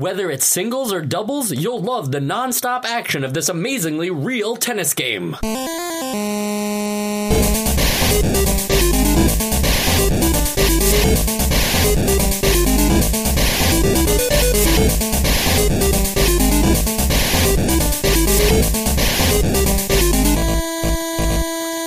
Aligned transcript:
Whether 0.00 0.30
it's 0.30 0.46
singles 0.46 0.92
or 0.92 1.02
doubles, 1.02 1.50
you'll 1.50 1.82
love 1.82 2.12
the 2.12 2.20
non-stop 2.20 2.84
action 2.84 3.24
of 3.24 3.34
this 3.34 3.48
amazingly 3.48 4.12
real 4.12 4.54
tennis 4.54 4.94
game. 4.94 5.34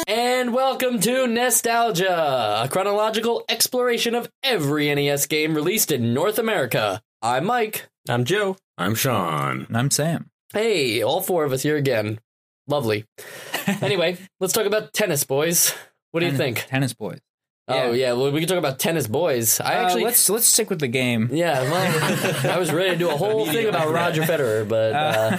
And 0.06 0.54
welcome 0.54 1.00
to 1.00 1.28
Nostalgia, 1.28 2.64
a 2.66 2.68
chronological 2.70 3.46
exploration 3.48 4.16
of 4.16 4.30
every 4.44 4.94
NES 4.94 5.28
game 5.28 5.56
released 5.56 5.94
in 5.94 6.14
North 6.14 6.38
America. 6.38 7.02
I'm 7.22 7.46
Mike. 7.46 7.91
I'm 8.10 8.26
Joe. 8.26 8.58
I'm 8.80 8.96
Sean. 8.96 9.66
And 9.68 9.78
I'm 9.78 9.92
Sam. 9.92 10.32
Hey, 10.54 11.04
all 11.04 11.22
four 11.22 11.46
of 11.46 11.52
us 11.54 11.62
here 11.62 11.78
again. 11.78 12.20
Lovely. 12.68 13.06
anyway, 13.82 14.18
let's 14.40 14.54
talk 14.54 14.66
about 14.66 14.92
tennis, 14.92 15.24
boys. 15.24 15.76
What 16.10 16.22
do 16.22 16.26
you 16.26 16.36
think? 16.36 16.66
Tennis 16.68 16.94
boys. 16.94 17.20
Oh 17.68 17.92
yeah, 17.94 18.14
well 18.14 18.32
we 18.32 18.40
can 18.42 18.50
talk 18.50 18.58
about 18.58 18.80
tennis, 18.80 19.08
boys. 19.08 19.62
I 19.62 19.76
Uh, 19.78 19.86
actually, 19.86 20.04
let's 20.04 20.30
let's 20.30 20.46
stick 20.46 20.70
with 20.70 20.80
the 20.80 20.88
game. 20.90 21.30
yeah, 21.32 21.62
well, 21.62 22.52
I 22.52 22.58
was 22.58 22.72
ready 22.74 22.90
to 22.92 22.96
do 22.98 23.10
a 23.10 23.16
whole 23.16 23.46
thing 23.46 23.68
about 23.68 23.92
Roger 23.94 24.24
Federer, 24.24 24.68
but 24.68 24.94
uh, 24.94 25.38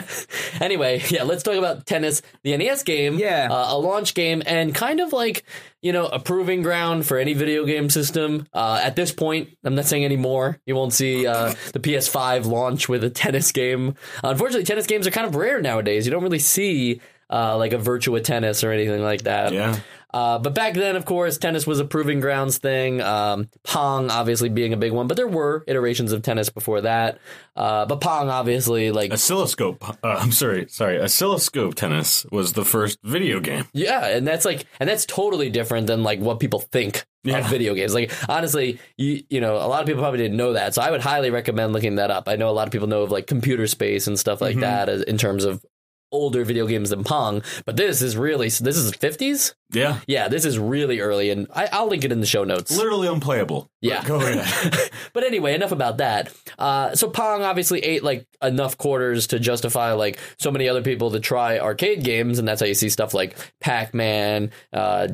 anyway, 0.64 1.02
yeah, 1.10 1.24
let's 1.24 1.42
talk 1.42 1.56
about 1.56 1.84
tennis, 1.84 2.22
the 2.42 2.56
NES 2.56 2.84
game, 2.84 3.18
Yeah. 3.18 3.48
uh, 3.50 3.74
a 3.74 3.78
launch 3.78 4.14
game, 4.14 4.42
and 4.46 4.74
kind 4.74 5.00
of 5.00 5.12
like 5.12 5.44
you 5.82 5.92
know 5.92 6.06
a 6.06 6.18
proving 6.20 6.62
ground 6.62 7.06
for 7.06 7.18
any 7.18 7.34
video 7.34 7.66
game 7.66 7.90
system. 7.90 8.46
Uh, 8.54 8.80
at 8.82 8.96
this 8.96 9.12
point, 9.12 9.50
I'm 9.64 9.74
not 9.74 9.84
saying 9.84 10.04
anymore. 10.04 10.58
You 10.64 10.74
won't 10.74 10.92
see 10.94 11.26
uh, 11.26 11.52
the 11.74 11.80
PS5 11.80 12.46
launch 12.46 12.88
with 12.88 13.04
a 13.04 13.10
tennis 13.10 13.52
game. 13.52 13.94
Unfortunately, 14.24 14.64
tennis 14.64 14.86
games 14.86 15.06
are 15.06 15.10
kind 15.10 15.26
of 15.26 15.34
rare 15.34 15.60
nowadays. 15.60 16.06
You 16.06 16.12
don't 16.12 16.22
really 16.22 16.38
see. 16.38 17.00
Uh, 17.32 17.56
like 17.56 17.72
a 17.72 17.78
Virtua 17.78 18.22
Tennis 18.22 18.62
or 18.62 18.70
anything 18.72 19.02
like 19.02 19.22
that. 19.22 19.52
Yeah. 19.54 19.78
Uh, 20.12 20.38
but 20.38 20.54
back 20.54 20.74
then, 20.74 20.94
of 20.94 21.06
course, 21.06 21.38
tennis 21.38 21.66
was 21.66 21.80
a 21.80 21.86
proving 21.86 22.20
grounds 22.20 22.58
thing. 22.58 23.00
Um, 23.00 23.48
Pong, 23.64 24.10
obviously, 24.10 24.50
being 24.50 24.74
a 24.74 24.76
big 24.76 24.92
one, 24.92 25.06
but 25.06 25.16
there 25.16 25.26
were 25.26 25.64
iterations 25.66 26.12
of 26.12 26.20
tennis 26.20 26.50
before 26.50 26.82
that. 26.82 27.16
Uh, 27.56 27.86
but 27.86 28.02
Pong, 28.02 28.28
obviously, 28.28 28.90
like 28.92 29.10
Oscilloscope. 29.10 29.82
Uh, 30.04 30.16
I'm 30.20 30.30
sorry. 30.32 30.66
Sorry. 30.68 31.00
Oscilloscope 31.00 31.74
tennis 31.74 32.26
was 32.30 32.52
the 32.52 32.64
first 32.66 32.98
video 33.02 33.40
game. 33.40 33.64
yeah, 33.72 34.06
and 34.08 34.26
that's 34.26 34.44
like, 34.44 34.66
and 34.78 34.86
that's 34.86 35.06
totally 35.06 35.48
different 35.48 35.86
than 35.86 36.02
like 36.02 36.20
what 36.20 36.38
people 36.40 36.60
think 36.60 37.06
Yeah. 37.24 37.38
of 37.38 37.46
video 37.46 37.72
games. 37.74 37.94
Like 37.94 38.12
honestly, 38.28 38.78
you 38.98 39.22
you 39.30 39.40
know, 39.40 39.56
a 39.56 39.64
lot 39.68 39.80
of 39.80 39.86
people 39.86 40.02
probably 40.02 40.18
didn't 40.18 40.36
know 40.36 40.52
that, 40.52 40.74
so 40.74 40.82
I 40.82 40.90
would 40.90 41.00
highly 41.00 41.30
recommend 41.30 41.72
looking 41.72 41.94
that 41.96 42.10
up. 42.10 42.28
I 42.28 42.36
know 42.36 42.50
a 42.50 42.52
lot 42.52 42.68
of 42.68 42.72
people 42.72 42.88
know 42.88 43.00
of 43.02 43.10
like 43.10 43.26
computer 43.26 43.66
space 43.66 44.06
and 44.08 44.18
stuff 44.18 44.42
like 44.42 44.56
Mhm. 44.56 44.60
that 44.60 44.88
as, 44.90 45.02
in 45.04 45.16
terms 45.16 45.44
of 45.46 45.64
older 46.12 46.44
video 46.44 46.66
games 46.66 46.90
than 46.90 47.04
Pong. 47.04 47.42
But 47.64 47.76
this 47.76 48.02
is 48.02 48.16
really 48.16 48.46
this 48.46 48.76
is 48.76 48.92
50s. 48.92 49.54
Yeah. 49.72 50.00
Yeah, 50.06 50.28
this 50.28 50.44
is 50.44 50.58
really 50.58 51.00
early, 51.00 51.30
and 51.30 51.46
I, 51.54 51.68
I'll 51.72 51.88
link 51.88 52.04
it 52.04 52.12
in 52.12 52.20
the 52.20 52.26
show 52.26 52.44
notes. 52.44 52.76
Literally 52.76 53.08
unplayable. 53.08 53.70
Yeah. 53.80 54.02
But 54.02 54.08
Go 54.08 54.16
ahead. 54.20 54.90
but 55.12 55.24
anyway, 55.24 55.54
enough 55.54 55.72
about 55.72 55.96
that. 55.98 56.32
Uh, 56.58 56.94
so 56.94 57.08
Pong 57.08 57.42
obviously 57.42 57.80
ate 57.80 58.02
like 58.02 58.26
enough 58.42 58.76
quarters 58.78 59.28
to 59.28 59.38
justify 59.38 59.92
like 59.92 60.18
so 60.38 60.50
many 60.50 60.68
other 60.68 60.82
people 60.82 61.10
to 61.12 61.20
try 61.20 61.58
arcade 61.58 62.04
games, 62.04 62.38
and 62.38 62.46
that's 62.46 62.60
how 62.60 62.66
you 62.66 62.74
see 62.74 62.88
stuff 62.88 63.14
like 63.14 63.36
Pac 63.60 63.94
Man. 63.94 64.50
Uh, 64.72 65.08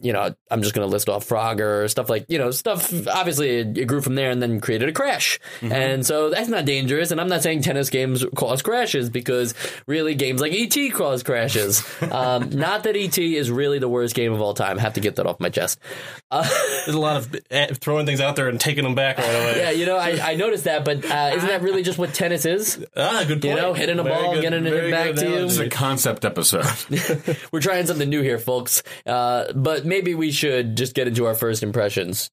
you 0.00 0.12
know, 0.12 0.34
I'm 0.50 0.62
just 0.62 0.74
going 0.74 0.86
to 0.86 0.90
list 0.90 1.08
off 1.08 1.28
Frogger, 1.28 1.90
stuff 1.90 2.08
like, 2.08 2.24
you 2.28 2.38
know, 2.38 2.50
stuff. 2.52 2.92
Obviously, 3.08 3.58
it, 3.58 3.78
it 3.78 3.84
grew 3.86 4.00
from 4.00 4.14
there 4.14 4.30
and 4.30 4.40
then 4.40 4.60
created 4.60 4.88
a 4.88 4.92
crash. 4.92 5.40
And 5.60 6.06
so 6.06 6.30
that's 6.30 6.48
not 6.48 6.64
dangerous. 6.64 7.10
And 7.10 7.20
I'm 7.20 7.28
not 7.28 7.42
saying 7.42 7.62
tennis 7.62 7.90
games 7.90 8.24
cause 8.36 8.62
crashes 8.62 9.10
because 9.10 9.54
really 9.86 10.14
games 10.14 10.40
like 10.40 10.52
ET 10.52 10.92
cause 10.92 11.22
crashes. 11.22 11.84
um, 12.12 12.50
not 12.50 12.84
that 12.84 12.96
ET 12.96 13.18
is 13.18 13.50
really 13.50 13.78
the 13.80 13.88
worst 13.88 14.14
game 14.14 14.32
of 14.32 14.40
all 14.40 14.54
time. 14.54 14.78
I 14.78 14.82
have 14.82 14.94
to 14.94 15.00
get 15.00 15.16
that 15.16 15.26
off 15.26 15.40
my 15.40 15.48
chest. 15.48 15.80
Uh, 16.30 16.48
There's 16.84 16.94
a 16.94 17.00
lot 17.00 17.16
of 17.16 17.36
eh, 17.50 17.74
throwing 17.74 18.06
things 18.06 18.20
out 18.20 18.36
there 18.36 18.48
and 18.48 18.60
taking 18.60 18.84
them 18.84 18.94
back 18.94 19.18
right 19.18 19.26
away. 19.26 19.54
yeah, 19.58 19.70
you 19.70 19.86
know, 19.86 19.96
I, 19.96 20.32
I 20.32 20.34
noticed 20.36 20.64
that, 20.64 20.84
but 20.84 21.04
uh, 21.04 21.32
isn't 21.34 21.48
that 21.48 21.62
really 21.62 21.82
just 21.82 21.98
what 21.98 22.14
tennis 22.14 22.44
is? 22.44 22.84
Ah, 22.96 23.24
good 23.26 23.42
point. 23.42 23.56
You 23.56 23.60
know, 23.60 23.74
hitting 23.74 23.98
a 23.98 24.02
Very 24.04 24.14
ball, 24.14 24.34
good- 24.34 24.42
getting 24.42 24.66
it 24.66 24.90
back 24.90 25.14
to 25.16 25.28
you. 25.28 25.44
It's 25.44 25.58
a 25.58 25.68
concept 25.68 26.24
episode. 26.24 26.66
We're 27.52 27.60
trying 27.60 27.86
something 27.86 28.08
new 28.08 28.22
here, 28.22 28.38
folks. 28.38 28.82
Uh, 29.04 29.52
but 29.52 29.71
maybe 29.84 30.14
we 30.14 30.30
should 30.30 30.76
just 30.76 30.94
get 30.94 31.06
into 31.08 31.26
our 31.26 31.34
first 31.34 31.62
impressions. 31.62 32.30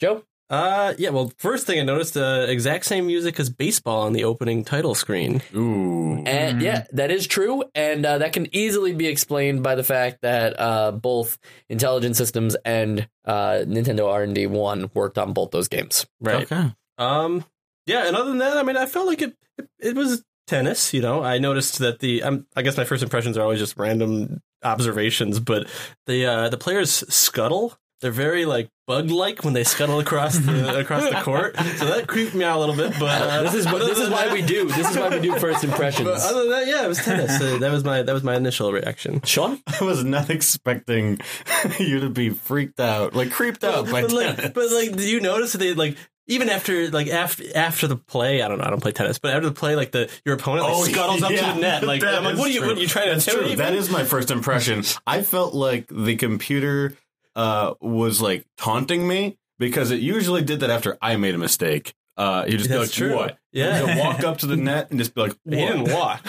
Joe? 0.00 0.24
Uh, 0.50 0.92
yeah. 0.98 1.08
Well, 1.10 1.32
first 1.38 1.66
thing 1.66 1.80
I 1.80 1.82
noticed, 1.82 2.16
uh, 2.16 2.44
exact 2.48 2.84
same 2.84 3.06
music 3.06 3.40
as 3.40 3.48
baseball 3.48 4.02
on 4.02 4.12
the 4.12 4.24
opening 4.24 4.64
title 4.64 4.94
screen. 4.94 5.40
Ooh. 5.54 6.22
And 6.26 6.60
yeah, 6.60 6.84
that 6.92 7.10
is 7.10 7.26
true, 7.26 7.64
and 7.74 8.04
uh, 8.04 8.18
that 8.18 8.32
can 8.32 8.54
easily 8.54 8.92
be 8.92 9.06
explained 9.06 9.62
by 9.62 9.76
the 9.76 9.84
fact 9.84 10.18
that 10.22 10.60
uh, 10.60 10.92
both 10.92 11.38
Intelligent 11.70 12.16
Systems 12.16 12.54
and 12.64 13.08
uh, 13.24 13.64
Nintendo 13.64 14.10
R 14.10 14.24
and 14.24 14.34
D 14.34 14.46
One 14.46 14.90
worked 14.92 15.16
on 15.18 15.32
both 15.32 15.52
those 15.52 15.68
games. 15.68 16.04
Right. 16.20 16.42
Okay. 16.42 16.72
Um. 16.98 17.44
Yeah. 17.86 18.06
And 18.06 18.16
other 18.16 18.30
than 18.30 18.38
that, 18.38 18.56
I 18.56 18.62
mean, 18.62 18.76
I 18.76 18.86
felt 18.86 19.06
like 19.06 19.22
it. 19.22 19.36
It, 19.58 19.68
it 19.80 19.94
was 19.96 20.24
tennis. 20.46 20.92
You 20.94 21.02
know, 21.02 21.22
I 21.22 21.38
noticed 21.38 21.78
that 21.78 21.98
the. 22.00 22.22
Um, 22.22 22.46
I 22.56 22.62
guess 22.62 22.76
my 22.76 22.84
first 22.84 23.02
impressions 23.02 23.36
are 23.36 23.42
always 23.42 23.58
just 23.58 23.76
random 23.76 24.40
observations, 24.62 25.40
but 25.40 25.66
the 26.06 26.26
uh, 26.26 26.48
the 26.48 26.56
players 26.58 26.90
scuttle. 27.12 27.76
They're 28.00 28.10
very 28.10 28.46
like 28.46 28.68
bug 28.88 29.12
like 29.12 29.44
when 29.44 29.54
they 29.54 29.62
scuttle 29.62 30.00
across 30.00 30.36
the 30.36 30.78
across 30.80 31.08
the 31.08 31.20
court. 31.20 31.56
So 31.76 31.84
that 31.86 32.08
creeped 32.08 32.34
me 32.34 32.44
out 32.44 32.56
a 32.56 32.58
little 32.58 32.74
bit. 32.74 32.98
But 32.98 33.22
uh, 33.22 33.42
This 33.44 33.54
is 33.54 33.64
but 33.64 33.74
what, 33.74 33.86
this 33.86 34.00
is 34.00 34.10
why 34.10 34.24
that- 34.24 34.32
we 34.32 34.42
do. 34.42 34.66
This 34.66 34.90
is 34.90 34.96
why 34.96 35.08
we 35.08 35.20
do 35.20 35.36
first 35.38 35.62
impressions. 35.62 36.08
But 36.08 36.20
other 36.20 36.40
than 36.40 36.50
that, 36.50 36.66
yeah, 36.66 36.84
it 36.84 36.88
was 36.88 36.98
tennis. 36.98 37.40
Uh, 37.40 37.58
that 37.58 37.70
was 37.70 37.84
my 37.84 38.02
that 38.02 38.12
was 38.12 38.24
my 38.24 38.34
initial 38.34 38.72
reaction. 38.72 39.22
Sean? 39.22 39.60
I 39.80 39.84
was 39.84 40.02
not 40.02 40.30
expecting 40.30 41.20
you 41.78 42.00
to 42.00 42.10
be 42.10 42.30
freaked 42.30 42.80
out, 42.80 43.14
like 43.14 43.30
creeped 43.30 43.62
out 43.62 43.84
by 43.88 44.02
but 44.02 44.10
like, 44.12 44.34
tennis. 44.36 44.50
but 44.52 44.70
like, 44.72 44.90
did 44.96 45.08
you 45.08 45.20
notice 45.20 45.52
that 45.52 45.58
they 45.58 45.72
like 45.74 45.96
even 46.26 46.48
after 46.48 46.88
like 46.90 47.08
after 47.08 47.44
after 47.54 47.86
the 47.86 47.96
play? 47.96 48.42
I 48.42 48.48
don't 48.48 48.58
know. 48.58 48.64
I 48.64 48.70
don't 48.70 48.80
play 48.82 48.92
tennis, 48.92 49.18
but 49.18 49.34
after 49.34 49.48
the 49.48 49.54
play, 49.54 49.76
like 49.76 49.92
the 49.92 50.10
your 50.24 50.34
opponent 50.36 50.64
like, 50.66 50.74
Oh, 50.74 50.84
scuttles 50.84 51.22
up 51.22 51.30
yeah. 51.30 51.48
to 51.48 51.54
the 51.54 51.60
net. 51.60 51.82
Like 51.86 52.02
I'm 52.04 52.24
like, 52.24 52.36
what 52.36 52.48
are 52.48 52.52
you? 52.52 52.60
true. 52.60 52.68
What 52.68 52.78
are 52.78 52.80
you 52.80 52.86
trying 52.88 53.06
to 53.08 53.12
That's 53.14 53.26
true. 53.26 53.42
me? 53.48 53.54
That 53.56 53.74
is 53.74 53.90
my 53.90 54.04
first 54.04 54.30
impression. 54.30 54.82
I 55.06 55.22
felt 55.22 55.54
like 55.54 55.86
the 55.90 56.16
computer 56.16 56.96
uh, 57.34 57.74
was 57.80 58.20
like 58.20 58.46
taunting 58.56 59.06
me 59.08 59.38
because 59.58 59.90
it 59.90 60.00
usually 60.00 60.42
did 60.42 60.60
that 60.60 60.70
after 60.70 60.96
I 61.02 61.16
made 61.16 61.34
a 61.34 61.38
mistake. 61.38 61.94
Uh, 62.14 62.44
you 62.46 62.58
just 62.58 62.68
be 62.68 62.76
like, 62.76 62.90
true. 62.90 63.16
"What?" 63.16 63.38
Yeah. 63.52 63.86
You'll 63.86 64.04
walk 64.04 64.20
up 64.24 64.38
to 64.38 64.46
the 64.46 64.56
net 64.56 64.90
and 64.90 64.98
just 64.98 65.14
be 65.14 65.22
like, 65.22 65.36
He 65.46 65.56
didn't 65.56 65.90
walk. 65.92 66.20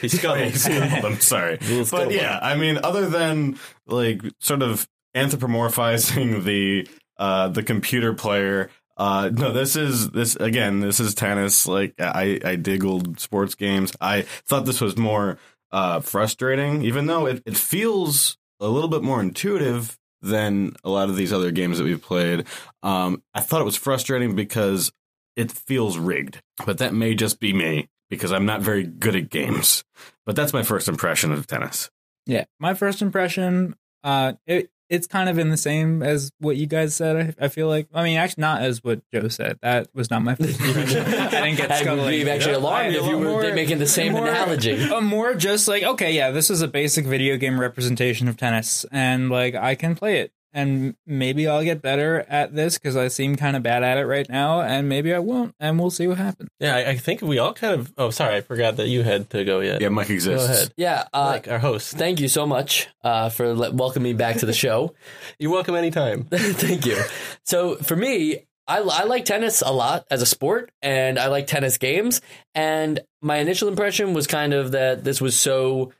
He 0.00 0.06
scuttled. 0.08 0.48
He 0.52 0.56
scuttled, 0.56 1.04
I'm 1.04 1.20
sorry, 1.20 1.58
but 1.90 2.12
yeah, 2.12 2.38
I 2.40 2.54
mean, 2.54 2.78
other 2.82 3.08
than 3.08 3.58
like 3.86 4.22
sort 4.38 4.62
of 4.62 4.86
anthropomorphizing 5.16 6.44
the 6.44 6.88
uh, 7.18 7.48
the 7.48 7.62
computer 7.62 8.14
player. 8.14 8.70
Uh, 8.96 9.30
no, 9.32 9.52
this 9.52 9.76
is 9.76 10.10
this 10.10 10.36
again. 10.36 10.80
This 10.80 11.00
is 11.00 11.14
tennis. 11.14 11.66
Like 11.66 11.94
I, 11.98 12.40
I 12.44 12.56
dig 12.56 12.84
old 12.84 13.18
sports 13.20 13.54
games. 13.54 13.92
I 14.00 14.22
thought 14.22 14.66
this 14.66 14.80
was 14.80 14.96
more 14.96 15.38
uh, 15.70 16.00
frustrating, 16.00 16.82
even 16.82 17.06
though 17.06 17.26
it, 17.26 17.42
it 17.46 17.56
feels 17.56 18.36
a 18.60 18.68
little 18.68 18.88
bit 18.88 19.02
more 19.02 19.20
intuitive 19.20 19.98
than 20.20 20.74
a 20.84 20.90
lot 20.90 21.08
of 21.08 21.16
these 21.16 21.32
other 21.32 21.50
games 21.50 21.78
that 21.78 21.84
we've 21.84 22.02
played. 22.02 22.46
Um, 22.82 23.22
I 23.34 23.40
thought 23.40 23.60
it 23.60 23.64
was 23.64 23.76
frustrating 23.76 24.36
because 24.36 24.92
it 25.36 25.50
feels 25.50 25.98
rigged, 25.98 26.40
but 26.64 26.78
that 26.78 26.94
may 26.94 27.14
just 27.14 27.40
be 27.40 27.52
me 27.52 27.88
because 28.08 28.30
I'm 28.30 28.46
not 28.46 28.60
very 28.60 28.84
good 28.84 29.16
at 29.16 29.30
games. 29.30 29.84
But 30.24 30.36
that's 30.36 30.52
my 30.52 30.62
first 30.62 30.86
impression 30.86 31.32
of 31.32 31.46
tennis. 31.46 31.90
Yeah, 32.26 32.44
my 32.60 32.74
first 32.74 33.02
impression, 33.02 33.74
uh, 34.04 34.34
it 34.46 34.70
it's 34.92 35.06
kind 35.06 35.30
of 35.30 35.38
in 35.38 35.48
the 35.48 35.56
same 35.56 36.02
as 36.02 36.30
what 36.38 36.56
you 36.56 36.66
guys 36.66 36.94
said. 36.94 37.34
I, 37.40 37.46
I 37.46 37.48
feel 37.48 37.66
like, 37.66 37.88
I 37.94 38.04
mean, 38.04 38.18
actually, 38.18 38.42
not 38.42 38.60
as 38.60 38.84
what 38.84 39.00
Joe 39.10 39.28
said. 39.28 39.58
That 39.62 39.88
was 39.94 40.10
not 40.10 40.22
my 40.22 40.34
first 40.34 40.60
impression. 40.60 41.02
I 41.06 41.30
didn't 41.30 41.56
get 41.56 41.72
I'd 41.72 42.10
be 42.10 42.30
actually 42.30 42.52
alarmed 42.52 42.94
if 42.94 43.06
you 43.06 43.16
were 43.16 43.24
more- 43.24 43.54
making 43.54 43.78
the 43.78 43.86
same 43.86 44.12
more- 44.12 44.28
analogy. 44.28 44.78
uh, 44.90 45.00
more 45.00 45.32
just 45.32 45.66
like, 45.66 45.82
okay, 45.82 46.12
yeah, 46.12 46.30
this 46.30 46.50
is 46.50 46.60
a 46.60 46.68
basic 46.68 47.06
video 47.06 47.38
game 47.38 47.58
representation 47.58 48.28
of 48.28 48.36
tennis, 48.36 48.84
and 48.92 49.30
like 49.30 49.54
I 49.54 49.76
can 49.76 49.94
play 49.94 50.20
it, 50.20 50.32
and 50.52 50.94
maybe 51.06 51.46
I'll 51.48 51.64
get 51.64 51.80
better 51.82 52.24
at 52.28 52.54
this 52.54 52.78
because 52.78 52.96
I 52.96 53.08
seem 53.08 53.36
kind 53.36 53.56
of 53.56 53.62
bad 53.62 53.82
at 53.82 53.98
it 53.98 54.06
right 54.06 54.28
now, 54.28 54.60
and 54.60 54.88
maybe 54.88 55.14
I 55.14 55.18
won't, 55.18 55.54
and 55.58 55.78
we'll 55.78 55.90
see 55.90 56.06
what 56.06 56.18
happens. 56.18 56.50
Yeah, 56.60 56.76
I, 56.76 56.90
I 56.90 56.96
think 56.96 57.22
we 57.22 57.38
all 57.38 57.54
kind 57.54 57.74
of. 57.80 57.92
Oh, 57.98 58.10
sorry, 58.10 58.36
I 58.36 58.40
forgot 58.42 58.76
that 58.76 58.88
you 58.88 59.02
had 59.02 59.30
to 59.30 59.44
go 59.44 59.60
yet. 59.60 59.80
Yeah, 59.80 59.88
Mike 59.88 60.10
exists. 60.10 60.46
Go 60.46 60.52
ahead, 60.52 60.72
Yeah, 60.76 61.04
uh, 61.12 61.30
Mike, 61.32 61.48
our 61.48 61.58
host. 61.58 61.96
thank 61.96 62.20
you 62.20 62.28
so 62.28 62.46
much 62.46 62.88
uh, 63.02 63.28
for 63.28 63.54
le- 63.54 63.72
welcoming 63.72 64.12
me 64.12 64.16
back 64.16 64.36
to 64.36 64.46
the 64.46 64.52
show. 64.52 64.94
You're 65.38 65.52
welcome 65.52 65.74
anytime. 65.74 66.24
Thank 66.30 66.86
you. 66.86 66.96
So 67.44 67.76
for 67.76 67.96
me, 67.96 68.46
I, 68.68 68.78
I 68.78 69.04
like 69.04 69.24
tennis 69.24 69.60
a 69.62 69.72
lot 69.72 70.06
as 70.10 70.22
a 70.22 70.26
sport, 70.26 70.70
and 70.82 71.18
I 71.18 71.26
like 71.28 71.46
tennis 71.46 71.78
games. 71.78 72.20
And 72.54 73.00
my 73.20 73.36
initial 73.38 73.68
impression 73.68 74.14
was 74.14 74.26
kind 74.26 74.52
of 74.54 74.72
that 74.72 75.02
this 75.04 75.20
was 75.20 75.38
so 75.38 75.92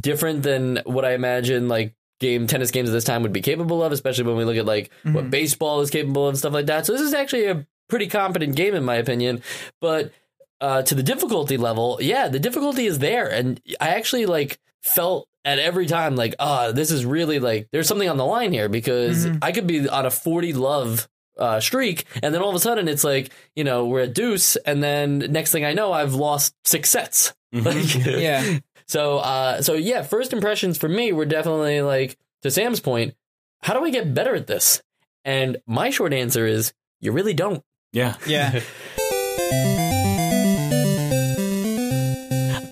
different 0.00 0.42
than 0.42 0.80
what 0.84 1.04
I 1.04 1.12
imagined, 1.14 1.68
like 1.68 1.94
game 2.20 2.46
tennis 2.46 2.70
games 2.70 2.88
at 2.88 2.92
this 2.92 3.04
time 3.04 3.22
would 3.22 3.32
be 3.32 3.40
capable 3.40 3.82
of, 3.82 3.92
especially 3.92 4.24
when 4.24 4.36
we 4.36 4.44
look 4.44 4.56
at 4.56 4.66
like 4.66 4.90
what 5.04 5.30
baseball 5.30 5.80
is 5.80 5.90
capable 5.90 6.24
of 6.26 6.30
and 6.30 6.38
stuff 6.38 6.52
like 6.52 6.66
that. 6.66 6.86
So 6.86 6.92
this 6.92 7.02
is 7.02 7.14
actually 7.14 7.46
a 7.46 7.66
pretty 7.88 8.06
competent 8.06 8.56
game 8.56 8.74
in 8.74 8.84
my 8.84 8.96
opinion, 8.96 9.42
but 9.80 10.12
uh, 10.60 10.82
to 10.82 10.94
the 10.94 11.02
difficulty 11.02 11.56
level, 11.56 11.98
yeah, 12.00 12.26
the 12.28 12.40
difficulty 12.40 12.86
is 12.86 12.98
there, 12.98 13.28
and 13.28 13.60
I 13.80 13.90
actually 13.90 14.26
like 14.26 14.58
felt 14.82 15.28
at 15.44 15.58
every 15.58 15.86
time 15.86 16.16
like, 16.16 16.34
ah, 16.40 16.72
this 16.72 16.90
is 16.90 17.04
really 17.06 17.38
like 17.38 17.68
there's 17.72 17.86
something 17.86 18.08
on 18.08 18.16
the 18.16 18.26
line 18.26 18.52
here 18.52 18.68
because 18.68 19.24
I 19.42 19.52
could 19.52 19.66
be 19.66 19.88
on 19.88 20.04
a 20.04 20.10
40 20.10 20.52
love 20.54 21.08
uh, 21.38 21.60
streak, 21.60 22.04
and 22.22 22.34
then 22.34 22.42
all 22.42 22.48
of 22.48 22.56
a 22.56 22.58
sudden 22.58 22.88
it's 22.88 23.04
like 23.04 23.30
you 23.54 23.62
know 23.62 23.86
we're 23.86 24.00
at 24.00 24.14
deuce, 24.14 24.56
and 24.56 24.82
then 24.82 25.18
next 25.30 25.52
thing 25.52 25.64
I 25.64 25.74
know 25.74 25.92
I've 25.92 26.14
lost 26.14 26.54
six 26.64 26.90
sets. 26.90 27.32
Like, 27.52 27.94
Yeah. 28.04 28.58
So 28.88 29.18
uh, 29.18 29.62
so 29.62 29.74
yeah, 29.74 30.02
first 30.02 30.32
impressions 30.32 30.78
for 30.78 30.88
me 30.88 31.12
were 31.12 31.26
definitely 31.26 31.82
like 31.82 32.18
to 32.42 32.50
Sam's 32.50 32.80
point, 32.80 33.14
how 33.62 33.74
do 33.74 33.84
I 33.84 33.90
get 33.90 34.14
better 34.14 34.34
at 34.34 34.46
this? 34.46 34.82
And 35.24 35.58
my 35.66 35.90
short 35.90 36.12
answer 36.12 36.46
is 36.46 36.72
you 37.00 37.12
really 37.12 37.34
don't. 37.34 37.62
Yeah. 37.92 38.16
Yeah. 38.26 38.60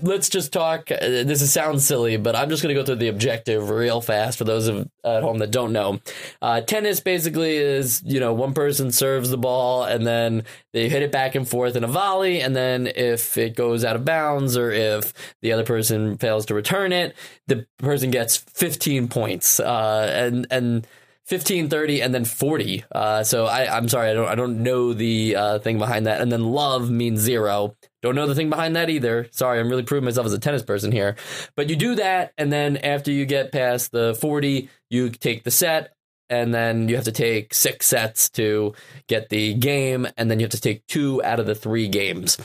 let's 0.06 0.28
just 0.28 0.52
talk. 0.52 0.90
Uh, 0.90 0.96
this 1.00 1.42
is, 1.42 1.52
sounds 1.52 1.84
silly, 1.84 2.16
but 2.16 2.36
I'm 2.36 2.48
just 2.48 2.62
going 2.62 2.74
to 2.74 2.80
go 2.80 2.84
through 2.84 2.96
the 2.96 3.08
objective 3.08 3.68
real 3.68 4.00
fast 4.00 4.38
for 4.38 4.44
those 4.44 4.68
of, 4.68 4.88
at 5.04 5.22
home 5.22 5.38
that 5.38 5.50
don't 5.50 5.72
know. 5.72 6.00
Uh, 6.40 6.60
tennis 6.60 7.00
basically 7.00 7.56
is, 7.56 8.02
you 8.04 8.20
know, 8.20 8.32
one 8.32 8.54
person 8.54 8.92
serves 8.92 9.30
the 9.30 9.38
ball 9.38 9.84
and 9.84 10.06
then 10.06 10.44
they 10.72 10.88
hit 10.88 11.02
it 11.02 11.12
back 11.12 11.34
and 11.34 11.48
forth 11.48 11.76
in 11.76 11.84
a 11.84 11.88
volley. 11.88 12.40
And 12.40 12.54
then 12.54 12.86
if 12.86 13.36
it 13.36 13.56
goes 13.56 13.84
out 13.84 13.96
of 13.96 14.04
bounds 14.04 14.56
or 14.56 14.70
if 14.70 15.12
the 15.42 15.52
other 15.52 15.64
person 15.64 16.16
fails 16.16 16.46
to 16.46 16.54
return 16.54 16.92
it, 16.92 17.14
the 17.46 17.66
person 17.78 18.10
gets 18.10 18.36
15 18.36 19.08
points. 19.08 19.60
Uh, 19.60 20.10
and, 20.12 20.46
and, 20.50 20.86
15 21.26 21.68
30 21.68 22.02
and 22.02 22.14
then 22.14 22.24
40 22.24 22.84
uh, 22.92 23.24
so 23.24 23.46
I, 23.46 23.76
i'm 23.76 23.88
sorry 23.88 24.10
i 24.10 24.14
don't 24.14 24.28
i 24.28 24.34
don't 24.34 24.62
know 24.62 24.92
the 24.92 25.36
uh, 25.36 25.58
thing 25.58 25.78
behind 25.78 26.06
that. 26.06 26.20
And 26.20 26.30
then 26.30 26.44
love 26.44 26.90
means 26.90 27.20
zero. 27.20 27.74
Don't 28.02 28.14
know 28.14 28.26
the 28.26 28.34
thing 28.34 28.50
behind 28.50 28.76
that 28.76 28.90
either. 28.90 29.28
Sorry 29.32 29.58
i'm 29.58 29.68
really 29.68 29.82
proving 29.82 30.04
myself 30.04 30.26
as 30.26 30.32
a 30.32 30.38
tennis 30.38 30.62
person 30.62 30.92
here. 30.92 31.16
But 31.56 31.68
you 31.68 31.76
do 31.76 31.96
that 31.96 32.32
and 32.38 32.52
then 32.52 32.76
after 32.76 33.10
you 33.10 33.26
get 33.26 33.52
past 33.52 33.92
the 33.92 34.14
40 34.20 34.68
you 34.90 35.10
take 35.10 35.44
the 35.44 35.50
set 35.50 35.94
and 36.28 36.54
then 36.54 36.88
you 36.88 36.96
have 36.96 37.04
to 37.04 37.12
take 37.12 37.54
six 37.54 37.86
sets 37.86 38.28
to 38.30 38.74
get 39.08 39.28
the 39.28 39.54
game 39.54 40.06
and 40.16 40.30
then 40.30 40.40
you 40.40 40.44
have 40.44 40.52
to 40.52 40.60
take 40.60 40.86
two 40.86 41.22
out 41.22 41.40
of 41.40 41.46
the 41.46 41.54
three 41.54 41.88
games. 41.88 42.36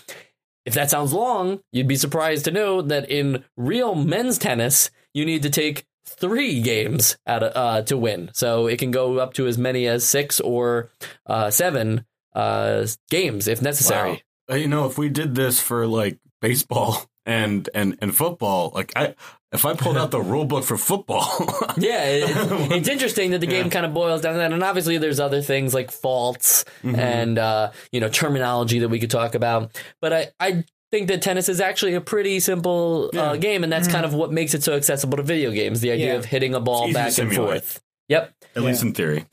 If 0.66 0.74
that 0.74 0.90
sounds 0.90 1.14
long 1.14 1.62
you'd 1.72 1.88
be 1.88 1.96
surprised 1.96 2.46
to 2.46 2.52
know 2.52 2.82
that 2.82 3.10
in 3.12 3.44
real 3.58 3.96
men's 3.96 4.38
tennis 4.38 4.90
you 5.14 5.26
need 5.26 5.44
to 5.44 5.50
take 5.50 5.86
three 6.20 6.62
games 6.62 7.18
out 7.28 7.44
of, 7.44 7.52
uh, 7.56 7.82
to 7.84 7.98
win. 7.98 8.30
So 8.34 8.68
it 8.68 8.80
can 8.80 8.92
go 8.92 9.18
up 9.18 9.34
to 9.36 9.48
as 9.48 9.58
many 9.58 9.88
as 9.88 10.04
six 10.06 10.40
or 10.40 10.90
uh, 11.26 11.52
seven 11.52 12.06
uh, 12.34 12.86
games 13.10 13.48
if 13.48 13.62
necessary. 13.62 14.24
Wow. 14.48 14.56
Uh, 14.56 14.58
You 14.58 14.68
know, 14.68 14.86
if 14.86 14.98
we 14.98 15.10
did 15.10 15.36
this 15.36 15.60
for 15.60 15.88
like 15.88 16.20
baseball 16.42 17.06
and 17.26 17.70
and 17.74 17.98
and 18.02 18.16
football, 18.16 18.72
like 18.74 18.92
I 18.96 19.16
if 19.52 19.66
I 19.66 19.74
pulled 19.74 19.98
out 19.98 20.12
the 20.12 20.22
rule 20.22 20.46
book 20.46 20.64
for 20.64 20.78
football, 20.78 21.28
Yeah, 21.78 22.04
it, 22.06 22.24
it's 22.72 22.88
interesting 22.88 23.32
that 23.32 23.42
the 23.42 23.48
game 23.48 23.70
kind 23.70 23.86
of 23.86 23.94
boils 23.94 24.22
down 24.22 24.34
to 24.34 24.40
that, 24.40 24.54
and 24.54 24.64
obviously 24.64 24.98
there's 24.98 25.20
other 25.20 25.42
things 25.42 25.74
like 25.74 25.92
faults 25.92 26.64
and 26.84 27.38
uh, 27.38 27.72
you 27.92 28.00
know 28.00 28.10
terminology 28.10 28.80
that 28.80 28.90
we 28.90 29.00
could 29.00 29.12
talk 29.12 29.36
about. 29.36 29.78
But 30.02 30.14
I, 30.14 30.28
I 30.40 30.64
think 30.92 31.08
that 31.08 31.22
tennis 31.22 31.48
is 31.50 31.62
actually 31.62 31.94
a 31.94 32.02
pretty 32.02 32.40
simple 32.40 33.10
uh, 33.18 33.38
game, 33.38 33.64
and 33.64 33.72
that's 33.72 33.88
kind 33.88 34.06
of 34.06 34.14
what 34.14 34.32
makes 34.32 34.54
it 34.54 34.62
so 34.64 34.74
accessible 34.76 35.18
to 35.18 35.24
video 35.24 35.52
games. 35.52 35.82
The 35.82 35.92
idea 35.92 36.08
Yeah. 36.14 36.20
of 36.20 36.26
hitting 36.26 36.54
a 36.54 36.60
ball 36.60 36.92
back 36.94 37.18
and 37.18 37.34
forth. 37.34 37.82
Yep. 38.10 38.34
at 38.58 38.64
least 38.64 38.84
in 38.84 38.94
theory. 38.94 39.26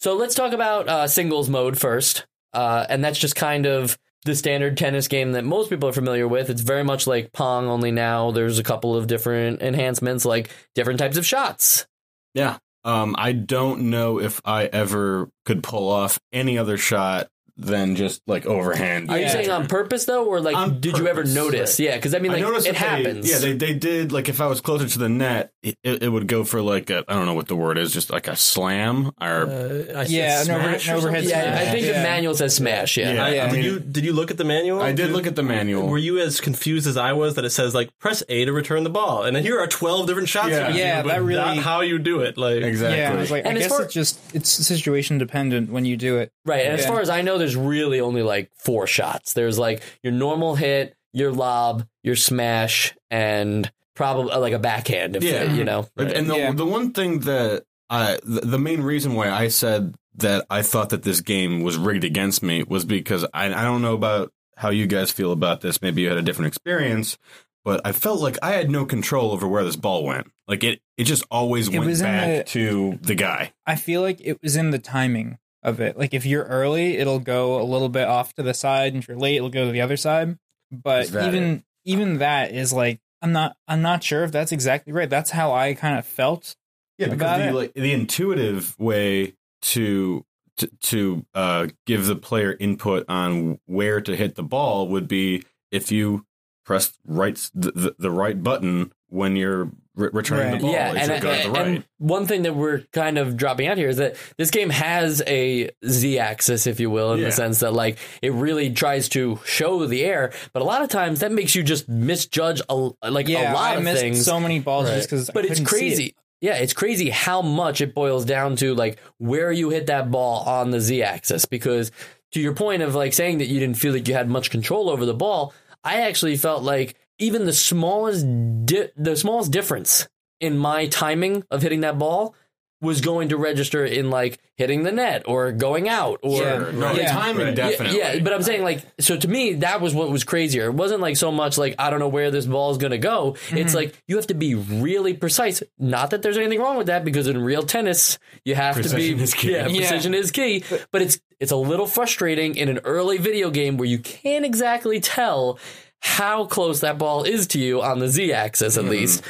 So 0.00 0.14
let's 0.16 0.34
talk 0.34 0.52
about 0.52 0.88
uh, 0.88 1.06
singles 1.06 1.48
mode 1.48 1.78
first. 1.78 2.26
Uh, 2.52 2.84
and 2.88 3.04
that's 3.04 3.18
just 3.18 3.36
kind 3.36 3.66
of 3.66 3.96
the 4.24 4.34
standard 4.34 4.76
tennis 4.76 5.08
game 5.08 5.32
that 5.32 5.44
most 5.44 5.70
people 5.70 5.88
are 5.88 5.92
familiar 5.92 6.26
with. 6.26 6.50
It's 6.50 6.62
very 6.62 6.82
much 6.84 7.06
like 7.06 7.32
Pong, 7.32 7.66
only 7.68 7.90
now 7.92 8.30
there's 8.30 8.58
a 8.58 8.62
couple 8.62 8.96
of 8.96 9.06
different 9.06 9.62
enhancements, 9.62 10.24
like 10.24 10.50
different 10.74 10.98
types 10.98 11.16
of 11.16 11.24
shots. 11.26 11.86
Yeah. 12.34 12.58
Um, 12.84 13.14
I 13.18 13.32
don't 13.32 13.90
know 13.90 14.20
if 14.20 14.40
I 14.44 14.66
ever 14.66 15.30
could 15.44 15.62
pull 15.62 15.88
off 15.88 16.18
any 16.32 16.58
other 16.58 16.76
shot 16.76 17.28
than 17.56 17.96
just 17.96 18.22
like 18.26 18.46
overhand. 18.46 19.10
Are 19.10 19.18
you 19.18 19.28
saying 19.28 19.50
on 19.50 19.66
purpose 19.66 20.04
though, 20.06 20.24
or 20.24 20.40
like 20.40 20.56
On 20.56 20.80
did 20.80 20.96
you 20.98 21.06
ever 21.06 21.20
purpose, 21.22 21.34
notice? 21.34 21.78
right. 21.78 21.86
Yeah, 21.90 21.96
because 21.96 22.14
I 22.14 22.18
mean, 22.18 22.30
I 22.32 22.34
like 22.36 22.42
noticed 22.44 22.66
it 22.66 22.74
that 22.76 22.80
they- 22.96 23.02
happens. 23.04 23.30
yeah, 23.30 23.38
they 23.38 23.52
they 23.52 23.74
did 23.74 24.10
like 24.12 24.28
if 24.28 24.40
I 24.40 24.46
was 24.46 24.60
closer 24.60 24.88
to 24.88 24.98
the 24.98 25.08
net, 25.08 25.52
it, 25.62 25.76
it 25.84 26.08
would 26.10 26.26
go 26.28 26.44
for 26.44 26.62
like 26.62 26.88
a 26.90 27.04
I 27.08 27.14
don't 27.14 27.26
know 27.26 27.34
what 27.34 27.48
the 27.48 27.56
word 27.56 27.78
is, 27.78 27.92
just 27.92 28.10
like 28.10 28.26
a 28.28 28.36
slam 28.36 29.12
or 29.20 29.26
Uh, 29.48 29.84
I 29.96 30.04
Yeah, 30.08 30.42
said 30.42 30.54
an 30.54 30.60
over- 30.60 30.68
smash 30.70 30.88
an 30.88 30.94
or 30.94 30.96
overhead 30.98 31.24
something? 31.24 31.40
yeah. 31.40 31.58
I 31.60 31.64
think 31.70 31.86
the 31.86 31.92
Yeah. 31.92 32.02
manual 32.02 32.34
says 32.34 32.54
smash. 32.56 32.96
Yeah. 32.96 33.12
Yeah. 33.12 33.24
I, 33.24 33.28
Yeah. 33.34 33.44
did 33.46 33.50
I 33.50 33.52
mean- 33.52 33.64
you 33.64 33.78
did 33.80 34.04
you 34.04 34.12
look 34.12 34.30
at 34.30 34.38
the 34.38 34.44
manual? 34.44 34.80
I 34.80 34.88
did 34.92 34.96
Did- 35.08 35.12
look 35.12 35.26
at 35.26 35.36
the 35.36 35.42
manual. 35.42 35.88
Were 35.88 35.98
you 35.98 36.18
as 36.20 36.40
confused 36.40 36.86
as 36.86 36.96
I 36.96 37.12
was 37.12 37.34
that 37.34 37.44
it 37.44 37.50
says 37.50 37.74
like 37.74 37.90
press 37.98 38.22
A 38.28 38.44
to 38.46 38.52
return 38.52 38.82
the 38.84 38.90
ball, 38.90 39.24
and 39.24 39.36
then 39.36 39.42
here 39.42 39.58
are 39.60 39.66
twelve 39.66 40.06
different 40.06 40.28
shots? 40.28 40.48
Yeah. 40.50 40.58
you 40.68 40.72
can 40.72 40.76
Yeah, 40.76 41.02
do, 41.02 41.08
that 41.10 41.22
really- 41.22 41.40
not 41.56 41.58
how 41.58 41.80
you 41.82 41.98
do 41.98 42.20
it. 42.20 42.38
Like 42.38 42.62
exactly. 42.62 42.98
Yeah, 42.98 43.12
I 43.12 43.16
was 43.16 43.30
like, 43.30 43.44
And 43.44 43.58
I 43.58 43.60
as 43.60 43.66
guess 43.66 43.70
far- 43.76 43.82
it's 43.82 43.94
just 43.94 44.18
it's 44.34 44.48
situation 44.50 45.18
dependent 45.18 45.70
when 45.70 45.84
you 45.84 45.96
do 45.96 46.16
it. 46.18 46.30
Right. 46.46 46.64
And 46.64 46.74
as 46.74 46.80
Yeah. 46.82 46.88
far 46.88 47.00
as 47.00 47.10
I 47.10 47.22
know, 47.22 47.38
there's 47.42 47.56
really 47.56 48.00
only 48.00 48.22
like 48.22 48.50
four 48.56 48.86
shots. 48.86 49.32
There's 49.34 49.58
like 49.58 49.82
your 50.02 50.12
normal 50.12 50.54
hit, 50.54 50.94
your 51.12 51.32
lob, 51.32 51.86
your 52.02 52.16
smash, 52.16 52.94
and 53.10 53.70
probably 53.94 54.32
uh, 54.32 54.38
like 54.40 54.52
a 54.54 54.58
backhand. 54.58 55.16
If 55.16 55.22
Yeah. 55.24 55.52
you 55.52 55.64
know. 55.64 55.88
And- 55.96 56.10
And 56.12 56.30
the, 56.30 56.36
Yeah. 56.36 56.52
the 56.52 56.64
one 56.66 56.92
thing 56.92 57.20
that 57.20 57.64
I, 57.90 58.18
the, 58.22 58.40
the 58.40 58.58
main 58.58 58.80
reason 58.82 59.14
why 59.14 59.30
I 59.30 59.48
said 59.48 59.94
that 60.16 60.46
I 60.50 60.62
thought 60.62 60.90
that 60.90 61.02
this 61.02 61.20
game 61.20 61.62
was 61.62 61.76
rigged 61.76 62.04
against 62.04 62.42
me 62.42 62.62
was 62.62 62.84
because 62.84 63.24
I, 63.34 63.46
I 63.52 63.64
don't 63.64 63.82
know 63.82 63.94
about 63.94 64.32
how 64.56 64.70
you 64.70 64.86
guys 64.86 65.10
feel 65.10 65.32
about 65.32 65.60
this. 65.60 65.82
Maybe 65.82 66.02
you 66.02 66.08
had 66.08 66.16
a 66.18 66.22
different 66.22 66.48
experience, 66.48 67.18
but 67.64 67.80
I 67.84 67.92
felt 67.92 68.20
like 68.20 68.38
I 68.42 68.52
had 68.52 68.70
no 68.70 68.84
control 68.86 69.32
over 69.32 69.46
where 69.48 69.64
this 69.64 69.76
ball 69.76 70.04
went. 70.04 70.28
Like 70.48 70.64
it, 70.64 70.80
it 70.96 71.04
just 71.04 71.24
always 71.30 71.68
It 71.68 71.78
went 71.78 71.98
back 72.00 72.46
the- 72.46 72.50
to 72.52 72.98
the 73.02 73.14
guy. 73.14 73.52
I 73.66 73.76
feel 73.76 74.00
like 74.00 74.20
it 74.22 74.38
was 74.42 74.56
in 74.56 74.70
the 74.70 74.78
timing 74.78 75.38
of 75.62 75.80
it. 75.80 75.96
Like 75.96 76.14
if 76.14 76.26
you're 76.26 76.44
early, 76.44 76.96
it'll 76.96 77.20
go 77.20 77.60
a 77.60 77.64
little 77.64 77.88
bit 77.88 78.08
off 78.08 78.34
to 78.34 78.42
the 78.42 78.54
side, 78.54 78.94
and 78.94 79.02
if 79.02 79.08
you're 79.08 79.16
late, 79.16 79.36
it'll 79.36 79.50
go 79.50 79.66
to 79.66 79.72
the 79.72 79.80
other 79.80 79.96
side. 79.96 80.38
But 80.70 81.04
Is 81.04 81.10
that 81.12 81.28
even 81.28 81.64
even 81.84 82.18
that 82.18 82.52
is 82.52 82.72
like 82.72 83.00
I'm 83.20 83.32
not 83.32 83.56
I'm 83.68 83.82
not 83.82 84.02
sure 84.02 84.24
if 84.24 84.32
that's 84.32 84.52
exactly 84.52 84.92
right. 84.92 85.08
That's 85.08 85.30
how 85.30 85.52
I 85.52 85.74
kind 85.74 85.98
of 85.98 86.06
felt. 86.06 86.56
Yeah, 86.98 87.08
because 87.08 87.38
the 87.38 87.48
it. 87.48 87.54
like 87.54 87.74
the 87.74 87.92
intuitive 87.92 88.78
way 88.78 89.34
to 89.62 90.24
to, 90.58 90.66
to 90.82 91.26
uh, 91.34 91.68
give 91.86 92.06
the 92.06 92.16
player 92.16 92.56
input 92.58 93.04
on 93.08 93.58
where 93.66 94.00
to 94.00 94.16
hit 94.16 94.34
the 94.34 94.42
ball 94.42 94.88
would 94.88 95.08
be 95.08 95.44
if 95.70 95.90
you 95.90 96.26
press 96.64 96.92
right 97.06 97.50
the, 97.54 97.72
the, 97.72 97.94
the 97.98 98.10
right 98.10 98.42
button 98.42 98.92
when 99.08 99.36
you're 99.36 99.70
re- 99.94 100.10
returning 100.12 100.52
Right. 100.52 100.60
the 100.60 100.66
ball. 100.66 100.72
yeah, 100.72 100.90
it 100.92 100.96
and, 100.98 101.12
should 101.12 101.22
go 101.22 101.30
to 101.30 101.36
the 101.36 101.44
and- 101.48 101.52
right. 101.56 101.66
and 101.66 101.84
one 101.98 102.26
thing 102.26 102.42
that 102.42 102.54
we're 102.56 102.80
kind 102.92 103.18
of 103.18 103.36
dropping 103.36 103.66
out 103.68 103.76
here 103.78 103.88
is 103.88 103.98
that 103.98 104.16
this 104.38 104.50
game 104.50 104.70
has 104.70 105.22
a 105.26 105.70
z-axis, 105.86 106.66
if 106.66 106.80
you 106.80 106.90
will, 106.90 107.12
in 107.12 107.20
Yeah. 107.20 107.26
the 107.26 107.32
sense 107.32 107.60
that 107.60 107.72
like 107.72 107.98
it 108.22 108.32
really 108.32 108.70
tries 108.70 109.08
to 109.10 109.38
show 109.44 109.86
the 109.86 110.04
air, 110.04 110.32
but 110.52 110.62
a 110.62 110.64
lot 110.64 110.82
of 110.82 110.88
times 110.88 111.20
that 111.20 111.32
makes 111.32 111.54
you 111.54 111.62
just 111.62 111.88
misjudge 111.88 112.60
a 112.68 112.90
like 113.10 113.28
Yeah, 113.28 113.52
a 113.52 113.54
lot 113.54 113.72
I 113.72 113.76
of 113.76 113.84
missed 113.84 114.00
things. 114.00 114.24
so 114.24 114.40
many 114.40 114.58
balls 114.58 114.88
just 114.88 115.08
because. 115.10 115.30
but 115.32 115.44
it's 115.44 115.60
crazy. 115.60 116.14
Yeah, 116.40 116.56
it's 116.56 116.72
crazy 116.72 117.08
how 117.10 117.40
much 117.40 117.80
it 117.80 117.94
boils 117.94 118.24
down 118.24 118.56
to 118.56 118.74
like 118.74 118.98
where 119.18 119.52
you 119.52 119.70
hit 119.70 119.86
that 119.86 120.10
ball 120.10 120.40
on 120.44 120.70
the 120.72 120.80
z 120.80 121.02
axis. 121.02 121.44
Because 121.44 121.92
to 122.32 122.40
your 122.40 122.54
point 122.54 122.82
of 122.82 122.94
like 122.96 123.12
saying 123.12 123.38
that 123.38 123.46
you 123.46 123.60
didn't 123.60 123.76
feel 123.76 123.92
like 123.92 124.08
you 124.08 124.14
had 124.14 124.28
much 124.28 124.50
control 124.50 124.90
over 124.90 125.06
the 125.06 125.14
ball, 125.14 125.54
I 125.84 126.00
actually 126.02 126.36
felt 126.36 126.62
like 126.64 126.96
even 127.18 127.46
the 127.46 127.52
smallest 127.52 128.26
di- 128.66 128.90
the 128.96 129.16
smallest 129.16 129.50
difference 129.52 130.08
in 130.40 130.56
my 130.58 130.86
timing 130.86 131.44
of 131.50 131.62
hitting 131.62 131.80
that 131.80 131.98
ball 131.98 132.34
was 132.80 133.00
going 133.00 133.28
to 133.28 133.36
register 133.36 133.84
in 133.84 134.10
like 134.10 134.40
hitting 134.56 134.82
the 134.82 134.90
net 134.90 135.22
or 135.26 135.52
going 135.52 135.88
out 135.88 136.18
or 136.24 136.38
Sure. 136.38 136.72
No, 136.72 136.90
Yeah. 136.92 137.12
timing 137.12 137.46
Right. 137.46 137.54
definitely. 137.54 137.96
yeah, 137.98 138.18
but 138.18 138.32
I'm 138.32 138.42
saying 138.42 138.64
like 138.64 138.80
so 138.98 139.16
to 139.16 139.28
me 139.28 139.52
that 139.54 139.80
was 139.80 139.94
what 139.94 140.10
was 140.10 140.24
crazier. 140.24 140.64
It 140.64 140.74
wasn't 140.74 141.00
like 141.00 141.16
so 141.16 141.30
much 141.30 141.56
like 141.58 141.76
I 141.78 141.90
don't 141.90 142.00
know 142.00 142.08
where 142.08 142.32
this 142.32 142.44
ball 142.44 142.72
is 142.72 142.78
going 142.78 142.90
to 142.90 142.98
go. 142.98 143.36
It's 143.52 143.52
mm-hmm. 143.52 143.76
like 143.76 144.02
you 144.08 144.16
have 144.16 144.26
to 144.26 144.34
be 144.34 144.56
really 144.56 145.14
precise. 145.14 145.62
Not 145.78 146.10
that 146.10 146.22
there's 146.22 146.36
anything 146.36 146.58
wrong 146.60 146.76
with 146.76 146.88
that 146.88 147.04
because 147.04 147.28
in 147.28 147.38
real 147.38 147.62
tennis 147.62 148.18
you 148.44 148.56
have 148.56 148.74
Precision 148.74 148.98
to 149.12 149.16
be 149.16 149.22
is 149.22 149.34
key. 149.34 149.52
Yeah, 149.52 149.68
Yeah. 149.68 149.78
precision 149.88 150.12
is 150.12 150.32
key. 150.32 150.64
But 150.90 151.02
it's 151.02 151.20
it's 151.38 151.52
a 151.52 151.56
little 151.56 151.86
frustrating 151.86 152.56
in 152.56 152.68
an 152.68 152.80
early 152.82 153.18
video 153.18 153.50
game 153.50 153.76
where 153.76 153.88
you 153.88 154.00
can't 154.00 154.44
exactly 154.44 154.98
tell 154.98 155.60
how 156.02 156.44
close 156.46 156.80
that 156.80 156.98
ball 156.98 157.22
is 157.22 157.46
to 157.48 157.58
you 157.58 157.80
on 157.80 157.98
the 158.00 158.08
z 158.08 158.32
axis 158.32 158.76
at 158.76 158.84
least 158.84 159.22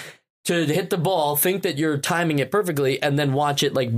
to 0.47 0.65
hit 0.67 0.91
the 0.91 0.99
ball, 0.99 1.37
think 1.37 1.63
that 1.63 1.79
you're 1.79 1.99
timing 1.99 2.41
it 2.41 2.51
perfectly, 2.51 3.01
and 3.01 3.17
then 3.17 3.33
watch 3.33 3.63
it 3.63 3.75
like 3.75 3.91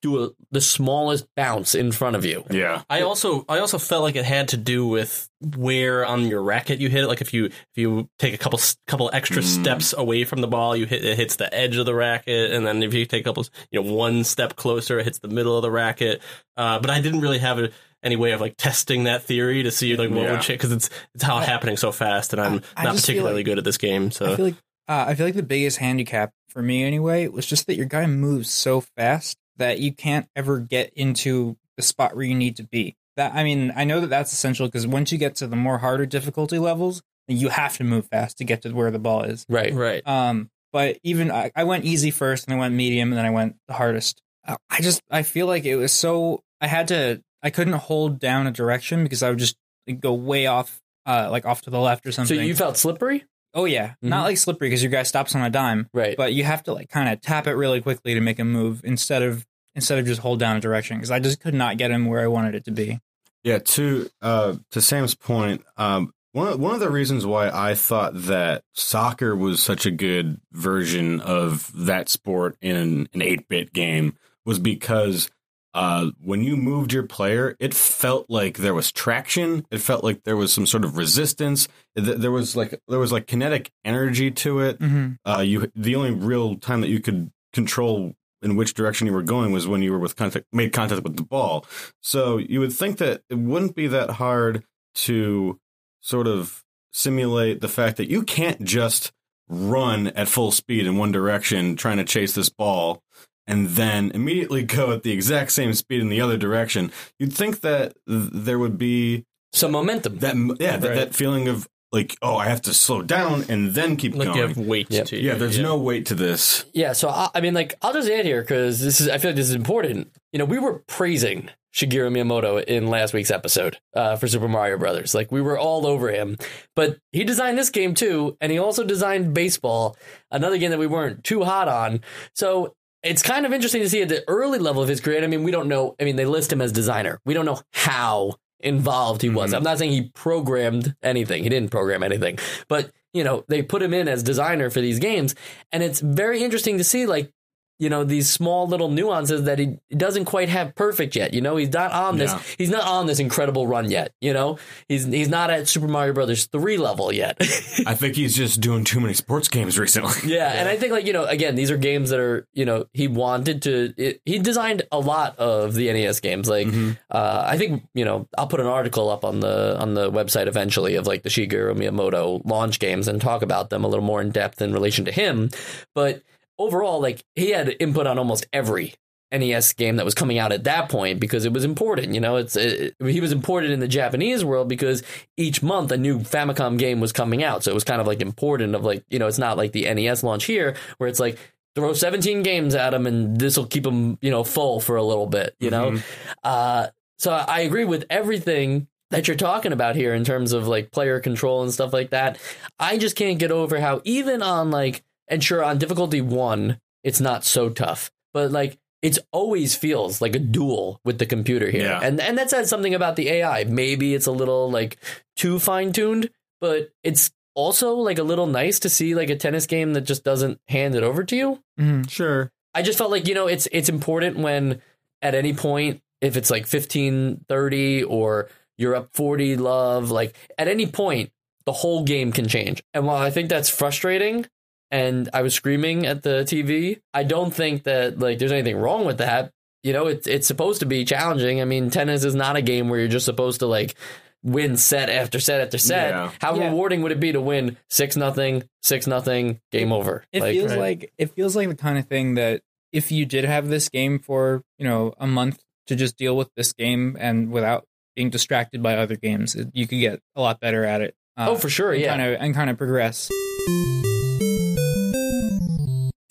do 0.00 0.24
a, 0.24 0.30
the 0.50 0.62
smallest 0.62 1.26
bounce 1.36 1.74
in 1.74 1.92
front 1.92 2.16
of 2.16 2.24
you. 2.24 2.42
Yeah. 2.48 2.82
I 2.88 3.02
also 3.02 3.44
I 3.50 3.58
also 3.58 3.76
felt 3.76 4.02
like 4.02 4.16
it 4.16 4.24
had 4.24 4.48
to 4.48 4.56
do 4.56 4.86
with 4.86 5.28
where 5.58 6.06
on 6.06 6.26
your 6.26 6.42
racket 6.42 6.80
you 6.80 6.88
hit 6.88 7.04
it. 7.04 7.06
Like 7.06 7.20
if 7.20 7.34
you 7.34 7.46
if 7.46 7.54
you 7.74 8.08
take 8.18 8.32
a 8.32 8.38
couple 8.38 8.58
couple 8.86 9.10
extra 9.12 9.42
Mm. 9.42 9.60
steps 9.60 9.92
away 9.92 10.24
from 10.24 10.40
the 10.40 10.46
ball, 10.46 10.74
you 10.74 10.86
hit 10.86 11.04
it 11.04 11.16
hits 11.18 11.36
the 11.36 11.52
edge 11.54 11.76
of 11.76 11.84
the 11.84 11.94
racket, 11.94 12.50
and 12.52 12.66
then 12.66 12.82
if 12.82 12.94
you 12.94 13.04
take 13.04 13.20
a 13.20 13.24
couple 13.28 13.44
you 13.70 13.82
know 13.82 13.92
one 13.92 14.24
step 14.24 14.56
closer, 14.56 14.98
it 14.98 15.04
hits 15.04 15.18
the 15.18 15.28
middle 15.28 15.54
of 15.56 15.62
the 15.62 15.70
racket. 15.70 16.22
Uh, 16.56 16.78
but 16.78 16.88
I 16.88 17.02
didn't 17.02 17.20
really 17.20 17.40
have 17.40 17.58
a, 17.58 17.70
any 18.02 18.16
way 18.16 18.32
of 18.32 18.40
like 18.40 18.56
testing 18.56 19.04
that 19.04 19.22
theory 19.24 19.62
to 19.62 19.70
see 19.70 19.96
like 19.96 20.10
what 20.10 20.22
Yeah. 20.22 20.32
would 20.32 20.40
change 20.42 20.60
because 20.60 20.72
it's 20.72 20.90
it's 21.14 21.22
how 21.24 21.34
all 21.34 21.40
happening 21.40 21.76
so 21.76 21.92
fast, 21.92 22.32
and 22.32 22.40
I'm 22.40 22.62
I 22.76 22.84
not 22.84 22.96
particularly 22.96 23.36
like- 23.36 23.44
good 23.46 23.58
at 23.58 23.64
this 23.64 23.78
game. 23.78 24.10
So 24.10 24.32
I 24.32 24.36
feel 24.36 24.44
like 24.46 24.54
uh, 24.88 25.04
I 25.08 25.14
feel 25.14 25.26
like 25.26 25.34
the 25.34 25.42
biggest 25.42 25.78
handicap 25.78 26.32
for 26.48 26.62
me 26.62 26.82
anyway 26.82 27.28
was 27.28 27.46
just 27.46 27.66
that 27.68 27.76
your 27.76 27.86
guy 27.86 28.06
moves 28.06 28.50
so 28.50 28.80
fast 28.96 29.36
that 29.56 29.78
you 29.78 29.92
can't 29.92 30.26
ever 30.34 30.58
get 30.58 30.92
into 30.94 31.56
the 31.76 31.82
spot 31.82 32.16
where 32.16 32.24
you 32.24 32.34
need 32.34 32.56
to 32.56 32.64
be. 32.64 32.96
That 33.16 33.34
I 33.34 33.44
mean, 33.44 33.72
I 33.76 33.84
know 33.84 34.00
that 34.00 34.08
that's 34.10 34.32
essential 34.32 34.66
because 34.66 34.86
once 34.86 35.12
you 35.12 35.18
get 35.18 35.36
to 35.36 35.46
the 35.46 35.56
more 35.56 35.78
harder 35.78 36.06
difficulty 36.06 36.58
levels, 36.58 37.02
you 37.28 37.50
have 37.50 37.76
to 37.76 37.84
move 37.84 38.06
fast 38.06 38.38
to 38.38 38.44
get 38.44 38.62
to 38.62 38.70
where 38.72 38.90
the 38.90 38.98
ball 38.98 39.22
is. 39.22 39.44
Right. 39.48 39.72
right. 39.74 40.06
Um, 40.08 40.50
but 40.72 40.98
even 41.02 41.30
I, 41.30 41.50
I 41.54 41.64
went 41.64 41.84
easy 41.84 42.10
first, 42.10 42.46
and 42.46 42.54
I 42.54 42.58
went 42.58 42.74
medium, 42.74 43.10
and 43.12 43.18
then 43.18 43.26
I 43.26 43.30
went 43.30 43.56
the 43.68 43.74
hardest. 43.74 44.22
Uh, 44.46 44.56
I 44.70 44.80
just 44.80 45.02
I 45.10 45.22
feel 45.22 45.46
like 45.46 45.64
it 45.64 45.76
was 45.76 45.92
so 45.92 46.42
I 46.60 46.66
had 46.66 46.88
to 46.88 47.22
I 47.42 47.50
couldn't 47.50 47.74
hold 47.74 48.18
down 48.18 48.46
a 48.46 48.50
direction 48.50 49.02
because 49.02 49.22
I 49.22 49.30
would 49.30 49.38
just 49.38 49.56
go 50.00 50.12
way 50.14 50.46
off, 50.46 50.80
uh, 51.06 51.28
like 51.30 51.46
off 51.46 51.62
to 51.62 51.70
the 51.70 51.80
left 51.80 52.06
or 52.06 52.12
something. 52.12 52.36
So 52.36 52.42
you 52.42 52.54
felt 52.54 52.76
slippery? 52.76 53.24
oh 53.52 53.64
yeah, 53.64 53.94
Mhm. 54.04 54.10
not 54.10 54.22
like 54.24 54.36
slippery 54.38 54.68
because 54.68 54.80
your 54.82 54.92
guy 54.92 55.02
stops 55.02 55.34
on 55.34 55.42
a 55.42 55.50
dime, 55.50 55.88
Right. 55.92 56.16
but 56.16 56.32
you 56.34 56.44
have 56.44 56.62
to 56.64 56.72
like 56.72 56.88
kind 56.88 57.08
of 57.08 57.20
tap 57.20 57.48
it 57.48 57.54
really 57.54 57.80
quickly 57.80 58.14
to 58.14 58.20
make 58.20 58.38
him 58.38 58.52
move 58.52 58.80
instead 58.84 59.22
of 59.22 59.44
instead 59.74 59.98
of 59.98 60.06
just 60.06 60.20
hold 60.20 60.38
down 60.38 60.56
a 60.56 60.60
direction 60.60 60.96
because 60.98 61.10
I 61.10 61.18
just 61.18 61.40
could 61.40 61.54
not 61.54 61.76
get 61.76 61.90
him 61.90 62.06
where 62.06 62.20
I 62.20 62.26
wanted 62.28 62.54
it 62.54 62.64
to 62.66 62.70
be. 62.70 63.00
Yeah, 63.42 63.58
to 63.58 64.08
uh 64.22 64.54
to 64.70 64.80
Sam's 64.80 65.14
point, 65.16 65.64
um 65.76 66.12
one 66.32 66.46
of, 66.46 66.60
one 66.60 66.74
of 66.74 66.80
the 66.80 66.90
reasons 66.90 67.26
why 67.26 67.50
I 67.50 67.74
thought 67.74 68.12
that 68.14 68.62
soccer 68.74 69.34
was 69.34 69.60
such 69.60 69.84
a 69.84 69.90
good 69.90 70.40
version 70.52 71.20
of 71.20 71.72
that 71.74 72.08
sport 72.08 72.56
in 72.60 72.76
an 72.76 73.08
8-bit 73.20 73.72
game 73.72 74.16
was 74.44 74.60
because 74.60 75.28
uh 75.74 76.10
when 76.22 76.42
you 76.42 76.56
moved 76.56 76.92
your 76.92 77.02
player, 77.04 77.56
it 77.60 77.74
felt 77.74 78.26
like 78.28 78.58
there 78.58 78.74
was 78.74 78.92
traction, 78.92 79.66
it 79.70 79.78
felt 79.78 80.04
like 80.04 80.24
there 80.24 80.36
was 80.36 80.52
some 80.52 80.66
sort 80.66 80.84
of 80.84 80.96
resistance, 80.96 81.68
there 81.94 82.30
was 82.30 82.56
like 82.56 82.80
there 82.88 82.98
was 82.98 83.12
like 83.12 83.26
kinetic 83.26 83.70
energy 83.84 84.30
to 84.30 84.60
it. 84.60 84.78
Mm-hmm. 84.78 85.30
Uh 85.30 85.40
you 85.40 85.70
the 85.74 85.96
only 85.96 86.12
real 86.12 86.56
time 86.56 86.80
that 86.80 86.88
you 86.88 87.00
could 87.00 87.30
control 87.52 88.14
in 88.42 88.56
which 88.56 88.74
direction 88.74 89.06
you 89.06 89.12
were 89.12 89.22
going 89.22 89.52
was 89.52 89.68
when 89.68 89.82
you 89.82 89.92
were 89.92 89.98
with 89.98 90.16
contact 90.16 90.46
made 90.52 90.72
contact 90.72 91.02
with 91.02 91.16
the 91.16 91.22
ball. 91.22 91.66
So 92.00 92.38
you 92.38 92.60
would 92.60 92.72
think 92.72 92.98
that 92.98 93.22
it 93.28 93.38
wouldn't 93.38 93.74
be 93.74 93.86
that 93.88 94.10
hard 94.12 94.64
to 94.96 95.58
sort 96.00 96.26
of 96.26 96.64
simulate 96.92 97.60
the 97.60 97.68
fact 97.68 97.96
that 97.98 98.10
you 98.10 98.22
can't 98.22 98.64
just 98.64 99.12
run 99.48 100.08
at 100.08 100.28
full 100.28 100.52
speed 100.52 100.86
in 100.86 100.96
one 100.96 101.12
direction 101.12 101.76
trying 101.76 101.98
to 101.98 102.04
chase 102.04 102.34
this 102.34 102.48
ball 102.48 103.02
and 103.46 103.68
then 103.70 104.10
immediately 104.14 104.62
go 104.62 104.92
at 104.92 105.02
the 105.02 105.12
exact 105.12 105.52
same 105.52 105.74
speed 105.74 106.00
in 106.00 106.08
the 106.08 106.20
other 106.20 106.36
direction. 106.36 106.92
You'd 107.18 107.32
think 107.32 107.60
that 107.60 107.94
there 108.06 108.58
would 108.58 108.78
be 108.78 109.24
Some 109.52 109.72
momentum. 109.72 110.18
that 110.18 110.36
yeah, 110.60 110.76
that, 110.76 110.88
Right. 110.88 110.94
that 110.96 111.14
feeling 111.14 111.48
of 111.48 111.68
like, 111.92 112.16
oh, 112.22 112.36
I 112.36 112.48
have 112.48 112.62
to 112.62 112.72
slow 112.74 113.02
down 113.02 113.44
and 113.48 113.74
then 113.74 113.96
keep 113.96 114.14
like 114.14 114.28
you 114.28 114.34
going. 114.34 114.48
have 114.48 114.56
weight 114.56 114.86
Yep. 114.90 115.06
to 115.06 115.20
yeah, 115.20 115.34
there's 115.34 115.58
no 115.58 115.76
weight 115.76 116.06
to 116.06 116.14
this. 116.14 116.64
Yeah, 116.72 116.92
so 116.92 117.08
I, 117.08 117.30
I 117.34 117.40
mean, 117.40 117.52
like, 117.52 117.74
I'll 117.82 117.92
just 117.92 118.08
add 118.08 118.24
here 118.24 118.42
because 118.42 118.80
this 118.80 119.00
is, 119.00 119.08
I 119.08 119.18
feel 119.18 119.30
like 119.30 119.36
this 119.36 119.48
is 119.48 119.56
important. 119.56 120.08
You 120.32 120.38
know, 120.38 120.44
we 120.44 120.60
were 120.60 120.84
praising 120.86 121.50
Shigeru 121.74 122.12
Miyamoto 122.12 122.62
in 122.62 122.86
last 122.86 123.12
week's 123.12 123.32
episode 123.32 123.78
uh, 123.96 124.14
for 124.14 124.28
Super 124.28 124.46
Mario 124.46 124.78
Brothers. 124.78 125.16
Like, 125.16 125.32
we 125.32 125.40
were 125.40 125.58
all 125.58 125.84
over 125.84 126.10
him, 126.12 126.36
but 126.76 126.98
he 127.10 127.24
designed 127.24 127.58
this 127.58 127.70
game 127.70 127.94
too, 127.94 128.36
and 128.40 128.52
he 128.52 128.58
also 128.58 128.84
designed 128.84 129.34
baseball, 129.34 129.96
another 130.30 130.58
game 130.58 130.70
that 130.70 130.78
we 130.78 130.86
weren't 130.86 131.24
too 131.24 131.42
hot 131.42 131.66
on. 131.66 132.02
So 132.36 132.76
it's 133.02 133.22
kind 133.22 133.46
of 133.46 133.52
interesting 133.52 133.82
to 133.82 133.88
see 133.88 134.02
at 134.02 134.08
the 134.08 134.22
early 134.28 134.58
level 134.58 134.82
of 134.82 134.88
his 134.88 135.00
career. 135.00 135.22
I 135.22 135.26
mean, 135.26 135.42
we 135.42 135.50
don't 135.50 135.68
know. 135.68 135.94
I 136.00 136.04
mean, 136.04 136.16
they 136.16 136.26
list 136.26 136.52
him 136.52 136.60
as 136.60 136.72
designer. 136.72 137.20
We 137.24 137.34
don't 137.34 137.46
know 137.46 137.60
how 137.72 138.34
involved 138.60 139.22
he 139.22 139.30
was. 139.30 139.52
Mhm. 139.52 139.56
I'm 139.56 139.62
not 139.62 139.78
saying 139.78 139.92
he 139.92 140.10
programmed 140.14 140.94
anything. 141.02 141.42
He 141.42 141.48
didn't 141.48 141.70
program 141.70 142.02
anything, 142.02 142.38
but 142.68 142.90
you 143.12 143.24
know, 143.24 143.44
they 143.48 143.62
put 143.62 143.82
him 143.82 143.92
in 143.94 144.06
as 144.06 144.22
designer 144.22 144.70
for 144.70 144.80
these 144.80 144.98
games, 144.98 145.34
and 145.72 145.82
it's 145.82 146.00
very 146.00 146.42
interesting 146.44 146.78
to 146.78 146.84
see 146.84 147.06
like 147.06 147.32
you 147.80 147.88
know 147.90 148.04
these 148.04 148.30
small 148.30 148.68
little 148.68 148.88
nuances 148.88 149.42
that 149.44 149.58
he 149.58 149.78
doesn't 149.96 150.26
quite 150.26 150.48
have 150.48 150.74
perfect 150.76 151.16
yet. 151.16 151.34
You 151.34 151.40
know, 151.40 151.56
he's 151.56 151.72
not 151.72 151.90
on 151.92 152.16
this. 152.18 152.30
Yeah. 152.32 152.42
He's 152.58 152.70
not 152.70 152.84
on 152.86 153.06
this 153.06 153.18
incredible 153.18 153.66
run 153.66 153.90
yet. 153.90 154.12
You 154.20 154.32
know, 154.32 154.58
he's 154.88 155.04
he's 155.06 155.28
not 155.28 155.50
at 155.50 155.66
Super 155.66 155.88
Mario 155.88 156.12
Brothers 156.12 156.44
three 156.46 156.76
level 156.76 157.12
yet. 157.12 157.36
I 157.86 157.94
think 157.94 158.14
he's 158.14 158.36
just 158.36 158.60
doing 158.60 158.84
too 158.84 159.00
many 159.00 159.14
sports 159.14 159.48
games 159.48 159.78
recently. 159.78 160.12
Yeah, 160.30 160.52
and 160.52 160.68
I 160.68 160.76
think 160.76 160.92
like 160.92 161.06
you 161.06 161.12
know, 161.12 161.24
again, 161.24 161.56
these 161.56 161.70
are 161.70 161.76
games 161.76 162.10
that 162.10 162.20
are 162.20 162.46
you 162.52 162.64
know 162.64 162.84
he 162.92 163.08
wanted 163.08 163.62
to. 163.62 163.92
It, 163.96 164.20
he 164.24 164.38
designed 164.38 164.82
a 164.92 164.98
lot 165.00 165.36
of 165.38 165.74
the 165.74 165.92
NES 165.92 166.20
games. 166.20 166.48
Like 166.48 166.66
Mhm. 166.68 166.98
uh, 167.10 167.44
I 167.46 167.56
think 167.58 167.82
you 167.94 168.04
know 168.04 168.28
I'll 168.38 168.46
put 168.46 168.60
an 168.60 168.66
article 168.66 169.08
up 169.10 169.24
on 169.24 169.40
the 169.40 169.76
on 169.80 169.94
the 169.94 170.10
website 170.12 170.46
eventually 170.46 170.94
of 170.96 171.06
like 171.06 171.22
the 171.22 171.30
Shigeru 171.30 171.74
Miyamoto 171.74 172.42
launch 172.44 172.78
games 172.78 173.08
and 173.08 173.20
talk 173.20 173.42
about 173.42 173.70
them 173.70 173.82
a 173.84 173.88
little 173.88 174.04
more 174.04 174.20
in 174.20 174.30
depth 174.30 174.60
in 174.60 174.72
relation 174.72 175.04
to 175.06 175.12
him. 175.12 175.48
But 175.94 176.22
overall, 176.60 177.00
like 177.00 177.24
he 177.34 177.50
had 177.50 177.74
input 177.80 178.06
on 178.06 178.18
almost 178.18 178.46
every 178.52 178.94
NES 179.32 179.72
game 179.74 179.94
that 179.96 180.04
was 180.04 180.14
coming 180.14 180.38
out 180.38 180.50
at 180.50 180.64
that 180.64 180.88
point 180.88 181.20
because 181.20 181.44
it 181.44 181.52
was 181.52 181.64
important. 181.64 182.14
You 182.14 182.20
know, 182.20 182.36
it's 182.36 182.56
it, 182.56 182.94
he 183.00 183.20
was 183.20 183.30
important 183.32 183.72
in 183.72 183.78
the 183.80 183.86
Japanese 183.88 184.44
world 184.44 184.68
because 184.68 185.02
each 185.36 185.62
month 185.62 185.92
a 185.92 185.96
new 185.96 186.18
Famicom 186.18 186.78
game 186.78 187.00
was 187.00 187.12
coming 187.12 187.42
out, 187.44 187.62
so 187.64 187.70
it 187.70 187.74
was 187.74 187.84
kind 187.84 188.00
of 188.00 188.06
like 188.06 188.20
important. 188.20 188.74
Of 188.74 188.84
like 188.84 189.04
you 189.08 189.18
know, 189.20 189.28
it's 189.28 189.38
not 189.38 189.56
like 189.56 189.72
the 189.72 189.92
NES 189.92 190.22
launch 190.24 190.44
here 190.44 190.74
where 190.98 191.08
it's 191.08 191.20
like 191.20 191.38
throw 191.76 191.92
17 191.92 192.42
games 192.42 192.74
at 192.74 192.92
him 192.92 193.06
and 193.06 193.38
this 193.38 193.56
will 193.56 193.66
keep 193.66 193.86
him 193.86 194.18
you 194.20 194.30
know 194.32 194.42
full 194.42 194.80
for 194.80 194.96
a 194.96 195.02
little 195.04 195.26
bit. 195.28 195.54
You 195.60 195.70
know, 195.70 195.92
Mhm. 195.92 196.02
uh, 196.42 196.88
so 197.18 197.30
I 197.32 197.60
agree 197.60 197.84
with 197.84 198.06
everything 198.10 198.88
that 199.12 199.28
you're 199.28 199.36
talking 199.36 199.72
about 199.72 199.94
here 199.94 200.12
in 200.14 200.24
terms 200.24 200.52
of 200.52 200.66
like 200.66 200.90
player 200.90 201.20
control 201.20 201.62
and 201.62 201.72
stuff 201.72 201.92
like 201.92 202.10
that. 202.10 202.38
I 202.80 202.98
just 202.98 203.14
can't 203.14 203.38
get 203.38 203.52
over 203.52 203.78
how 203.80 204.00
even 204.04 204.42
on 204.42 204.70
like 204.72 205.02
and 205.30 205.42
sure 205.42 205.64
on 205.64 205.78
difficulty 205.78 206.20
one, 206.20 206.78
it's 207.04 207.20
not 207.20 207.44
so 207.44 207.70
tough, 207.70 208.10
but 208.34 208.50
like 208.50 208.76
it's 209.02 209.18
always 209.32 209.74
feels 209.74 210.20
like 210.20 210.36
a 210.36 210.38
duel 210.38 211.00
with 211.04 211.18
the 211.18 211.24
computer 211.26 211.70
here, 211.70 211.84
Yeah. 211.86 212.00
and 212.02 212.20
and 212.20 212.36
that 212.36 212.50
says 212.50 212.68
something 212.68 212.94
about 212.94 213.16
the 213.16 213.28
AI. 213.30 213.64
Maybe 213.64 214.14
it's 214.14 214.26
a 214.26 214.32
little 214.32 214.70
like 214.70 214.98
too 215.36 215.58
fine 215.58 215.92
tuned, 215.92 216.28
but 216.60 216.90
it's 217.02 217.30
also 217.54 217.94
like 217.94 218.18
a 218.18 218.22
little 218.22 218.46
nice 218.46 218.78
to 218.80 218.88
see 218.90 219.14
like 219.14 219.30
a 219.30 219.36
tennis 219.36 219.66
game 219.66 219.94
that 219.94 220.02
just 220.02 220.22
doesn't 220.24 220.60
hand 220.68 220.94
it 220.94 221.02
over 221.02 221.24
to 221.24 221.34
you. 221.36 221.62
Mm-hmm. 221.78 222.02
Sure. 222.08 222.50
I 222.74 222.82
just 222.82 222.98
felt 222.98 223.10
like, 223.10 223.26
you 223.26 223.34
know, 223.34 223.46
it's 223.46 223.66
it's 223.72 223.88
important 223.88 224.36
when 224.38 224.82
at 225.22 225.34
any 225.34 225.54
point 225.54 226.02
if 226.20 226.36
it's 226.36 226.50
like 226.50 226.66
15 226.66 227.46
30 227.48 228.04
or 228.04 228.48
you're 228.78 228.94
up 228.94 229.08
40 229.14 229.56
love, 229.56 230.10
like 230.10 230.36
at 230.58 230.68
any 230.68 230.86
point 230.86 231.30
the 231.64 231.72
whole 231.72 232.04
game 232.04 232.32
can 232.32 232.46
change. 232.48 232.82
And 232.94 233.06
while 233.06 233.16
I 233.16 233.30
think 233.30 233.48
that's 233.48 233.68
frustrating 233.70 234.46
and 234.90 235.28
I 235.32 235.42
was 235.42 235.54
screaming 235.54 236.06
at 236.06 236.22
the 236.22 236.44
TV, 236.44 237.00
I 237.14 237.22
don't 237.22 237.52
think 237.54 237.84
that 237.84 238.18
like 238.18 238.38
there's 238.38 238.52
anything 238.52 238.76
wrong 238.76 239.04
with 239.04 239.18
that. 239.18 239.52
You 239.82 239.92
know, 239.92 240.06
it's 240.08 240.26
it's 240.26 240.46
supposed 240.46 240.80
to 240.80 240.86
be 240.86 241.04
challenging. 241.04 241.60
I 241.60 241.64
mean, 241.64 241.90
tennis 241.90 242.24
is 242.24 242.34
not 242.34 242.56
a 242.56 242.62
game 242.62 242.88
where 242.88 242.98
you're 242.98 243.08
just 243.08 243.24
supposed 243.26 243.60
to 243.60 243.66
like 243.66 243.94
win 244.42 244.76
set 244.76 245.08
after 245.10 245.38
set 245.40 245.60
after 245.60 245.78
set. 245.78 246.10
Yeah. 246.10 246.30
How 246.40 246.54
Yeah. 246.56 246.68
rewarding 246.68 247.02
would 247.02 247.12
it 247.12 247.20
be 247.20 247.32
to 247.32 247.40
win 247.40 247.76
6 247.90 248.16
nothing, 248.16 248.62
6 248.82 249.06
nothing, 249.06 249.60
game 249.70 249.92
over? 249.92 250.24
It 250.32 250.40
Like, 250.42 250.52
feels 250.54 250.70
right. 250.72 250.78
like 250.80 251.12
it 251.18 251.30
feels 251.34 251.54
like 251.56 251.68
the 251.68 251.74
kind 251.74 251.98
of 251.98 252.06
thing 252.06 252.34
that 252.34 252.62
if 252.92 253.12
you 253.12 253.24
did 253.26 253.44
have 253.44 253.68
this 253.68 253.88
game 253.88 254.18
for 254.18 254.62
you 254.78 254.86
know 254.86 255.14
a 255.18 255.26
month 255.26 255.62
to 255.86 255.96
just 255.96 256.16
deal 256.16 256.36
with 256.36 256.50
this 256.56 256.72
game 256.72 257.16
and 257.20 257.50
without 257.50 257.84
being 258.16 258.28
distracted 258.30 258.82
by 258.82 258.96
other 258.96 259.16
games, 259.16 259.56
you 259.72 259.86
could 259.86 260.00
get 260.00 260.20
a 260.36 260.40
lot 260.40 260.58
better 260.60 260.84
at 260.84 261.00
it. 261.00 261.14
Uh, 261.36 261.46
Oh, 261.50 261.54
for 261.56 261.68
sure, 261.70 261.92
and 261.92 262.00
yeah. 262.02 262.08
kind 262.16 262.22
of 262.34 262.40
and 262.40 262.54
kind 262.54 262.68
of 262.70 262.76
progress. 262.76 263.30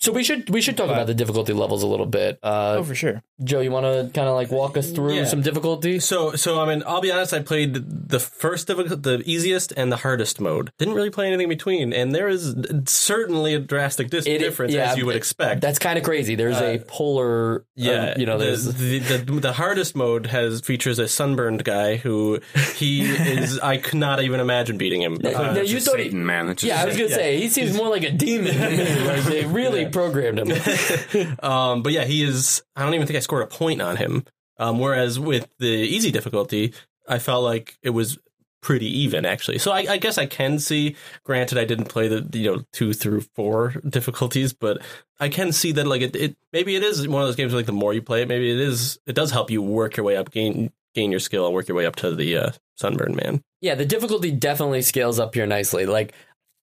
So 0.00 0.12
we 0.12 0.24
should 0.24 0.48
we 0.48 0.60
should 0.62 0.76
talk 0.78 0.86
But- 0.88 0.94
about 0.94 1.06
the 1.06 1.14
difficulty 1.14 1.52
levels 1.52 1.82
a 1.82 1.86
little 1.86 2.06
bit. 2.06 2.38
Uh, 2.42 2.76
oh, 2.78 2.82
for 2.84 2.94
sure. 2.94 3.22
Joe, 3.44 3.60
you 3.60 3.70
want 3.70 3.84
to 3.86 4.10
kind 4.18 4.28
of 4.28 4.34
like 4.34 4.50
walk 4.50 4.76
us 4.76 4.90
through 4.90 5.14
Yeah. 5.14 5.24
some 5.24 5.40
difficulty? 5.42 5.98
So, 5.98 6.32
so 6.36 6.60
I 6.60 6.66
mean, 6.66 6.82
I'll 6.86 7.00
be 7.00 7.10
honest. 7.12 7.32
I 7.34 7.40
played 7.40 8.08
the 8.08 8.18
first 8.20 8.66
difficult, 8.66 9.02
the 9.02 9.22
easiest, 9.24 9.72
and 9.76 9.90
the 9.92 9.96
hardest 9.96 10.40
mode. 10.40 10.72
Didn't 10.78 10.94
really 10.94 11.10
play 11.10 11.26
anything 11.26 11.44
in 11.44 11.48
between, 11.48 11.92
and 11.92 12.14
there 12.14 12.28
is 12.28 12.54
certainly 12.86 13.54
a 13.54 13.58
drastic 13.58 14.10
dis- 14.10 14.26
It- 14.26 14.38
difference 14.38 14.72
yeah, 14.74 14.92
as 14.92 14.98
you 14.98 15.06
would 15.06 15.16
expect. 15.16 15.60
That's 15.60 15.78
kind 15.78 15.98
of 15.98 16.04
crazy. 16.04 16.34
There's 16.34 16.58
a 16.60 16.74
Uh, 16.74 16.78
polar, 16.86 17.64
yeah, 17.76 17.92
uh, 17.92 18.14
you 18.18 18.26
know, 18.26 18.38
the, 18.38 18.44
there's 18.46 18.64
the, 18.64 18.98
the 18.98 19.18
the 19.40 19.52
hardest 19.52 19.94
mode 19.96 20.26
has 20.26 20.60
features 20.60 20.98
a 20.98 21.08
sunburned 21.08 21.64
guy 21.64 21.96
who 21.96 22.40
he 22.74 23.02
is. 23.02 23.58
I 23.58 23.76
could 23.78 23.98
not 23.98 24.22
even 24.22 24.40
imagine 24.40 24.76
beating 24.78 25.02
him. 25.02 25.18
No, 25.22 25.30
Uh, 25.30 25.52
no, 25.54 25.60
you 25.62 25.68
Just 25.68 25.86
thought 25.86 25.98
he- 25.98 26.04
Satan, 26.04 26.24
man. 26.26 26.48
It's 26.50 26.62
just 26.62 26.68
yeah. 26.74 26.82
I 26.82 26.84
was 26.86 26.96
gonna 26.96 27.08
yeah. 27.08 27.14
say 27.16 27.36
he 27.40 27.48
seems 27.48 27.74
more 27.76 27.88
like 27.88 28.02
a 28.04 28.10
demon. 28.12 28.50
Like 29.10 29.24
they 29.24 29.44
really 29.44 29.86
programmed 29.90 30.38
him. 30.38 31.36
um, 31.42 31.82
but 31.82 31.92
yeah, 31.92 32.04
he 32.04 32.24
is. 32.24 32.62
I 32.74 32.84
don't 32.84 32.94
even 32.94 33.06
think 33.06 33.16
I 33.16 33.20
scored 33.20 33.42
a 33.42 33.46
point 33.46 33.82
on 33.82 33.96
him. 33.96 34.24
Um, 34.58 34.78
whereas 34.78 35.18
with 35.18 35.48
the 35.58 35.66
easy 35.66 36.10
difficulty, 36.10 36.74
I 37.08 37.18
felt 37.18 37.44
like 37.44 37.78
it 37.82 37.90
was 37.90 38.18
pretty 38.62 38.86
even 39.00 39.24
actually. 39.24 39.58
So 39.58 39.72
I, 39.72 39.86
I 39.88 39.96
guess 39.96 40.18
I 40.18 40.26
can 40.26 40.58
see. 40.58 40.96
Granted, 41.24 41.58
I 41.58 41.64
didn't 41.64 41.86
play 41.86 42.08
the 42.08 42.38
you 42.38 42.50
know 42.50 42.64
two 42.72 42.92
through 42.92 43.22
four 43.34 43.74
difficulties, 43.88 44.52
but 44.52 44.82
I 45.18 45.28
can 45.28 45.52
see 45.52 45.72
that 45.72 45.86
like 45.86 46.02
it, 46.02 46.16
it 46.16 46.36
maybe 46.52 46.76
it 46.76 46.82
is 46.82 47.06
one 47.08 47.22
of 47.22 47.28
those 47.28 47.36
games 47.36 47.52
where 47.52 47.60
like 47.60 47.66
the 47.66 47.72
more 47.72 47.94
you 47.94 48.02
play 48.02 48.22
it, 48.22 48.28
maybe 48.28 48.50
it 48.50 48.60
is 48.60 48.98
it 49.06 49.14
does 49.14 49.30
help 49.30 49.50
you 49.50 49.62
work 49.62 49.96
your 49.96 50.04
way 50.04 50.16
up, 50.16 50.30
gain 50.30 50.72
gain 50.94 51.10
your 51.10 51.20
skill, 51.20 51.46
and 51.46 51.54
work 51.54 51.68
your 51.68 51.76
way 51.76 51.86
up 51.86 51.96
to 51.96 52.14
the 52.14 52.36
uh, 52.36 52.50
sunburn 52.76 53.14
man. 53.16 53.42
Yeah, 53.60 53.74
the 53.74 53.86
difficulty 53.86 54.30
definitely 54.30 54.82
scales 54.82 55.18
up 55.18 55.34
here 55.34 55.46
nicely. 55.46 55.86
Like, 55.86 56.12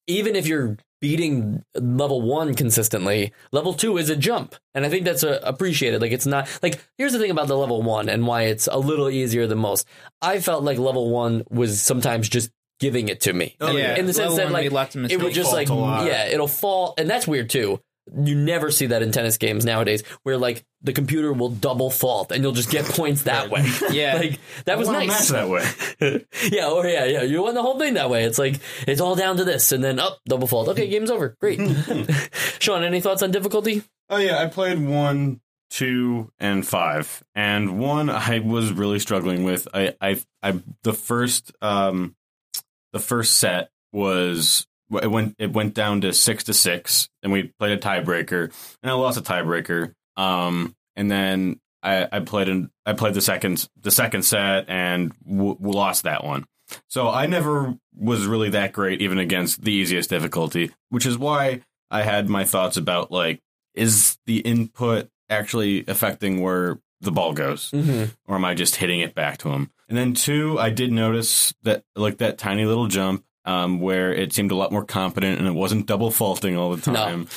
even 0.08 0.36
if 0.36 0.48
you're 0.48 0.78
beating 1.00 1.64
level 1.76 2.22
one 2.22 2.56
consistently, 2.56 3.34
level 3.52 3.74
two 3.74 3.98
is 3.98 4.10
a 4.10 4.16
jump. 4.16 4.56
And 4.74 4.86
I 4.86 4.90
think 4.90 5.06
that's 5.06 5.24
uh, 5.24 5.40
appreciated. 5.44 6.02
Like, 6.02 6.12
it's 6.12 6.26
not 6.26 6.48
like, 6.62 6.80
here's 6.98 7.14
the 7.14 7.20
thing 7.20 7.32
about 7.32 7.48
the 7.48 7.58
level 7.58 7.82
one 7.82 8.10
and 8.10 8.26
why 8.26 8.44
it's 8.44 8.68
a 8.68 8.78
little 8.78 9.10
easier 9.10 9.48
than 9.48 9.60
most. 9.60 9.88
I 10.22 10.40
felt 10.40 10.64
like 10.64 10.78
level 10.78 11.10
one 11.10 11.44
was 11.50 11.82
sometimes 11.82 12.30
just 12.30 12.52
giving 12.80 13.10
it 13.10 13.22
to 13.22 13.34
me. 13.34 13.56
Oh, 13.60 13.72
yeah, 13.72 13.96
in 13.96 14.06
the 14.06 14.14
sense 14.14 14.32
level 14.32 14.38
that, 14.38 14.52
like, 14.52 14.64
made 14.66 14.72
lots 14.72 14.96
of 14.96 15.12
It 15.12 15.22
would 15.22 15.34
just 15.34 15.54
like, 15.54 15.70
yeah, 15.70 16.26
it'll 16.26 16.48
fall. 16.48 16.94
And 16.98 17.10
that's 17.10 17.28
weird 17.28 17.50
too. 17.50 17.80
You 18.16 18.36
never 18.36 18.72
see 18.72 18.88
that 18.88 19.02
in 19.02 19.12
tennis 19.12 19.38
games 19.38 19.66
nowadays 19.66 20.04
where 20.24 20.38
like 20.38 20.64
the 20.82 20.94
computer 20.94 21.34
will 21.34 21.50
double 21.50 21.90
fault 21.90 22.32
and 22.32 22.44
you'll 22.44 22.54
just 22.54 22.70
get 22.70 22.86
points 22.86 23.24
that 23.24 23.50
way. 23.50 23.66
Yeah. 23.92 24.18
Like, 24.18 24.40
that 24.66 24.78
was 24.78 24.88
I 24.88 24.92
want 24.94 25.08
nice. 25.08 25.32
match 25.32 25.40
that 25.40 25.50
way. 25.50 26.26
yeah, 26.52 26.70
or 26.70 26.86
yeah, 26.88 27.06
yeah. 27.06 27.22
You 27.24 27.44
won 27.44 27.54
the 27.56 27.62
whole 27.62 27.78
thing 27.80 27.96
that 27.96 28.10
way. 28.10 28.24
It's 28.24 28.40
like 28.40 28.60
it's 28.88 29.02
all 29.02 29.16
down 29.16 29.38
to 29.38 29.44
this, 29.44 29.72
and 29.72 29.84
then 29.84 30.00
up 30.00 30.20
double 30.26 30.48
fault. 30.48 30.70
Okay, 30.70 30.88
game's 30.88 31.12
over. 31.12 31.36
Great. 31.40 31.60
Sean, 32.60 32.84
any 32.84 33.02
thoughts 33.02 33.22
on 33.22 33.32
difficulty? 33.32 33.84
Oh 34.10 34.18
yeah, 34.18 34.40
I 34.40 34.48
played 34.48 34.80
one, 34.80 35.42
two, 35.70 36.32
and 36.40 36.66
five, 36.66 37.24
and 37.36 37.80
one 37.80 38.10
I 38.10 38.40
was 38.40 38.72
really 38.72 39.00
struggling 39.00 39.44
with. 39.44 39.68
I, 39.74 39.94
I, 40.02 40.20
I 40.42 40.62
the 40.84 40.94
first, 40.94 41.52
um, 41.62 42.16
the 42.94 43.00
first 43.00 43.38
set 43.38 43.70
was 43.92 44.66
it 44.92 45.12
went 45.12 45.36
it 45.40 45.52
went 45.54 45.74
down 45.74 46.02
to 46.02 46.14
six 46.14 46.44
to 46.46 46.54
six, 46.54 47.10
and 47.24 47.32
we 47.32 47.52
played 47.60 47.72
a 47.74 47.78
tiebreaker, 47.82 48.52
and 48.82 48.90
I 48.92 48.94
lost 48.94 49.18
a 49.18 49.22
tiebreaker. 49.22 49.94
Um, 50.16 50.76
and 50.96 51.12
then 51.12 51.60
I, 51.84 52.08
I 52.12 52.20
played 52.22 52.50
in 52.50 52.70
I 52.86 52.94
played 52.94 53.14
the 53.14 53.22
second 53.22 53.68
the 53.82 53.92
second 53.92 54.24
set 54.24 54.66
and 54.70 55.12
w- 55.28 55.58
lost 55.60 56.04
that 56.04 56.24
one. 56.24 56.46
So 56.90 57.10
I 57.10 57.28
never 57.28 57.76
was 57.96 58.26
really 58.26 58.50
that 58.50 58.74
great, 58.74 59.02
even 59.02 59.20
against 59.20 59.62
the 59.64 59.72
easiest 59.72 60.10
difficulty, 60.10 60.72
which 60.90 61.06
is 61.06 61.18
why 61.18 61.62
I 61.90 62.02
had 62.02 62.28
my 62.30 62.44
thoughts 62.44 62.76
about 62.78 63.12
like, 63.12 63.40
is 63.74 64.18
the 64.26 64.40
input 64.40 65.08
actually 65.30 65.86
affecting 65.88 66.42
where 66.42 66.80
the 67.00 67.12
ball 67.12 67.32
goes, 67.34 67.72
Mm-hmm. 67.72 68.06
or 68.28 68.36
am 68.36 68.44
I 68.46 68.54
just 68.54 68.76
hitting 68.78 69.00
it 69.02 69.14
back 69.16 69.38
to 69.40 69.50
him? 69.50 69.70
And 69.88 69.98
then 69.98 70.14
two, 70.14 70.60
I 70.60 70.70
did 70.70 70.92
notice 70.92 71.54
that 71.64 71.84
like 71.96 72.18
that 72.18 72.38
tiny 72.38 72.66
little 72.66 72.88
jump 72.88 73.24
um, 73.48 73.80
where 73.80 74.14
it 74.14 74.34
seemed 74.34 74.52
a 74.52 74.56
lot 74.56 74.72
more 74.72 74.86
competent 74.86 75.40
and 75.40 75.48
it 75.48 75.54
wasn't 75.54 75.88
double 75.88 76.12
faulting 76.12 76.56
all 76.58 76.76
the 76.76 76.92
No. 76.92 76.96
time. 76.98 77.28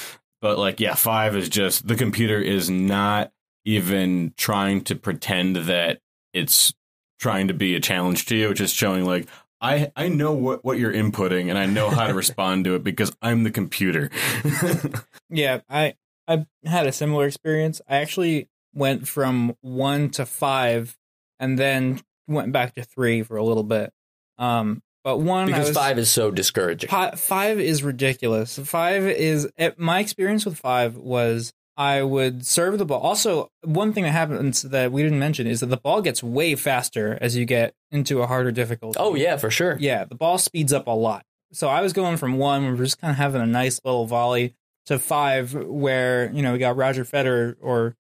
But 0.43 0.59
like, 0.59 0.81
yeah, 0.81 0.95
five 0.95 1.37
is 1.37 1.49
just 1.49 1.87
the 1.87 1.95
computer 1.97 2.39
is 2.41 2.69
not 2.69 3.31
even 3.65 4.35
trying 4.37 4.83
to 4.85 4.97
pretend 4.97 5.57
that 5.57 6.01
it's 6.33 6.75
trying 7.19 7.49
to 7.49 7.55
be 7.55 7.75
a 7.75 7.81
challenge 7.81 8.27
to 8.27 8.37
you. 8.37 8.51
It's 8.51 8.59
just 8.59 8.75
showing 8.75 9.05
like 9.05 9.27
I 9.61 9.93
I 9.95 10.09
know 10.09 10.33
what 10.33 10.65
what 10.65 10.79
you're 10.79 10.93
inputting 10.93 11.51
and 11.51 11.59
I 11.59 11.67
know 11.67 11.91
how 11.91 12.07
to 12.07 12.15
respond 12.25 12.65
to 12.65 12.75
it 12.75 12.83
because 12.83 13.15
I'm 13.23 13.43
the 13.45 13.51
computer. 13.51 14.11
Yeah, 15.33 15.61
I 15.69 15.95
I 16.27 16.45
had 16.65 16.87
a 16.87 16.93
similar 16.93 17.27
experience. 17.27 17.81
I 17.89 17.97
actually 17.99 18.49
went 18.75 19.07
from 19.07 19.55
one 19.61 20.11
to 20.11 20.27
five, 20.27 20.97
and 21.39 21.57
then 21.59 22.01
went 22.27 22.53
back 22.53 22.75
to 22.75 22.83
three 22.83 23.23
for 23.23 23.37
a 23.37 23.45
little 23.45 23.63
bit. 23.63 23.93
Um, 24.39 24.83
but 25.05 25.19
one 25.19 25.47
Because 25.47 25.69
was- 25.69 25.77
five 25.77 25.99
is 25.99 26.11
so 26.11 26.31
discouraging. 26.31 26.91
Five 26.91 27.61
is 27.61 27.83
ridiculous. 27.83 28.59
Five 28.59 29.07
is 29.07 29.49
eh, 29.59 29.71
my 29.77 30.01
experience 30.01 30.45
with 30.45 30.57
five 30.59 30.97
was 30.97 31.53
I 31.77 32.03
would 32.03 32.45
serve 32.45 32.77
the 32.79 32.85
ball. 32.85 33.01
Also, 33.01 33.51
one 33.65 33.93
thing 33.95 34.05
that 34.05 34.11
happens 34.11 34.63
that 34.63 34.93
we 34.93 35.03
didn't 35.03 35.19
mention 35.19 35.47
is 35.47 35.61
that 35.61 35.67
the 35.67 35.79
ball 35.79 36.03
gets 36.03 36.23
way 36.23 36.55
faster 36.55 37.17
as 37.23 37.37
you 37.37 37.47
get 37.47 37.75
into 37.91 38.21
a 38.21 38.27
harder 38.27 38.53
difficulty. 38.53 38.99
Oh 39.01 39.15
yeah, 39.15 39.37
for 39.39 39.51
sure. 39.51 39.77
yeah, 39.81 40.05
the 40.05 40.15
ball 40.15 40.37
speeds 40.37 40.73
up 40.73 40.87
a 40.87 40.91
lot. 40.91 41.25
So 41.53 41.69
I 41.69 41.81
was 41.81 41.93
going 41.93 42.17
from 42.19 42.37
one, 42.37 42.65
we're 42.67 42.85
just 42.85 43.01
kind 43.01 43.11
of 43.11 43.17
having 43.17 43.41
a 43.41 43.47
nice 43.47 43.81
little 43.85 44.07
volley, 44.07 44.55
to 44.87 44.99
five, 44.99 45.55
where 45.55 46.31
you 46.33 46.43
know 46.43 46.53
we 46.53 46.59
got 46.59 46.77
Roger 46.77 47.05
Federer 47.05 47.57
or 47.61 47.97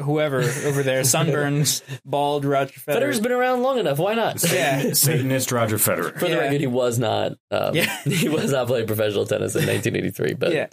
whoever 0.00 0.40
over 0.40 0.82
there, 0.82 1.00
sunburns, 1.02 1.82
bald 2.04 2.44
Roger 2.44 2.78
Federer. 2.80 2.96
Federer's 3.00 3.20
been 3.20 3.32
around 3.32 3.62
long 3.62 3.78
enough. 3.78 3.98
Why 3.98 4.14
not? 4.14 4.42
Yeah. 4.52 4.92
Satanist 4.92 5.50
Roger 5.52 5.76
Federer. 5.76 6.12
For 6.14 6.26
the 6.26 6.30
Yeah. 6.30 6.36
record, 6.38 6.60
he 6.60 6.66
was 6.66 6.98
not. 6.98 7.32
Um, 7.50 7.74
Yeah. 7.74 7.96
he 8.04 8.28
was 8.28 8.52
not 8.52 8.66
playing 8.66 8.86
professional 8.86 9.26
tennis 9.26 9.54
in 9.54 9.66
1983, 9.66 10.34
but 10.34 10.52
yeah. 10.52 10.66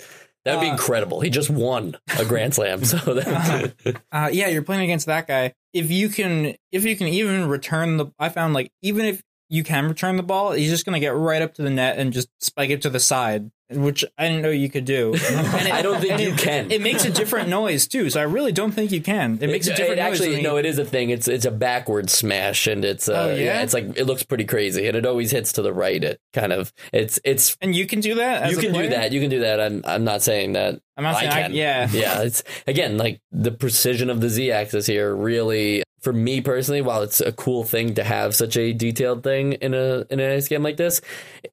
that 0.46 0.56
would 0.56 0.62
be 0.62 0.70
Uh, 0.70 0.74
incredible. 0.74 1.22
He 1.22 1.30
just 1.30 1.50
won 1.50 1.96
a 2.18 2.26
Grand 2.26 2.54
Slam, 2.56 2.84
so 2.86 2.98
that, 3.16 3.74
uh, 4.12 4.30
yeah, 4.32 4.48
you're 4.48 4.62
playing 4.64 4.84
against 4.84 5.06
that 5.08 5.28
guy. 5.28 5.54
If 5.74 5.92
you 5.92 6.10
can, 6.10 6.56
if 6.72 6.84
you 6.86 6.96
can 6.96 7.08
even 7.08 7.48
return 7.48 7.98
the, 7.98 8.08
I 8.20 8.30
found 8.30 8.54
like 8.54 8.72
even 8.82 9.06
if 9.06 9.22
you 9.50 9.64
can 9.64 9.88
return 9.88 10.16
the 10.18 10.24
ball, 10.24 10.52
he's 10.52 10.70
just 10.70 10.86
gonna 10.86 11.00
get 11.00 11.16
right 11.16 11.42
up 11.42 11.54
to 11.56 11.62
the 11.62 11.70
net 11.70 11.98
and 11.98 12.12
just 12.14 12.30
spike 12.40 12.70
it 12.70 12.82
to 12.84 12.90
the 12.90 13.00
side, 13.00 13.50
which 13.72 14.04
I 14.18 14.28
didn't 14.28 14.42
know 14.42 14.50
you 14.50 14.70
could 14.70 14.86
do. 14.86 15.14
And 15.30 15.68
it- 15.68 15.74
I 15.74 15.82
don't 15.82 16.02
think 16.02 16.20
you 16.20 16.30
it- 16.34 16.38
can. 16.40 16.72
It 16.72 16.82
makes 16.82 17.06
a 17.06 17.10
different 17.12 17.50
noise 17.50 17.88
too, 17.88 18.10
so 18.10 18.20
I 18.20 18.24
really 18.24 18.52
don't 18.52 18.72
think 18.72 18.92
you 18.92 19.02
can. 19.02 19.38
It 19.42 19.48
makes 19.48 19.68
a 19.68 19.76
different 19.76 20.00
it 20.00 20.04
noise. 20.04 20.20
actually 20.22 20.42
no 20.42 20.58
it 20.58 20.66
is 20.66 20.78
a 20.80 20.86
thing 20.86 21.10
it's 21.12 21.28
it's 21.28 21.46
a 21.46 21.52
backward 21.52 22.10
smash 22.10 22.68
and 22.68 22.84
it's 22.84 23.08
uh 23.08 23.30
Oh, 23.30 23.36
yeah? 23.36 23.62
it's 23.62 23.74
like 23.74 23.98
it 23.98 24.06
looks 24.06 24.24
pretty 24.24 24.46
crazy 24.46 24.88
and 24.88 24.96
it 24.98 25.06
always 25.06 25.32
hits 25.32 25.54
to 25.54 25.62
the 25.62 25.74
right 25.74 26.04
it 26.04 26.20
kind 26.34 26.52
of 26.54 26.74
it's 26.94 27.20
it's 27.24 27.56
and 27.62 27.76
you 27.76 27.86
can 27.86 28.00
do 28.00 28.16
that. 28.16 28.44
As 28.44 28.52
you 28.52 28.58
can 28.58 28.74
do 28.74 28.90
that 28.90 29.12
you 29.12 29.22
can 29.22 29.30
do 29.30 29.40
that 29.42 29.60
i'm 29.60 29.82
i'm 29.86 30.04
not 30.04 30.22
saying 30.22 30.54
that 30.54 30.80
I'm 30.98 31.04
not 31.04 31.18
saying 31.18 31.32
I 31.32 31.42
can. 31.44 31.54
yeah. 31.54 31.88
yeah 31.92 32.22
it's 32.24 32.44
again 32.68 32.98
like 32.98 33.22
the 33.32 33.52
precision 33.52 34.10
of 34.10 34.20
the 34.22 34.30
z 34.30 34.52
axis 34.52 34.86
here 34.86 35.16
really 35.16 35.84
for 36.02 36.14
me 36.14 36.42
personally 36.42 36.82
while 36.82 37.02
it's 37.02 37.22
a 37.22 37.32
cool 37.32 37.64
thing 37.64 37.94
to 37.96 38.04
have 38.04 38.34
such 38.36 38.56
a 38.58 38.74
detailed 38.74 39.24
thing 39.24 39.54
in 39.54 39.74
a 39.74 40.06
in 40.10 40.20
an 40.20 40.32
ice 40.36 40.48
game 40.48 40.64
like 40.64 40.78
this 40.78 41.02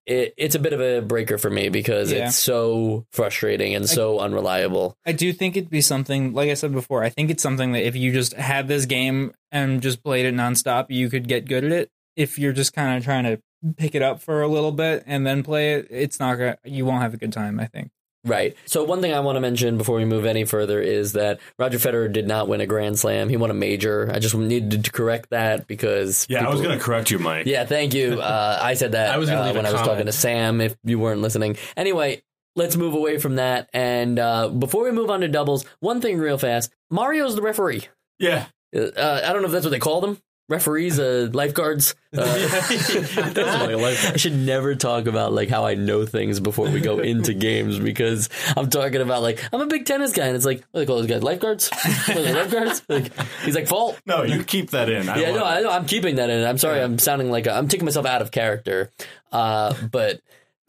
it, 0.06 0.34
it's 0.36 0.54
a 0.54 0.58
bit 0.58 0.72
of 0.72 0.80
a 0.80 1.00
breaker 1.00 1.38
for 1.38 1.50
me 1.50 1.68
because 1.68 2.12
Yeah. 2.12 2.26
it's 2.26 2.36
so 2.36 3.06
frustrating 3.12 3.74
and 3.74 3.88
so 3.88 4.18
unreliable 4.20 4.96
I 5.04 5.12
do 5.12 5.32
think 5.32 5.56
it'd 5.56 5.70
be 5.70 5.80
something, 5.80 6.32
like 6.32 6.50
I 6.50 6.54
said 6.54 6.72
before, 6.72 7.02
I 7.02 7.08
think 7.08 7.30
it's 7.30 7.42
something 7.42 7.72
that 7.72 7.86
if 7.86 7.96
you 7.96 8.12
just 8.12 8.32
had 8.34 8.68
this 8.68 8.86
game 8.86 9.32
and 9.52 9.80
just 9.82 10.02
played 10.02 10.26
it 10.26 10.34
nonstop, 10.34 10.86
you 10.90 11.08
could 11.08 11.28
get 11.28 11.46
good 11.46 11.64
at 11.64 11.72
it. 11.72 11.90
If 12.16 12.38
you're 12.38 12.52
just 12.52 12.72
kind 12.72 12.96
of 12.96 13.04
trying 13.04 13.24
to 13.24 13.40
pick 13.76 13.94
it 13.94 14.02
up 14.02 14.20
for 14.20 14.42
a 14.42 14.48
little 14.48 14.72
bit 14.72 15.02
and 15.06 15.26
then 15.26 15.42
play 15.42 15.74
it, 15.74 15.86
it's 15.90 16.18
not 16.20 16.36
gonna, 16.36 16.58
you 16.64 16.84
won't 16.84 17.02
have 17.02 17.14
a 17.14 17.16
good 17.16 17.32
time, 17.32 17.58
I 17.60 17.66
think. 17.66 17.90
Right. 18.26 18.56
So 18.66 18.82
one 18.84 19.00
thing 19.00 19.12
I 19.14 19.20
want 19.20 19.36
to 19.36 19.40
mention 19.40 19.78
before 19.78 19.96
we 19.96 20.04
move 20.04 20.26
any 20.26 20.44
further 20.44 20.80
is 20.80 21.12
that 21.12 21.40
Roger 21.58 21.78
Federer 21.78 22.12
did 22.12 22.26
not 22.26 22.48
win 22.48 22.60
a 22.60 22.66
Grand 22.66 22.98
Slam. 22.98 23.28
He 23.28 23.36
won 23.36 23.50
a 23.50 23.54
major. 23.54 24.10
I 24.12 24.18
just 24.18 24.34
needed 24.34 24.84
to 24.84 24.90
correct 24.90 25.30
that 25.30 25.66
because 25.66 26.26
Yeah, 26.28 26.44
I 26.46 26.50
was 26.50 26.60
going 26.60 26.76
to 26.76 26.84
correct 26.84 27.10
you, 27.10 27.18
Mike. 27.20 27.46
Yeah, 27.46 27.64
thank 27.64 27.94
you. 27.94 28.20
Uh, 28.26 28.58
I 28.60 28.74
said 28.74 28.92
that 28.92 29.14
I 29.14 29.18
was 29.18 29.28
gonna 29.28 29.42
uh, 29.42 29.46
leave 29.46 29.56
when 29.56 29.66
I 29.66 29.72
was 29.72 29.80
talking 29.80 30.06
to 30.06 30.12
Sam. 30.12 30.60
If 30.60 30.76
you 30.84 30.98
weren't 30.98 31.20
listening, 31.22 31.56
anyway. 31.76 32.22
Let's 32.56 32.74
move 32.74 32.94
away 32.94 33.18
from 33.18 33.36
that. 33.36 33.68
And 33.74 34.18
uh, 34.18 34.48
before 34.48 34.84
we 34.84 34.90
move 34.90 35.10
on 35.10 35.20
to 35.20 35.28
doubles, 35.28 35.66
one 35.80 36.00
thing 36.00 36.18
real 36.18 36.38
fast 36.38 36.72
Mario's 36.90 37.36
the 37.36 37.42
referee. 37.42 37.86
Yeah. 38.18 38.46
Uh, 38.74 39.20
I 39.22 39.32
don't 39.32 39.42
know 39.42 39.46
if 39.46 39.52
that's 39.52 39.64
what 39.66 39.70
they 39.70 39.78
call 39.78 40.00
them. 40.00 40.18
Referees, 40.48 41.00
uh, 41.00 41.28
lifeguards. 41.32 41.96
Uh, 42.16 42.24
Doesn't 42.24 43.36
like 43.36 43.70
a 43.72 43.76
lifeguard. 43.76 44.14
I 44.14 44.16
should 44.16 44.36
never 44.36 44.76
talk 44.76 45.06
about 45.06 45.32
like 45.32 45.48
how 45.48 45.66
I 45.66 45.74
know 45.74 46.06
things 46.06 46.38
before 46.38 46.68
we 46.70 46.80
go 46.80 46.98
into 47.00 47.34
games 47.34 47.80
because 47.80 48.28
I'm 48.56 48.70
talking 48.70 49.00
about 49.00 49.22
like 49.22 49.42
I'm 49.52 49.60
a 49.60 49.66
big 49.66 49.86
tennis 49.86 50.12
guy 50.12 50.26
and 50.26 50.36
it's 50.36 50.44
like 50.44 50.58
what 50.70 50.72
do 50.72 50.78
they 50.80 50.86
call 50.86 50.96
those 50.98 51.08
guys 51.08 51.22
lifeguards? 51.24 51.68
What 51.70 52.16
are 52.16 52.22
they, 52.22 52.32
lifeguards? 52.32 52.82
Like 52.88 53.12
he's 53.44 53.54
like 53.56 53.66
fault. 53.66 54.00
No, 54.06 54.22
you 54.22 54.44
keep 54.44 54.70
that 54.70 54.88
in. 54.88 55.08
I 55.08 55.18
Yeah, 55.18 55.32
no. 55.32 55.44
I 55.44 55.60
know. 55.60 55.70
I'm 55.70 55.86
keeping 55.86 56.16
that 56.16 56.30
in. 56.30 56.46
I'm 56.46 56.58
sorry. 56.58 56.80
I'm 56.80 56.98
sounding 56.98 57.30
like 57.30 57.46
a, 57.46 57.52
I'm 57.52 57.66
taking 57.66 57.84
myself 57.84 58.06
out 58.06 58.22
of 58.22 58.30
character. 58.30 58.92
Uh, 59.32 59.74
but 59.90 60.20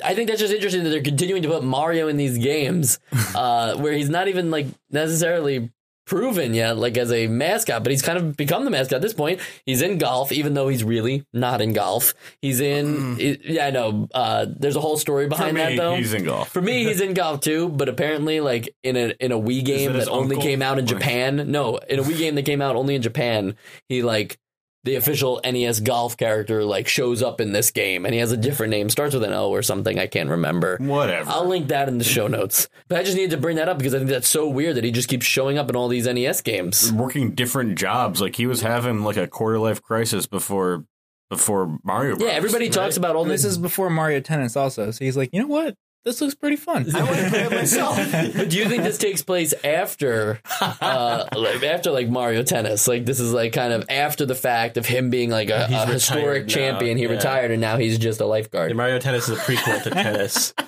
I 0.04 0.16
think 0.16 0.28
that's 0.28 0.40
just 0.40 0.54
interesting 0.54 0.84
that 0.84 0.90
they're 0.90 1.02
continuing 1.02 1.44
to 1.44 1.50
put 1.50 1.64
Mario 1.64 2.08
in 2.08 2.18
these 2.18 2.38
games 2.38 3.00
uh, 3.36 3.76
where 3.78 3.94
he's 3.94 4.10
not 4.10 4.28
even 4.28 4.52
like 4.52 4.68
necessarily 4.92 5.72
proven 6.08 6.54
yet, 6.56 6.78
like 6.78 6.98
as 6.98 7.12
a 7.12 7.28
mascot, 7.28 7.84
but 7.84 7.92
he's 7.92 8.02
kind 8.02 8.18
of 8.18 8.36
become 8.36 8.66
the 8.66 8.72
mascot 8.72 8.96
at 8.96 9.02
this 9.04 9.14
point. 9.14 9.40
He's 9.66 9.82
in 9.84 10.00
golf, 10.00 10.32
even 10.32 10.56
though 10.56 10.70
he's 10.70 10.84
really 10.84 11.24
not 11.34 11.62
in 11.62 11.74
golf. 11.74 12.14
He's 12.42 12.60
in, 12.60 13.18
it- 13.20 13.42
yeah, 13.46 13.68
I 13.68 13.70
know. 13.72 14.08
Uh, 14.14 14.48
there's 14.50 14.76
a 14.76 14.82
whole 14.82 14.98
story 14.98 15.28
behind 15.28 15.56
me, 15.56 15.62
that 15.62 15.76
though. 15.76 15.96
he's 15.96 16.14
in 16.14 16.24
golf. 16.24 16.50
For 16.50 16.62
me, 16.62 16.86
he's 16.86 17.02
in 17.02 17.14
golf 17.14 17.42
too, 17.42 17.70
but 17.70 17.90
apparently, 17.90 18.40
like 18.40 18.74
in 18.84 18.96
a 18.96 19.14
in 19.20 19.32
a 19.32 19.38
Wii 19.40 19.64
game 19.64 19.94
that 19.94 20.00
that, 20.06 20.10
only 20.10 20.36
uncle? 20.38 20.42
came 20.42 20.62
out 20.62 20.80
in 20.80 20.88
Japan. 20.88 21.52
No, 21.52 21.78
in 21.78 22.00
a 22.00 22.04
Wii 22.04 22.18
game 22.18 22.36
that 22.36 22.44
came 22.44 22.62
out 22.62 22.76
only 22.76 22.96
in 22.96 23.02
Japan, 23.02 23.56
he 23.90 24.02
like 24.02 24.40
the 24.88 24.96
official 24.96 25.40
NES 25.44 25.82
golf 25.82 26.18
character 26.18 26.64
like 26.64 26.88
shows 26.88 27.22
up 27.22 27.40
in 27.42 27.52
this 27.52 27.72
game, 27.72 28.06
and 28.06 28.14
he 28.14 28.20
has 28.20 28.32
a 28.32 28.38
different 28.38 28.72
name, 28.72 28.90
starts 28.90 29.14
with 29.14 29.24
an 29.24 29.34
O 29.34 29.50
or 29.50 29.62
something. 29.62 30.00
I 30.00 30.08
can't 30.08 30.30
remember. 30.30 30.78
Whatever. 30.80 31.30
I'll 31.30 31.46
link 31.46 31.68
that 31.68 31.88
in 31.88 31.98
the 31.98 32.04
show 32.04 32.28
notes. 32.28 32.68
But 32.88 33.00
I 33.00 33.04
just 33.04 33.16
needed 33.18 33.32
to 33.32 33.38
bring 33.38 33.58
that 33.58 33.70
up 33.70 33.78
because 33.78 33.94
I 33.94 33.98
think 34.00 34.10
that's 34.10 34.28
so 34.30 34.48
weird 34.48 34.76
that 34.76 34.84
he 34.84 34.92
just 34.92 35.10
keeps 35.10 35.26
showing 35.26 35.58
up 35.58 35.70
in 35.70 35.76
all 35.76 35.88
these 35.90 36.08
NES 36.08 36.42
games. 36.42 36.92
Working 36.94 37.36
different 37.36 37.78
jobs, 37.78 38.22
like 38.22 38.36
he 38.38 38.48
was 38.48 38.62
having 38.62 39.04
like 39.04 39.18
a 39.18 39.28
quarter 39.28 39.60
life 39.60 39.82
crisis 39.82 40.26
before 40.26 40.86
before 41.30 41.78
Mario. 41.84 42.16
Bros. 42.16 42.30
Yeah, 42.30 42.34
everybody 42.36 42.70
talks 42.70 42.96
about 42.96 43.16
all 43.18 43.24
And 43.24 43.32
this. 43.32 43.44
this 43.44 43.52
is 43.52 43.58
before 43.58 43.90
Mario 43.90 44.22
Tennis, 44.22 44.56
also. 44.56 44.92
So 44.92 45.04
he's 45.04 45.18
like, 45.18 45.30
you 45.34 45.42
know 45.42 45.48
what? 45.48 45.76
This 46.08 46.22
looks 46.22 46.36
pretty 46.36 46.56
fun. 46.56 46.86
I 46.96 47.04
want 47.04 47.18
to 47.18 47.30
play 47.30 47.44
it 47.44 47.52
myself. 47.52 47.98
But 47.98 48.50
do 48.50 48.58
you 48.58 48.70
think 48.70 48.84
this 48.84 48.98
takes 48.98 49.22
place 49.22 49.54
after, 49.62 50.40
uh, 50.62 51.26
like, 51.36 51.62
after 51.62 51.92
like 51.92 52.08
Mario 52.08 52.44
Tennis? 52.44 52.88
Like 52.88 53.06
this 53.06 53.20
is 53.20 53.34
like 53.34 53.52
kind 53.52 53.74
of 53.74 53.84
after 53.90 54.26
the 54.26 54.34
fact 54.34 54.78
of 54.78 54.86
him 54.86 55.10
being 55.10 55.30
like 55.30 55.50
a, 55.50 55.68
a 55.70 55.86
historic 55.86 56.44
now, 56.48 56.54
champion. 56.54 56.98
He 56.98 57.04
yeah. 57.04 57.10
retired 57.10 57.52
and 57.52 57.60
now 57.60 57.76
he's 57.76 57.98
just 57.98 58.22
a 58.22 58.26
lifeguard. 58.26 58.74
Mario 58.74 59.00
Tennis 59.00 59.28
is 59.28 59.38
a 59.38 59.42
prequel 59.42 59.84
to 59.84 59.90
tennis. 59.90 60.54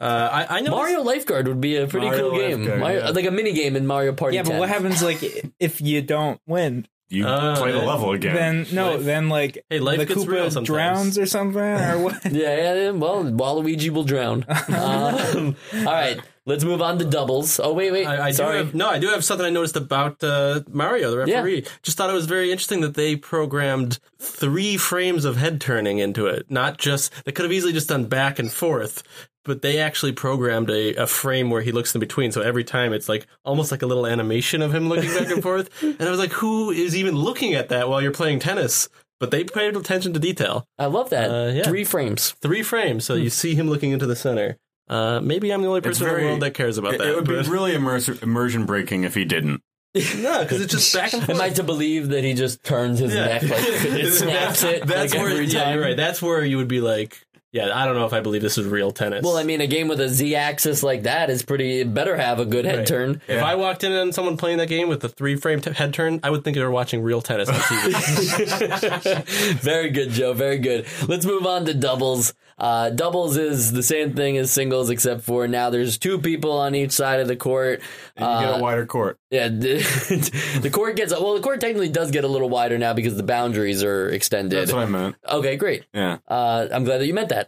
Uh, 0.00 0.46
I, 0.48 0.56
I 0.56 0.60
know 0.62 0.70
Mario 0.70 1.02
Lifeguard 1.02 1.46
would 1.46 1.60
be 1.60 1.76
a 1.76 1.86
pretty 1.86 2.06
Mario 2.06 2.30
cool 2.30 2.38
game, 2.38 2.80
Mario, 2.80 3.04
yeah. 3.04 3.10
like 3.10 3.26
a 3.26 3.30
mini 3.30 3.52
game 3.52 3.76
in 3.76 3.86
Mario 3.86 4.14
Party. 4.14 4.36
yeah, 4.36 4.42
but 4.42 4.52
10. 4.52 4.58
what 4.58 4.70
happens 4.70 5.02
like 5.02 5.18
if 5.58 5.82
you 5.82 6.00
don't 6.00 6.40
win? 6.46 6.86
You 7.12 7.26
Uh, 7.26 7.56
play 7.56 7.72
the 7.72 7.78
level 7.78 8.12
again. 8.12 8.34
Then 8.36 8.66
no, 8.72 8.92
Life- 8.92 9.02
then 9.04 9.28
like 9.28 9.64
Hey, 9.68 9.80
life 9.80 9.98
the 9.98 10.06
gets 10.06 10.24
real 10.26 10.46
Koopa 10.46 10.52
sometimes. 10.52 10.66
drowns 10.66 11.18
or 11.18 11.26
something 11.26 11.60
or 11.60 11.98
what? 11.98 12.24
Yeah, 12.32 12.56
yeah, 12.56 12.74
yeah. 12.74 12.90
Well, 12.92 13.24
Waluigi 13.24 13.90
will 13.90 14.04
drown. 14.04 14.46
Um, 14.68 15.56
all 15.74 15.84
right, 15.84 16.20
let's 16.46 16.62
move 16.64 16.80
on 16.80 16.98
to 17.00 17.04
doubles. 17.04 17.58
Oh 17.58 17.72
wait, 17.72 17.90
wait. 17.90 18.06
I, 18.06 18.28
I 18.28 18.30
Sorry. 18.30 18.58
have, 18.58 18.74
no, 18.74 18.88
I 18.88 18.98
do 19.00 19.08
have 19.08 19.24
something 19.24 19.44
I 19.44 19.50
noticed 19.50 19.76
about 19.76 20.22
uh, 20.22 20.60
Mario, 20.70 21.10
the 21.10 21.18
referee. 21.18 21.66
Just 21.82 21.96
thought 21.96 22.10
it 22.10 22.14
was 22.14 22.26
very 22.26 22.52
interesting 22.52 22.80
that 22.82 22.94
they 22.94 23.16
programmed 23.16 23.98
three 24.20 24.76
frames 24.76 25.24
of 25.24 25.36
head 25.36 25.60
turning 25.60 25.98
into 25.98 26.26
it. 26.26 26.48
Not 26.48 26.78
just 26.78 27.12
they 27.24 27.32
could 27.32 27.44
have 27.44 27.52
easily 27.52 27.72
just 27.72 27.88
done 27.88 28.04
back 28.04 28.38
and 28.38 28.52
forth, 28.52 29.02
but 29.44 29.62
they 29.62 29.78
actually 29.78 30.12
programmed 30.12 30.70
a, 30.70 30.94
a 30.94 31.06
frame 31.06 31.50
where 31.50 31.62
he 31.62 31.72
looks 31.72 31.94
in 31.94 32.00
between. 32.00 32.32
So 32.32 32.40
every 32.42 32.64
time 32.64 32.92
it's 32.92 33.08
like 33.08 33.26
almost 33.44 33.70
like 33.70 33.82
a 33.82 33.86
little 33.86 34.06
animation 34.06 34.62
of 34.62 34.74
him 34.74 34.88
looking 34.88 35.10
back 35.14 35.30
and 35.30 35.42
forth. 35.50 35.70
And 35.82 36.00
I 36.02 36.10
was 36.10 36.18
like, 36.18 36.32
who 36.32 36.70
is 36.70 36.96
even 36.96 37.14
looking 37.16 37.54
at 37.54 37.68
that 37.70 37.88
while 37.88 38.02
you're 38.02 38.12
playing 38.12 38.38
tennis? 38.40 38.88
But 39.18 39.30
they 39.30 39.44
paid 39.44 39.76
attention 39.76 40.14
to 40.14 40.18
detail. 40.18 40.64
I 40.78 40.86
love 40.86 41.10
that. 41.10 41.30
Uh, 41.30 41.52
yeah. 41.52 41.62
Three 41.64 41.84
frames. 41.84 42.30
Three 42.40 42.62
frames, 42.62 43.04
so 43.04 43.14
you 43.14 43.28
see 43.28 43.54
him 43.54 43.68
looking 43.68 43.90
into 43.92 44.06
the 44.06 44.16
center. 44.16 44.56
Uh, 44.88 45.20
maybe 45.20 45.52
I'm 45.52 45.60
the 45.62 45.68
only 45.68 45.82
person 45.82 46.08
in 46.08 46.14
the 46.14 46.22
world 46.24 46.40
that 46.40 46.54
cares 46.54 46.78
about 46.78 46.94
it, 46.94 46.98
that. 46.98 47.08
it 47.08 47.14
would 47.16 47.28
be 47.28 47.34
really 47.50 47.74
immer- 47.74 48.00
immersion 48.22 48.64
breaking 48.66 49.04
if 49.04 49.14
he 49.14 49.24
didn't. 49.24 49.62
no, 49.94 50.42
because 50.42 50.60
it's 50.60 50.72
just 50.72 50.94
back 50.94 51.12
and 51.12 51.22
forth. 51.24 51.38
Am 51.38 51.42
I 51.44 51.50
to 51.50 51.62
believe 51.62 52.08
that 52.10 52.24
he 52.24 52.32
just 52.34 52.62
turns 52.64 52.98
his 53.00 53.12
Yeah. 53.14 53.24
neck 53.26 53.42
like 53.42 53.52
it 53.58 54.12
snaps 54.12 54.62
it 54.62 54.86
That's 54.86 55.12
like 55.12 55.20
where, 55.22 55.32
every 55.32 55.46
yeah, 55.46 55.74
you're 55.74 55.82
right. 55.82 55.96
That's 55.96 56.22
where 56.22 56.44
you 56.44 56.56
would 56.58 56.68
be 56.68 56.80
like, 56.80 57.20
yeah, 57.52 57.70
I 57.74 57.84
don't 57.84 57.94
know 57.96 58.06
if 58.06 58.12
I 58.12 58.20
believe 58.20 58.42
this 58.42 58.56
is 58.58 58.66
real 58.66 58.90
tennis. 58.92 59.24
Well, 59.24 59.36
I 59.36 59.42
mean, 59.44 59.60
a 59.60 59.66
game 59.66 59.88
with 59.88 60.00
a 60.00 60.08
Z-axis 60.08 60.82
like 60.82 61.02
that 61.04 61.30
is 61.30 61.42
pretty. 61.42 61.80
it 61.80 61.92
Better 61.94 62.16
have 62.16 62.38
a 62.38 62.44
good 62.44 62.64
head 62.64 62.78
Right. 62.78 62.86
turn. 62.86 63.20
if 63.28 63.42
I 63.42 63.54
walked 63.56 63.84
in 63.84 63.92
on 63.92 64.12
someone 64.12 64.36
playing 64.36 64.58
that 64.58 64.68
game 64.68 64.88
with 64.88 65.02
a 65.04 65.08
three 65.08 65.36
frame 65.36 65.60
t- 65.60 65.72
head 65.72 65.92
turn, 65.94 66.20
I 66.22 66.30
would 66.30 66.44
think 66.44 66.56
they 66.56 66.62
were 66.62 66.70
watching 66.70 67.02
real 67.02 67.20
tennis 67.22 67.48
on 67.48 67.54
TV. 67.56 69.20
very 69.60 69.90
good, 69.90 70.10
Joe. 70.10 70.32
Very 70.32 70.58
good. 70.58 70.86
Let's 71.08 71.24
move 71.26 71.46
on 71.46 71.64
to 71.66 71.74
doubles. 71.74 72.34
Uh, 72.58 72.90
doubles 72.90 73.38
is 73.38 73.72
the 73.72 73.82
same 73.82 74.14
thing 74.14 74.36
as 74.36 74.50
singles, 74.52 74.90
except 74.90 75.22
for 75.22 75.48
now 75.48 75.70
there's 75.70 75.96
two 75.96 76.18
people 76.18 76.52
on 76.52 76.74
each 76.74 76.92
side 76.92 77.18
of 77.20 77.26
the 77.28 77.36
court. 77.36 77.80
And 78.16 78.26
you 78.26 78.46
get 78.46 78.54
Uh, 78.54 78.58
a 78.58 78.60
wider 78.60 78.84
court. 78.84 79.18
Yeah, 79.30 79.48
the, 79.48 80.58
the 80.62 80.68
court 80.70 80.94
gets 80.96 81.12
well. 81.12 81.34
The 81.34 81.40
court 81.40 81.60
technically 81.60 81.88
does 81.88 82.10
get 82.10 82.24
a 82.24 82.28
little 82.28 82.50
wider 82.50 82.76
now 82.76 82.92
because 82.92 83.16
the 83.16 83.22
boundaries 83.22 83.82
are 83.82 84.08
extended. 84.10 84.58
That's 84.58 84.72
what 84.74 84.82
I 84.82 84.86
meant. 84.86 85.16
okay, 85.26 85.56
great. 85.56 85.84
Yeah. 85.94 86.18
Uh, 86.28 86.68
I'm 86.70 86.84
glad 86.84 86.98
that 86.98 87.06
you 87.06 87.14
meant 87.14 87.30
that. 87.30 87.39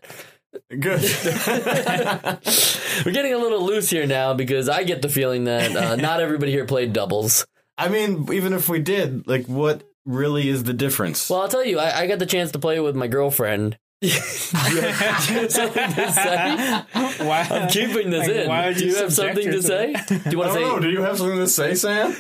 Good. 0.68 1.02
We're 3.04 3.12
getting 3.12 3.32
a 3.32 3.38
little 3.38 3.64
loose 3.64 3.88
here 3.88 4.06
now 4.06 4.34
because 4.34 4.68
I 4.68 4.84
get 4.84 5.02
the 5.02 5.08
feeling 5.08 5.44
that 5.44 5.74
uh, 5.74 5.96
not 6.08 6.20
everybody 6.20 6.52
here 6.52 6.66
played 6.66 6.92
doubles. 6.92 7.46
I 7.78 7.88
mean, 7.88 8.28
even 8.32 8.52
if 8.52 8.68
we 8.68 8.78
did, 8.78 9.26
like, 9.26 9.46
what 9.46 9.82
really 10.04 10.48
is 10.48 10.64
the 10.64 10.74
difference? 10.74 11.30
Well, 11.30 11.40
I'll 11.40 11.48
tell 11.48 11.64
you, 11.64 11.78
I, 11.78 12.00
I 12.00 12.06
got 12.06 12.18
the 12.18 12.26
chance 12.26 12.52
to 12.52 12.58
play 12.58 12.78
with 12.80 12.94
my 12.94 13.06
girlfriend. 13.06 13.78
Do 14.02 14.08
you 14.08 14.14
have 14.14 15.26
do 15.28 15.34
you 15.34 15.40
have 15.40 15.52
something 15.52 15.94
to 15.94 16.12
say? 16.12 16.84
Why? 17.24 17.46
I'm 17.48 17.68
keeping 17.68 18.10
this 18.10 18.26
Like, 18.26 18.72
in. 18.72 18.78
Do 18.78 18.86
you 18.86 18.96
have 18.96 19.12
something 19.12 19.50
to 19.52 19.62
say? 19.62 19.94
Do 20.08 20.30
you 20.30 20.38
want 20.38 20.52
to 20.52 20.58
don't 20.58 20.68
know. 20.68 20.76
say? 20.76 20.80
Do 20.82 20.90
you 20.90 21.02
have 21.02 21.18
something 21.18 21.38
to 21.38 21.48
say, 21.48 21.74
Sam? 21.76 22.12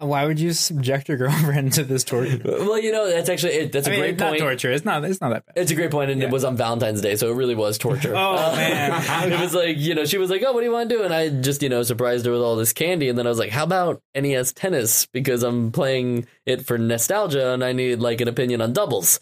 Why 0.00 0.24
would 0.26 0.40
you 0.40 0.52
subject 0.52 1.08
your 1.08 1.18
girlfriend 1.18 1.74
to 1.74 1.84
this 1.84 2.04
torture? 2.04 2.40
Well, 2.44 2.78
you 2.80 2.90
know, 2.90 3.08
that's 3.10 3.28
actually 3.28 3.52
it, 3.52 3.72
that's 3.72 3.86
I 3.86 3.90
a 3.90 3.92
mean, 3.92 4.00
great 4.00 4.10
it's 4.12 4.20
not 4.20 4.28
point. 4.30 4.40
torture. 4.40 4.72
It's 4.72 4.84
not. 4.84 5.04
It's 5.04 5.20
not 5.20 5.28
that 5.30 5.46
bad. 5.46 5.52
It's 5.56 5.70
a 5.70 5.74
great 5.74 5.90
point, 5.90 6.10
and 6.10 6.22
it 6.22 6.30
was 6.30 6.42
on 6.44 6.56
Valentine's 6.56 7.00
Day, 7.02 7.16
so 7.16 7.30
it 7.30 7.34
really 7.34 7.54
was 7.54 7.76
torture. 7.78 8.14
Oh 8.16 8.36
Uh, 8.36 8.56
man. 8.56 9.32
it 9.32 9.38
was 9.40 9.54
like 9.54 9.76
you 9.78 9.94
know 9.94 10.04
she 10.04 10.18
was 10.18 10.30
like 10.30 10.42
oh 10.44 10.52
what 10.52 10.60
do 10.60 10.66
you 10.66 10.72
want 10.72 10.88
to 10.88 10.96
do 10.96 11.02
and 11.02 11.12
i 11.12 11.28
just 11.28 11.62
you 11.62 11.68
know 11.68 11.82
surprised 11.82 12.24
her 12.26 12.32
with 12.32 12.40
all 12.40 12.56
this 12.56 12.72
candy 12.72 13.08
and 13.08 13.18
then 13.18 13.26
i 13.26 13.28
was 13.28 13.38
like 13.38 13.50
how 13.50 13.64
about 13.64 14.02
nes 14.14 14.52
tennis 14.52 15.06
because 15.06 15.42
i'm 15.42 15.70
playing 15.72 16.26
it 16.46 16.64
for 16.66 16.78
nostalgia 16.78 17.52
and 17.52 17.62
i 17.64 17.72
need 17.72 18.00
like 18.00 18.20
an 18.20 18.28
opinion 18.28 18.60
on 18.62 18.72
doubles 18.72 19.20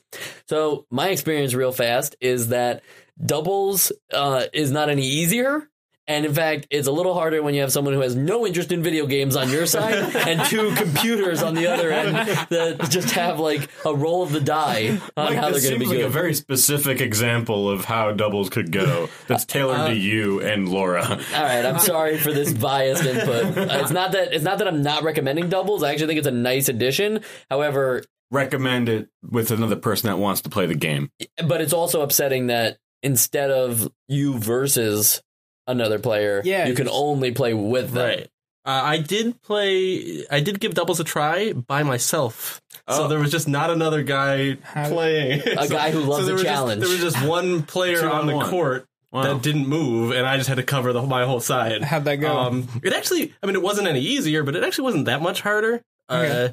so 0.49 0.87
my 0.91 1.09
experience 1.09 1.55
real 1.55 1.73
fast 1.73 2.17
is 2.21 2.49
that 2.49 2.83
doubles 3.25 3.91
uh, 4.13 4.45
is 4.53 4.71
not 4.71 4.89
any 4.89 5.07
easier 5.07 5.69
and 6.09 6.27
in 6.27 6.35
fact, 6.35 6.67
it's 6.71 6.89
a 6.89 6.93
little 6.93 7.15
harder 7.15 7.43
when 7.43 7.55
you 7.55 7.61
have 7.61 7.71
someone 7.71 7.95
who 7.95 8.01
has 8.01 8.17
no 8.17 8.47
interest 8.47 8.73
in 8.73 8.83
video 8.83 9.07
games 9.07 9.37
on 9.37 9.51
your 9.51 9.67
side 9.67 9.95
and 10.27 10.45
two 10.47 10.75
computers 10.75 11.43
on 11.43 11.55
the 11.55 11.67
other 11.69 11.93
end 11.93 12.17
that 12.49 12.89
just 12.91 13.11
have 13.13 13.39
like 13.39 13.69
a 13.85 13.95
roll 13.95 14.23
of 14.25 14.33
the 14.33 14.41
die 14.41 14.99
on 15.17 15.27
Like, 15.27 15.37
how 15.37 15.51
they're 15.51 15.61
going 15.61 15.75
to 15.75 15.79
be 15.79 15.85
seems 15.85 15.89
like 15.91 15.99
good. 15.99 16.07
a 16.07 16.11
very 16.11 16.35
specific 16.35 17.01
example 17.01 17.69
of 17.71 17.85
how 17.85 18.11
doubles 18.13 18.49
could 18.51 18.73
go. 18.73 19.09
That's 19.29 19.45
tailored 19.45 19.79
Uh, 19.81 19.89
to 19.89 19.95
you 19.95 20.41
and 20.41 20.69
Laura. 20.69 21.05
All 21.07 21.43
right, 21.43 21.65
I'm 21.65 21.79
sorry 21.79 22.19
for 22.19 22.33
this 22.33 22.53
biased 22.53 23.05
input. 23.05 23.57
Uh, 23.59 23.79
it's 23.83 23.91
not 23.93 24.13
that 24.13 24.33
it's 24.33 24.45
not 24.45 24.59
that 24.59 24.67
I'm 24.69 24.83
not 24.83 25.03
recommending 25.05 25.49
doubles. 25.49 25.83
I 25.83 25.93
actually 25.93 26.07
think 26.09 26.19
it's 26.19 26.27
a 26.27 26.33
nice 26.33 26.69
addition. 26.69 27.21
However, 27.51 28.03
Recommend 28.31 28.91
it 28.91 29.09
with 29.23 29.51
another 29.51 29.77
person 29.77 30.09
that 30.11 30.19
wants 30.19 30.43
to 30.43 30.51
play 30.51 30.67
the 30.67 30.75
game. 30.75 31.11
but 31.47 31.63
it's 31.63 31.73
also 31.73 32.03
upsetting 32.03 32.49
that 32.49 32.77
instead 33.03 33.51
of 33.51 33.91
you 34.07 34.39
versus 34.39 35.23
another 35.69 35.99
player, 36.01 36.43
Yeah, 36.45 36.67
you 36.67 36.75
can 36.75 36.89
only 36.89 37.31
play 37.31 37.55
with 37.55 37.93
them. 37.93 38.05
right. 38.07 38.29
Uh, 38.67 38.83
I 38.85 38.99
did 38.99 39.41
play. 39.41 40.27
I 40.31 40.41
did 40.41 40.61
give 40.61 40.75
doubles 40.75 41.01
a 41.01 41.05
try 41.05 41.53
by 41.55 41.83
myself. 41.85 42.61
So 42.91 43.05
Oh. 43.05 43.09
there 43.09 43.19
was 43.19 43.31
just 43.31 43.49
not 43.49 43.71
another 43.71 44.03
guy 44.03 44.59
How- 44.63 44.89
playing. 44.91 45.41
A 45.57 45.69
guy 45.69 45.91
who 45.91 46.01
loves 46.05 46.27
there 46.27 46.33
a 46.35 46.35
was 46.35 46.43
just- 46.43 46.53
challenge. 46.55 46.81
there 46.81 46.91
was 46.91 47.01
just 47.01 47.25
one 47.25 47.63
player 47.63 48.05
on 48.07 48.21
on 48.23 48.27
the 48.27 48.37
one. 48.37 48.51
court 48.51 48.87
Wow. 49.11 49.23
that 49.23 49.43
didn't 49.43 49.67
move, 49.69 50.11
and 50.13 50.27
I 50.27 50.37
just 50.37 50.49
had 50.51 50.57
to 50.57 50.63
cover 50.63 50.93
the 50.93 51.01
my 51.03 51.25
whole 51.25 51.41
side. 51.41 51.83
How'd 51.83 52.05
that 52.05 52.17
go? 52.17 52.37
Um, 52.37 52.69
it 52.83 52.93
actually, 52.93 53.33
I 53.43 53.47
mean, 53.47 53.57
it 53.57 53.63
wasn't 53.63 53.89
any 53.89 54.01
easier, 54.01 54.43
but 54.43 54.55
it 54.55 54.63
actually 54.63 54.85
wasn't 54.85 55.07
that 55.07 55.23
much 55.23 55.41
harder. 55.41 55.81
Uh, 56.11 56.49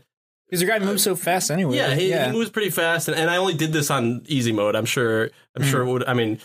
Because 0.47 0.61
your 0.61 0.69
guy 0.69 0.79
moves 0.85 1.03
so 1.03 1.15
fast 1.17 1.49
anyway. 1.51 1.75
yeah, 1.75 1.95
he, 1.95 2.09
yeah. 2.11 2.27
he 2.27 2.31
moves 2.37 2.49
pretty 2.51 2.69
fast, 2.69 3.07
and, 3.09 3.17
and 3.17 3.29
I 3.29 3.37
only 3.37 3.55
did 3.55 3.73
this 3.73 3.89
on 3.91 4.21
easy 4.27 4.53
mode. 4.53 4.75
I'm 4.75 4.85
sure. 4.85 5.31
I'm 5.55 5.63
Hmm. 5.63 5.69
sure 5.69 5.81
it 5.81 5.85
would. 5.91 6.03
I 6.05 6.13
mean, 6.13 6.39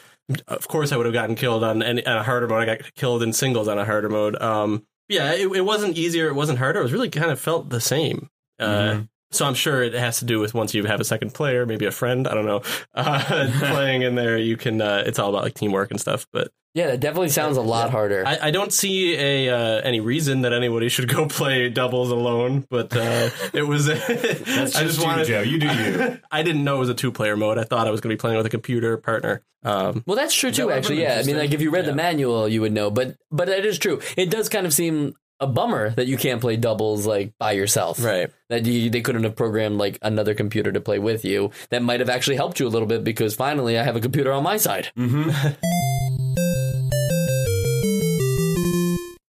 of 0.49 0.69
course, 0.69 0.93
I 0.93 0.97
would 0.97 1.07
have 1.07 1.13
gotten 1.13 1.35
killed 1.37 1.63
on 1.65 1.83
any 1.83 2.05
on 2.07 2.17
a 2.19 2.23
harder 2.23 2.49
mode. 2.49 2.63
I 2.63 2.77
got 2.77 2.95
killed 2.95 3.23
in 3.23 3.33
singles 3.33 3.69
on 3.69 3.79
a 3.79 3.85
harder 3.85 4.09
mode. 4.09 4.41
Um, 4.41 4.87
yeah, 5.09 5.33
it, 5.33 5.49
it 5.55 5.61
wasn't 5.65 5.97
easier. 5.99 6.29
It 6.29 6.35
wasn't 6.35 6.59
harder. 6.59 6.81
It 6.81 6.85
was 6.85 6.93
really 6.93 7.11
kind 7.11 7.31
of 7.31 7.41
felt 7.41 7.69
the 7.71 7.81
same. 7.81 8.29
Uh, 8.59 8.67
Mhm. 8.67 9.09
So 9.33 9.45
I'm 9.47 9.55
sure 9.55 9.83
it 9.83 9.95
has 9.95 10.19
to 10.19 10.25
do 10.25 10.41
with 10.41 10.55
once 10.55 10.75
you 10.75 10.85
have 10.85 11.01
a 11.01 11.05
second 11.05 11.35
player, 11.35 11.65
maybe 11.65 11.87
a 11.87 11.93
friend. 11.93 12.27
I 12.27 12.35
don't 12.35 12.47
know, 12.47 12.63
uh, 12.95 13.51
playing 13.61 14.03
in 14.03 14.15
there. 14.17 14.37
You 14.37 14.57
can. 14.57 14.81
Uh, 14.81 15.05
it's 15.07 15.19
all 15.19 15.31
about 15.31 15.45
like 15.45 15.55
teamwork 15.55 15.91
and 15.93 16.01
stuff. 16.01 16.27
But 16.33 16.51
Yeah, 16.75 16.89
that 16.89 17.01
definitely 17.01 17.29
sounds 17.29 17.57
a 17.57 17.63
lot 17.63 17.91
harder. 17.91 18.27
I, 18.27 18.49
I 18.49 18.51
don't 18.51 18.73
see 18.73 19.15
a 19.15 19.49
uh, 19.49 19.81
any 19.83 20.01
reason 20.01 20.43
that 20.43 20.53
anybody 20.53 20.89
should 20.89 21.09
go 21.09 21.27
play 21.27 21.69
doubles 21.69 22.11
alone. 22.11 22.67
But 22.69 22.97
uh, 22.97 23.31
it 23.53 23.63
was. 23.63 23.87
That's 23.87 24.11
I 24.11 24.65
just 24.65 24.75
just 24.77 24.99
you, 24.99 25.05
wanted. 25.05 25.27
Joe. 25.27 25.43
You 25.43 25.59
do 25.59 25.67
you. 25.69 26.19
I 26.31 26.43
didn't 26.43 26.65
know 26.65 26.77
it 26.77 26.81
was 26.81 26.89
a 26.89 26.95
two 26.95 27.13
player 27.13 27.37
mode. 27.37 27.57
I 27.57 27.65
thought 27.65 27.87
I 27.87 27.91
was 27.91 28.01
going 28.01 28.11
to 28.11 28.17
be 28.17 28.21
playing 28.21 28.37
with 28.37 28.47
a 28.47 28.51
computer 28.51 28.97
partner. 28.97 29.43
Um, 29.63 30.03
Well, 30.07 30.17
that's 30.17 30.35
true 30.35 30.51
too. 30.51 30.67
would've 30.67 30.79
Actually, 30.79 31.03
yeah. 31.03 31.19
I 31.21 31.23
mean, 31.23 31.37
like 31.37 31.53
if 31.53 31.61
you 31.61 31.71
read 31.71 31.85
the 31.85 31.95
manual, 31.95 32.49
you 32.49 32.63
would 32.63 32.73
know. 32.73 32.91
But 32.91 33.17
but 33.31 33.49
it 33.49 33.65
is 33.65 33.79
true. 33.79 34.01
It 34.17 34.31
does 34.31 34.49
kind 34.49 34.67
of 34.67 34.73
seem 34.73 35.15
a 35.41 35.47
bummer 35.47 35.91
that 35.91 36.07
you 36.07 36.17
can't 36.17 36.41
play 36.41 36.57
doubles 36.57 37.07
like 37.07 37.33
by 37.39 37.53
yourself. 37.53 38.03
right. 38.05 38.31
That 38.51 38.67
you, 38.67 38.91
they 38.91 39.01
couldn't 39.01 39.25
have 39.25 39.37
programmed 39.37 39.79
like 39.79 39.99
another 40.03 40.35
computer 40.35 40.71
to 40.73 40.81
play 40.81 40.99
with 40.99 41.25
you. 41.25 41.51
That 41.71 41.83
might 41.83 42.01
have 42.01 42.11
actually 42.11 42.37
helped 42.37 42.61
you 42.61 42.67
a 42.67 42.69
little 42.69 42.89
bit 42.89 43.05
because 43.05 43.35
finally 43.35 43.79
I 43.79 43.83
have 43.83 43.97
a 43.97 44.01
computer 44.01 44.33
on 44.33 44.43
my 44.43 44.57
side. 44.57 44.91
hmm 44.97 45.31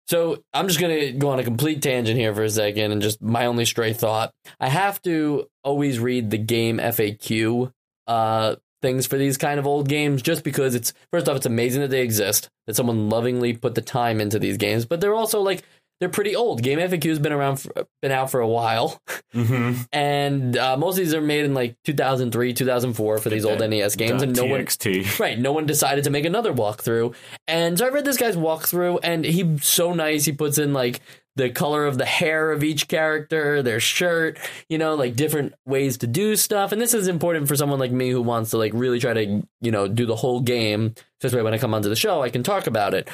So 0.07 0.43
I'm 0.55 0.67
just 0.67 0.79
gonna 0.79 1.11
go 1.11 1.29
on 1.29 1.37
a 1.37 1.43
complete 1.43 1.83
tangent 1.83 2.17
here 2.17 2.33
for 2.33 2.41
a 2.43 2.49
second, 2.49 2.91
and 2.91 2.99
just 2.99 3.21
my 3.21 3.45
only 3.45 3.63
stray 3.63 3.93
thought. 3.93 4.33
I 4.59 4.67
have 4.67 4.99
to 5.03 5.47
always 5.63 5.99
read 5.99 6.31
the 6.31 6.39
game 6.39 6.79
FAQ 6.79 7.71
uh, 8.07 8.55
things 8.81 9.05
for 9.05 9.19
these 9.19 9.37
kind 9.37 9.59
of 9.59 9.67
old 9.67 9.87
games, 9.87 10.23
just 10.23 10.43
because 10.43 10.73
it's 10.73 10.93
first 11.11 11.29
off, 11.29 11.37
it's 11.37 11.45
amazing 11.45 11.81
that 11.81 11.91
they 11.91 12.01
exist, 12.01 12.49
that 12.65 12.75
someone 12.75 13.07
lovingly 13.09 13.53
put 13.53 13.75
the 13.75 13.83
time 13.83 14.19
into 14.19 14.39
these 14.39 14.57
games, 14.57 14.83
but 14.83 14.99
they're 14.99 15.13
also 15.13 15.41
like 15.41 15.63
they're 15.99 16.09
pretty 16.09 16.35
old. 16.35 16.62
Game 16.62 16.79
FAQ 16.79 17.09
has 17.09 17.19
been 17.19 17.33
around, 17.33 17.57
for, 17.57 17.71
been 18.01 18.12
out 18.12 18.31
for 18.31 18.39
a 18.39 18.47
while, 18.47 19.01
Mm-hmm. 19.33 19.81
and 19.93 20.57
uh, 20.57 20.75
most 20.77 20.97
of 20.97 21.05
these 21.05 21.13
are 21.13 21.21
made 21.21 21.45
in 21.45 21.53
like 21.53 21.75
2003, 21.85 22.53
2004 22.53 23.17
for 23.19 23.29
these 23.29 23.45
old 23.45 23.59
NES 23.59 23.95
games, 23.95 24.21
and 24.21 24.35
no 24.35 24.45
one 24.45 24.59
Right. 25.19 25.38
No 25.38 25.51
one 25.51 25.65
decided 25.65 26.05
to 26.05 26.09
make 26.09 26.25
another 26.25 26.53
walkthrough. 26.53 27.13
And 27.47 27.77
so 27.77 27.85
I 27.85 27.89
read 27.89 28.05
this 28.05 28.17
guy's 28.17 28.35
walkthrough, 28.35 28.99
and 29.03 29.25
he's 29.25 29.65
so 29.65 29.93
nice. 29.93 30.25
He 30.25 30.31
puts 30.31 30.57
in 30.57 30.73
like 30.73 31.01
the 31.35 31.49
color 31.49 31.85
of 31.85 31.97
the 31.97 32.05
hair 32.05 32.51
of 32.51 32.63
each 32.63 32.88
character, 32.88 33.62
their 33.62 33.79
shirt, 33.79 34.38
you 34.67 34.77
know, 34.77 34.95
like 34.95 35.15
different 35.15 35.53
ways 35.65 35.97
to 35.99 36.07
do 36.07 36.35
stuff. 36.35 36.71
And 36.71 36.81
this 36.81 36.93
is 36.93 37.07
important 37.07 37.47
for 37.47 37.55
someone 37.55 37.79
like 37.79 37.91
me 37.91 38.09
who 38.09 38.21
wants 38.21 38.51
to 38.51 38.57
like 38.57 38.73
really 38.73 38.99
try 38.99 39.13
to, 39.13 39.47
you 39.62 39.71
know, 39.71 39.88
do 39.88 40.05
the 40.05 40.15
whole 40.15 40.41
game. 40.41 40.93
So 40.95 41.27
this 41.27 41.33
way 41.33 41.41
when 41.41 41.53
I 41.53 41.57
come 41.57 41.73
onto 41.73 41.89
the 41.89 41.95
show, 41.95 42.21
I 42.21 42.29
can 42.29 42.43
talk 42.43 42.67
about 42.67 42.93
it. 42.93 43.09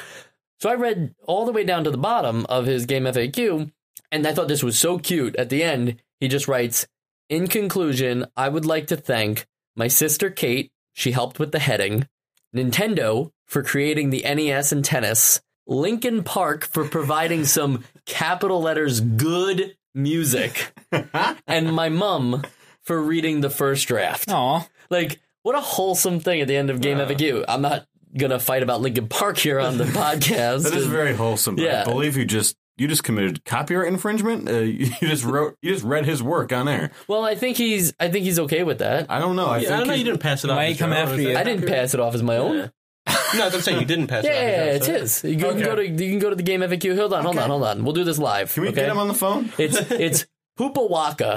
So 0.58 0.70
I 0.70 0.74
read 0.74 1.14
all 1.26 1.44
the 1.44 1.52
way 1.52 1.64
down 1.64 1.84
to 1.84 1.90
the 1.90 1.98
bottom 1.98 2.46
of 2.48 2.66
his 2.66 2.86
game 2.86 3.04
FAQ, 3.04 3.70
and 4.10 4.26
I 4.26 4.32
thought 4.32 4.48
this 4.48 4.62
was 4.62 4.78
so 4.78 4.98
cute. 4.98 5.36
At 5.36 5.50
the 5.50 5.62
end, 5.62 6.00
he 6.20 6.28
just 6.28 6.48
writes, 6.48 6.86
In 7.28 7.46
conclusion, 7.46 8.26
I 8.36 8.48
would 8.48 8.64
like 8.64 8.86
to 8.88 8.96
thank 8.96 9.46
my 9.74 9.88
sister 9.88 10.30
Kate, 10.30 10.72
she 10.94 11.12
helped 11.12 11.38
with 11.38 11.52
the 11.52 11.58
heading, 11.58 12.08
Nintendo 12.54 13.30
for 13.44 13.62
creating 13.62 14.08
the 14.10 14.22
NES 14.22 14.72
and 14.72 14.84
tennis, 14.84 15.40
Linkin 15.66 16.22
Park 16.22 16.64
for 16.64 16.88
providing 16.88 17.44
some 17.44 17.84
capital 18.06 18.62
letters 18.62 19.00
good 19.00 19.76
music, 19.94 20.72
and 21.46 21.72
my 21.72 21.90
mum 21.90 22.42
for 22.82 23.02
reading 23.02 23.40
the 23.40 23.50
first 23.50 23.86
draft. 23.88 24.30
Aw. 24.30 24.66
Like, 24.88 25.20
what 25.42 25.54
a 25.54 25.60
wholesome 25.60 26.20
thing 26.20 26.40
at 26.40 26.48
the 26.48 26.56
end 26.56 26.70
of 26.70 26.80
Game 26.80 26.98
FAQ. 26.98 27.44
I'm 27.46 27.62
not 27.62 27.86
gonna 28.16 28.38
fight 28.38 28.62
about 28.62 28.80
Linkin 28.80 29.08
Park 29.08 29.38
here 29.38 29.58
on 29.60 29.78
the 29.78 29.84
podcast. 30.00 30.64
That 30.64 30.74
is 30.74 30.86
very 30.86 31.14
wholesome. 31.14 31.58
Yeah. 31.58 31.82
I 31.82 31.84
believe 31.84 32.16
you 32.16 32.24
just 32.24 32.56
you 32.78 32.88
just 32.88 33.04
committed 33.04 33.44
copyright 33.44 33.88
infringement. 33.92 34.48
Uh, 34.48 34.52
you 34.60 34.86
just 35.00 35.24
wrote 35.24 35.56
you 35.62 35.72
just 35.72 35.84
read 35.84 36.04
his 36.06 36.22
work 36.22 36.52
on 36.52 36.68
air. 36.68 36.90
well, 37.08 37.24
I 37.24 37.34
think 37.34 37.56
he's 37.56 37.94
I 38.00 38.08
think 38.08 38.24
he's 38.24 38.38
okay 38.40 38.62
with 38.64 38.78
that. 38.78 39.10
I 39.10 39.18
don't 39.18 39.36
know. 39.36 39.46
I 39.46 39.58
Yeah, 39.58 39.60
think 39.62 39.72
I 39.72 39.76
don't 39.78 39.86
know. 39.88 39.94
You 39.94 40.04
didn't 40.04 40.20
pass 40.20 40.44
it 40.44 40.50
off. 40.50 40.56
might 40.56 40.78
come 40.78 40.92
after 40.92 41.20
you. 41.20 41.36
I 41.36 41.42
didn't 41.44 41.66
pass 41.66 41.94
it 41.94 42.00
off 42.00 42.14
as 42.14 42.22
my 42.22 42.36
own. 42.36 42.56
Yeah. 42.56 42.68
No, 43.36 43.46
I'm 43.46 43.60
saying 43.60 43.80
you 43.80 43.84
didn't 43.86 44.06
pass 44.06 44.24
Yeah, 44.24 44.30
it 44.30 44.34
off. 44.34 44.42
yeah, 44.42 44.64
yeah, 44.66 44.72
it's 44.72 44.86
his. 44.86 45.24
You 45.24 45.36
can 45.36 45.46
Okay. 45.46 45.62
go 45.64 45.74
to 45.74 45.86
you 45.86 46.10
can 46.10 46.18
go 46.20 46.30
to 46.30 46.36
the 46.36 46.42
game 46.44 46.60
FAQ. 46.60 46.96
Hold 46.96 47.12
on, 47.12 47.24
hold 47.24 47.38
on, 47.38 47.50
hold 47.50 47.64
on. 47.64 47.84
We'll 47.84 47.92
do 47.92 48.04
this 48.04 48.18
live. 48.18 48.52
Can 48.54 48.62
we 48.62 48.68
okay? 48.68 48.76
get 48.82 48.88
him 48.88 48.98
on 48.98 49.08
the 49.08 49.14
phone? 49.14 49.52
It's 49.58 49.76
it's 49.90 50.26
Hoopawaka 50.58 51.36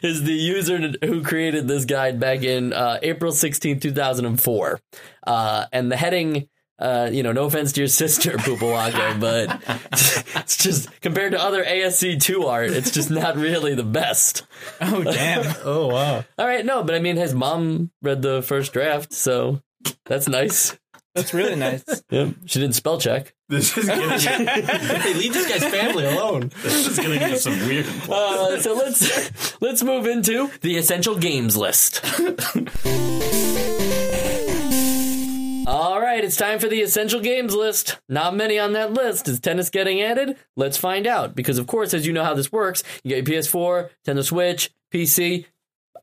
is 0.02 0.22
the 0.24 0.32
user 0.32 0.92
who 1.04 1.22
created 1.22 1.68
this 1.68 1.84
guide 1.84 2.18
back 2.18 2.42
in 2.42 2.72
uh, 2.72 2.98
April 3.02 3.32
16, 3.32 3.80
2004. 3.80 4.80
Uh, 5.26 5.66
and 5.70 5.92
the 5.92 5.96
heading, 5.96 6.48
uh, 6.78 7.10
you 7.12 7.22
know, 7.22 7.32
no 7.32 7.44
offense 7.44 7.72
to 7.72 7.82
your 7.82 7.88
sister, 8.02 8.32
Hoopawaka, 8.32 9.20
but 9.20 9.62
it's 10.42 10.56
just 10.56 11.00
compared 11.02 11.32
to 11.32 11.42
other 11.42 11.62
ASCII 11.62 12.34
art, 12.34 12.70
it's 12.70 12.90
just 12.90 13.10
not 13.10 13.36
really 13.36 13.74
the 13.74 13.84
best. 13.84 14.46
Oh 14.80 15.04
damn. 15.04 15.54
Oh 15.62 15.88
wow. 15.88 16.24
All 16.38 16.46
right, 16.46 16.64
no, 16.64 16.82
but 16.82 16.94
I 16.94 16.98
mean, 16.98 17.16
his 17.16 17.34
mom 17.34 17.90
read 18.00 18.22
the 18.22 18.40
first 18.42 18.72
draft, 18.72 19.12
so 19.12 19.60
that's 20.06 20.28
nice. 20.28 20.78
That's 21.14 21.32
really 21.34 21.56
nice. 21.56 21.84
Yep. 22.10 22.34
She 22.46 22.58
didn't 22.60 22.74
spell 22.74 22.98
check. 22.98 23.34
This 23.48 23.76
is 23.78 23.86
getting, 23.86 24.08
Hey, 24.66 25.14
leave 25.14 25.32
this 25.32 25.48
guy's 25.48 25.70
family 25.70 26.04
alone. 26.04 26.50
this 26.62 26.86
is 26.88 26.98
getting 26.98 27.22
into 27.22 27.38
some 27.38 27.58
weird. 27.66 27.86
Uh, 28.08 28.60
so 28.60 28.74
let's 28.74 29.60
let's 29.62 29.82
move 29.84 30.06
into 30.06 30.50
the 30.60 30.76
essential 30.76 31.16
games 31.16 31.56
list. 31.56 32.04
All 35.66 36.00
right, 36.00 36.24
it's 36.24 36.36
time 36.36 36.58
for 36.58 36.68
the 36.68 36.80
essential 36.82 37.20
games 37.20 37.54
list. 37.54 38.00
Not 38.08 38.34
many 38.34 38.58
on 38.58 38.72
that 38.72 38.92
list. 38.92 39.28
Is 39.28 39.38
tennis 39.38 39.70
getting 39.70 40.02
added? 40.02 40.36
Let's 40.56 40.76
find 40.76 41.06
out. 41.06 41.36
Because 41.36 41.58
of 41.58 41.68
course, 41.68 41.94
as 41.94 42.06
you 42.06 42.12
know 42.12 42.24
how 42.24 42.34
this 42.34 42.50
works, 42.50 42.82
you 43.04 43.14
get 43.14 43.28
your 43.28 43.42
PS4, 43.42 43.90
Nintendo 44.06 44.24
Switch, 44.24 44.70
PC. 44.92 45.46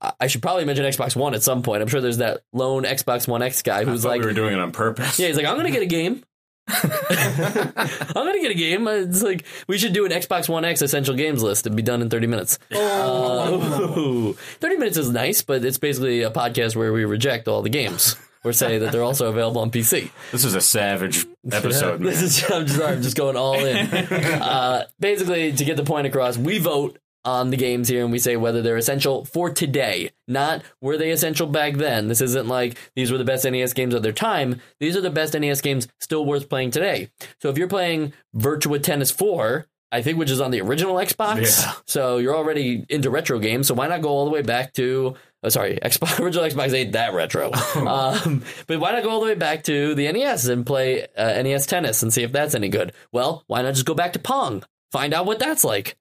I- 0.01 0.13
I 0.21 0.27
should 0.27 0.41
probably 0.41 0.65
mention 0.65 0.85
Xbox 0.85 1.15
One 1.15 1.33
at 1.33 1.43
some 1.43 1.61
point. 1.63 1.81
I'm 1.81 1.87
sure 1.87 2.01
there's 2.01 2.17
that 2.17 2.41
lone 2.53 2.83
Xbox 2.83 3.27
One 3.27 3.41
X 3.41 3.61
guy 3.61 3.83
who's 3.85 4.05
I 4.05 4.09
like, 4.09 4.21
we 4.21 4.27
were 4.27 4.33
doing 4.33 4.53
it 4.53 4.59
on 4.59 4.71
purpose. 4.71 5.19
yeah, 5.19 5.27
he's 5.27 5.37
like, 5.37 5.45
I'm 5.45 5.55
gonna 5.57 5.71
get 5.71 5.81
a 5.83 5.85
game. 5.87 6.23
I'm 6.69 8.13
gonna 8.13 8.41
get 8.41 8.51
a 8.51 8.55
game. 8.55 8.87
It's 8.87 9.21
like 9.23 9.45
we 9.67 9.77
should 9.77 9.93
do 9.93 10.05
an 10.05 10.11
Xbox 10.11 10.49
One 10.49 10.65
X 10.65 10.81
essential 10.81 11.15
games 11.15 11.41
list 11.43 11.65
and 11.65 11.75
be 11.75 11.81
done 11.81 12.01
in 12.01 12.09
30 12.09 12.27
minutes. 12.27 12.59
Uh, 12.71 13.57
30 14.33 14.75
minutes 14.77 14.97
is 14.97 15.09
nice, 15.11 15.41
but 15.41 15.63
it's 15.63 15.77
basically 15.77 16.23
a 16.23 16.29
podcast 16.31 16.75
where 16.75 16.91
we 16.91 17.05
reject 17.05 17.47
all 17.47 17.61
the 17.61 17.69
games 17.69 18.15
or 18.43 18.53
say 18.53 18.77
that 18.79 18.91
they're 18.91 19.03
also 19.03 19.27
available 19.29 19.61
on 19.61 19.71
PC. 19.71 20.11
This 20.31 20.43
is 20.45 20.55
a 20.55 20.61
savage 20.61 21.25
episode. 21.51 22.01
This 22.07 22.15
man. 22.17 22.23
is 22.25 22.51
I'm 22.51 22.65
just, 22.65 22.81
I'm 22.81 23.01
just 23.01 23.17
going 23.17 23.35
all 23.37 23.55
in. 23.63 23.87
Uh, 23.93 24.85
basically, 24.99 25.53
to 25.53 25.65
get 25.65 25.77
the 25.77 25.83
point 25.83 26.07
across, 26.07 26.37
we 26.37 26.59
vote 26.59 26.99
on 27.27 27.49
the 27.49 27.57
games 27.57 27.89
here 27.89 28.03
and 28.03 28.11
we 28.11 28.19
say 28.19 28.37
whether 28.37 28.61
they're 28.61 28.77
essential 28.77 29.25
for 29.25 29.49
today, 29.49 30.11
not 30.27 30.63
were 30.81 30.97
they 30.97 31.11
essential 31.11 31.45
back 31.45 31.73
then. 31.75 32.07
This 32.07 32.21
isn't 32.21 32.47
like 32.47 32.77
these 32.95 33.11
were 33.11 33.17
the 33.17 33.25
best 33.25 33.43
NES 33.43 33.73
games 33.73 33.93
of 33.93 34.01
their 34.01 34.13
time. 34.13 34.61
These 34.79 34.95
are 34.95 35.01
the 35.01 35.09
best 35.09 35.33
NES 35.33 35.59
games 35.61 35.87
still 35.99 36.25
worth 36.25 36.47
playing 36.49 36.71
today. 36.71 37.09
So 37.41 37.49
if 37.49 37.57
you're 37.57 37.67
playing 37.67 38.13
Virtua 38.35 38.81
Tennis 38.81 39.11
4, 39.11 39.65
I 39.91 40.01
think 40.01 40.17
which 40.17 40.31
is 40.31 40.41
on 40.41 40.51
the 40.51 40.61
original 40.61 40.95
Xbox, 40.95 41.61
Yeah. 41.65 41.73
so 41.85 42.17
you're 42.17 42.35
already 42.35 42.85
into 42.89 43.09
retro 43.09 43.39
games. 43.39 43.67
So 43.67 43.73
why 43.73 43.87
not 43.87 44.01
go 44.01 44.09
all 44.09 44.25
the 44.25 44.31
way 44.31 44.41
back 44.41 44.73
to 44.73 45.15
Oh, 45.43 45.49
sorry, 45.49 45.77
Xbox 45.83 46.19
original 46.19 46.45
Xbox 46.45 46.73
ain't 46.73 46.93
that 46.93 47.13
retro. 47.13 47.51
um, 47.75 48.43
but 48.67 48.79
why 48.79 48.91
not 48.91 49.03
go 49.03 49.09
all 49.11 49.19
the 49.19 49.27
way 49.27 49.35
back 49.35 49.63
to 49.65 49.93
the 49.95 50.11
NES 50.11 50.47
and 50.47 50.65
play 50.65 51.05
uh, 51.15 51.41
NES 51.43 51.65
tennis 51.67 52.01
and 52.01 52.11
see 52.11 52.23
if 52.23 52.31
that's 52.31 52.55
any 52.55 52.69
good? 52.69 52.91
Well, 53.11 53.43
why 53.47 53.61
not 53.61 53.73
just 53.75 53.85
go 53.85 53.93
back 53.93 54.13
to 54.13 54.19
Pong? 54.19 54.63
Find 54.91 55.13
out 55.13 55.25
what 55.25 55.39
that's 55.39 55.63
like. 55.63 55.95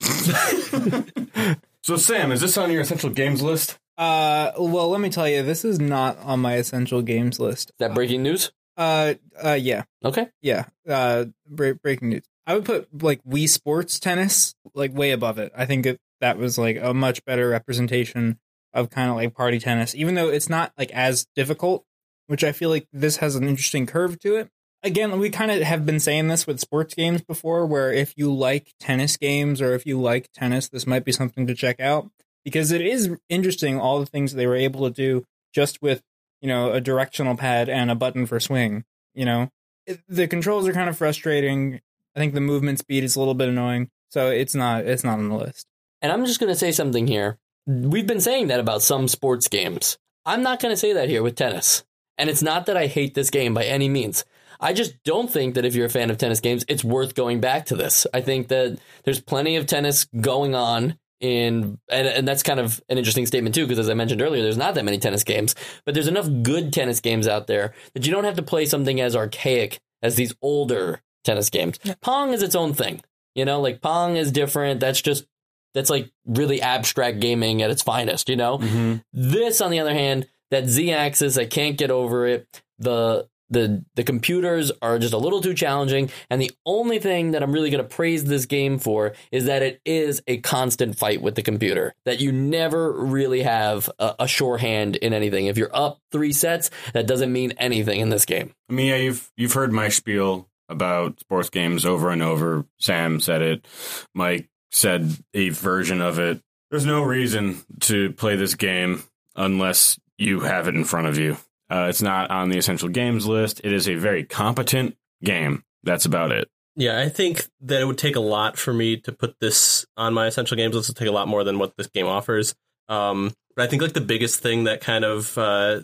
So 1.82 1.96
Sam, 1.96 2.30
is 2.30 2.42
this 2.42 2.58
on 2.58 2.70
your 2.70 2.82
essential 2.82 3.08
games 3.08 3.40
list? 3.42 3.78
Uh, 3.96 4.52
well, 4.58 4.90
let 4.90 5.00
me 5.00 5.08
tell 5.08 5.26
you, 5.26 5.42
this 5.42 5.64
is 5.64 5.80
not 5.80 6.18
on 6.18 6.38
my 6.38 6.54
essential 6.56 7.00
games 7.00 7.40
list. 7.40 7.70
Is 7.70 7.74
that 7.78 7.94
breaking 7.94 8.22
news? 8.22 8.52
Uh, 8.76 9.14
uh, 9.42 9.54
yeah, 9.54 9.84
Okay. 10.04 10.28
yeah. 10.42 10.66
Uh, 10.88 11.24
bre- 11.48 11.72
breaking 11.72 12.10
news. 12.10 12.22
I 12.46 12.54
would 12.54 12.66
put 12.66 13.02
like 13.02 13.22
Wii 13.24 13.48
Sports 13.48 13.98
Tennis 13.98 14.54
like 14.74 14.94
way 14.94 15.10
above 15.12 15.38
it. 15.38 15.52
I 15.56 15.64
think 15.64 15.86
it, 15.86 15.98
that 16.20 16.36
was 16.36 16.58
like 16.58 16.76
a 16.80 16.92
much 16.92 17.24
better 17.24 17.48
representation 17.48 18.38
of 18.74 18.90
kind 18.90 19.08
of 19.10 19.16
like 19.16 19.34
party 19.34 19.58
tennis, 19.58 19.94
even 19.94 20.14
though 20.14 20.28
it's 20.28 20.50
not 20.50 20.72
like 20.76 20.90
as 20.92 21.26
difficult. 21.34 21.84
Which 22.26 22.44
I 22.44 22.52
feel 22.52 22.68
like 22.68 22.86
this 22.92 23.16
has 23.16 23.34
an 23.36 23.48
interesting 23.48 23.86
curve 23.86 24.20
to 24.20 24.36
it. 24.36 24.50
Again, 24.82 25.18
we 25.18 25.28
kind 25.28 25.50
of 25.50 25.60
have 25.62 25.84
been 25.84 26.00
saying 26.00 26.28
this 26.28 26.46
with 26.46 26.60
sports 26.60 26.94
games 26.94 27.22
before, 27.22 27.66
where 27.66 27.92
if 27.92 28.14
you 28.16 28.32
like 28.32 28.72
tennis 28.80 29.16
games 29.16 29.60
or 29.60 29.74
if 29.74 29.84
you 29.84 30.00
like 30.00 30.30
tennis, 30.32 30.68
this 30.68 30.86
might 30.86 31.04
be 31.04 31.12
something 31.12 31.46
to 31.46 31.54
check 31.54 31.80
out 31.80 32.10
because 32.44 32.72
it 32.72 32.80
is 32.80 33.16
interesting 33.28 33.78
all 33.78 34.00
the 34.00 34.06
things 34.06 34.32
they 34.32 34.46
were 34.46 34.56
able 34.56 34.88
to 34.88 34.94
do 34.94 35.26
just 35.52 35.82
with 35.82 36.02
you 36.40 36.48
know 36.48 36.72
a 36.72 36.80
directional 36.80 37.36
pad 37.36 37.68
and 37.68 37.90
a 37.90 37.94
button 37.94 38.26
for 38.26 38.40
swing. 38.40 38.84
You 39.14 39.24
know, 39.24 39.50
it, 39.86 40.00
the 40.08 40.26
controls 40.26 40.66
are 40.66 40.72
kind 40.72 40.88
of 40.88 40.96
frustrating. 40.96 41.80
I 42.16 42.18
think 42.18 42.34
the 42.34 42.40
movement 42.40 42.78
speed 42.78 43.04
is 43.04 43.16
a 43.16 43.18
little 43.18 43.34
bit 43.34 43.48
annoying, 43.48 43.90
so 44.08 44.30
it's 44.30 44.54
not 44.54 44.86
it's 44.86 45.04
not 45.04 45.18
on 45.18 45.28
the 45.28 45.36
list. 45.36 45.66
And 46.02 46.10
I'm 46.10 46.24
just 46.24 46.40
going 46.40 46.52
to 46.52 46.58
say 46.58 46.72
something 46.72 47.06
here. 47.06 47.38
We've 47.66 48.06
been 48.06 48.20
saying 48.20 48.46
that 48.46 48.60
about 48.60 48.82
some 48.82 49.06
sports 49.08 49.48
games. 49.48 49.98
I'm 50.24 50.42
not 50.42 50.60
going 50.60 50.72
to 50.72 50.76
say 50.76 50.94
that 50.94 51.08
here 51.08 51.22
with 51.22 51.36
tennis. 51.36 51.84
And 52.16 52.28
it's 52.28 52.42
not 52.42 52.66
that 52.66 52.76
I 52.76 52.86
hate 52.86 53.14
this 53.14 53.30
game 53.30 53.54
by 53.54 53.64
any 53.64 53.88
means. 53.88 54.24
I 54.60 54.72
just 54.72 55.02
don't 55.04 55.30
think 55.30 55.54
that 55.54 55.64
if 55.64 55.74
you're 55.74 55.86
a 55.86 55.90
fan 55.90 56.10
of 56.10 56.18
tennis 56.18 56.40
games, 56.40 56.64
it's 56.68 56.84
worth 56.84 57.14
going 57.14 57.40
back 57.40 57.66
to 57.66 57.76
this. 57.76 58.06
I 58.12 58.20
think 58.20 58.48
that 58.48 58.78
there's 59.04 59.20
plenty 59.20 59.56
of 59.56 59.66
tennis 59.66 60.04
going 60.20 60.54
on 60.54 60.98
in 61.20 61.78
and, 61.90 62.06
and 62.06 62.26
that's 62.28 62.42
kind 62.42 62.58
of 62.58 62.80
an 62.88 62.96
interesting 62.96 63.26
statement 63.26 63.54
too 63.54 63.64
because 63.66 63.78
as 63.78 63.90
i 63.90 63.92
mentioned 63.92 64.22
earlier 64.22 64.42
there's 64.42 64.56
not 64.56 64.74
that 64.74 64.86
many 64.86 64.96
tennis 64.96 65.22
games 65.22 65.54
but 65.84 65.92
there's 65.92 66.08
enough 66.08 66.26
good 66.42 66.72
tennis 66.72 66.98
games 67.00 67.28
out 67.28 67.46
there 67.46 67.74
that 67.92 68.06
you 68.06 68.10
don't 68.10 68.24
have 68.24 68.36
to 68.36 68.42
play 68.42 68.64
something 68.64 69.02
as 69.02 69.14
archaic 69.14 69.78
as 70.02 70.16
these 70.16 70.34
older 70.40 71.02
tennis 71.22 71.50
games 71.50 71.78
pong 72.00 72.32
is 72.32 72.42
its 72.42 72.54
own 72.54 72.72
thing 72.72 73.02
you 73.34 73.44
know 73.44 73.60
like 73.60 73.82
pong 73.82 74.16
is 74.16 74.32
different 74.32 74.80
that's 74.80 75.02
just 75.02 75.26
that's 75.74 75.90
like 75.90 76.10
really 76.24 76.62
abstract 76.62 77.20
gaming 77.20 77.60
at 77.60 77.70
its 77.70 77.82
finest 77.82 78.30
you 78.30 78.36
know 78.36 78.56
Mm-hmm. 78.56 78.94
this, 79.12 79.60
on 79.60 79.70
the 79.70 79.80
other 79.80 79.92
hand, 79.92 80.26
that 80.50 80.66
Z-axis, 80.68 81.36
I 81.36 81.44
can't 81.44 81.76
get 81.76 81.90
over 81.90 82.26
it. 82.26 82.62
The 82.78 83.28
the 83.50 83.84
the 83.96 84.04
computers 84.04 84.72
are 84.80 84.98
just 84.98 85.12
a 85.12 85.18
little 85.18 85.40
too 85.40 85.54
challenging, 85.54 86.10
and 86.30 86.40
the 86.40 86.52
only 86.64 86.98
thing 86.98 87.32
that 87.32 87.42
I'm 87.42 87.52
really 87.52 87.70
going 87.70 87.82
to 87.82 87.88
praise 87.88 88.24
this 88.24 88.46
game 88.46 88.78
for 88.78 89.14
is 89.30 89.44
that 89.46 89.62
it 89.62 89.80
is 89.84 90.22
a 90.26 90.38
constant 90.38 90.96
fight 90.96 91.20
with 91.20 91.34
the 91.34 91.42
computer. 91.42 91.94
That 92.04 92.20
you 92.20 92.32
never 92.32 92.92
really 92.92 93.42
have 93.42 93.90
a, 93.98 94.14
a 94.20 94.28
sure 94.28 94.58
hand 94.58 94.96
in 94.96 95.12
anything. 95.12 95.46
If 95.46 95.58
you're 95.58 95.74
up 95.74 96.00
three 96.12 96.32
sets, 96.32 96.70
that 96.94 97.06
doesn't 97.06 97.32
mean 97.32 97.52
anything 97.58 98.00
in 98.00 98.08
this 98.08 98.24
game. 98.24 98.54
I 98.68 98.72
mean, 98.72 98.86
yeah, 98.86 98.96
you've 98.96 99.30
you've 99.36 99.52
heard 99.52 99.72
my 99.72 99.88
spiel 99.88 100.48
about 100.68 101.20
sports 101.20 101.50
games 101.50 101.84
over 101.84 102.10
and 102.10 102.22
over. 102.22 102.64
Sam 102.78 103.20
said 103.20 103.42
it. 103.42 103.66
Mike 104.14 104.48
said 104.70 105.10
a 105.34 105.48
version 105.50 106.00
of 106.00 106.18
it. 106.18 106.40
There's 106.70 106.86
no 106.86 107.02
reason 107.02 107.62
to 107.80 108.12
play 108.12 108.36
this 108.36 108.54
game 108.54 109.02
unless 109.34 109.98
you 110.18 110.40
have 110.40 110.68
it 110.68 110.76
in 110.76 110.84
front 110.84 111.08
of 111.08 111.18
you. 111.18 111.36
Uh, 111.70 111.86
it's 111.88 112.02
not 112.02 112.30
on 112.30 112.48
the 112.48 112.58
essential 112.58 112.88
games 112.88 113.26
list. 113.26 113.60
It 113.62 113.72
is 113.72 113.88
a 113.88 113.94
very 113.94 114.24
competent 114.24 114.96
game. 115.22 115.64
That's 115.82 116.04
about 116.04 116.32
it. 116.32 116.48
Yeah, 116.76 116.98
I 116.98 117.08
think 117.08 117.46
that 117.60 117.80
it 117.80 117.84
would 117.84 117.98
take 117.98 118.16
a 118.16 118.20
lot 118.20 118.56
for 118.56 118.72
me 118.72 118.96
to 118.98 119.12
put 119.12 119.38
this 119.40 119.84
on 119.96 120.14
my 120.14 120.26
essential 120.26 120.56
games 120.56 120.74
list. 120.74 120.88
It 120.88 120.92
would 120.92 120.98
take 120.98 121.08
a 121.08 121.14
lot 121.14 121.28
more 121.28 121.44
than 121.44 121.58
what 121.58 121.76
this 121.76 121.88
game 121.88 122.06
offers. 122.06 122.54
Um, 122.88 123.32
but 123.54 123.64
I 123.64 123.68
think 123.68 123.82
like 123.82 123.92
the 123.92 124.00
biggest 124.00 124.40
thing 124.40 124.64
that 124.64 124.80
kind 124.80 125.04
of 125.04 125.36
uh, 125.36 125.80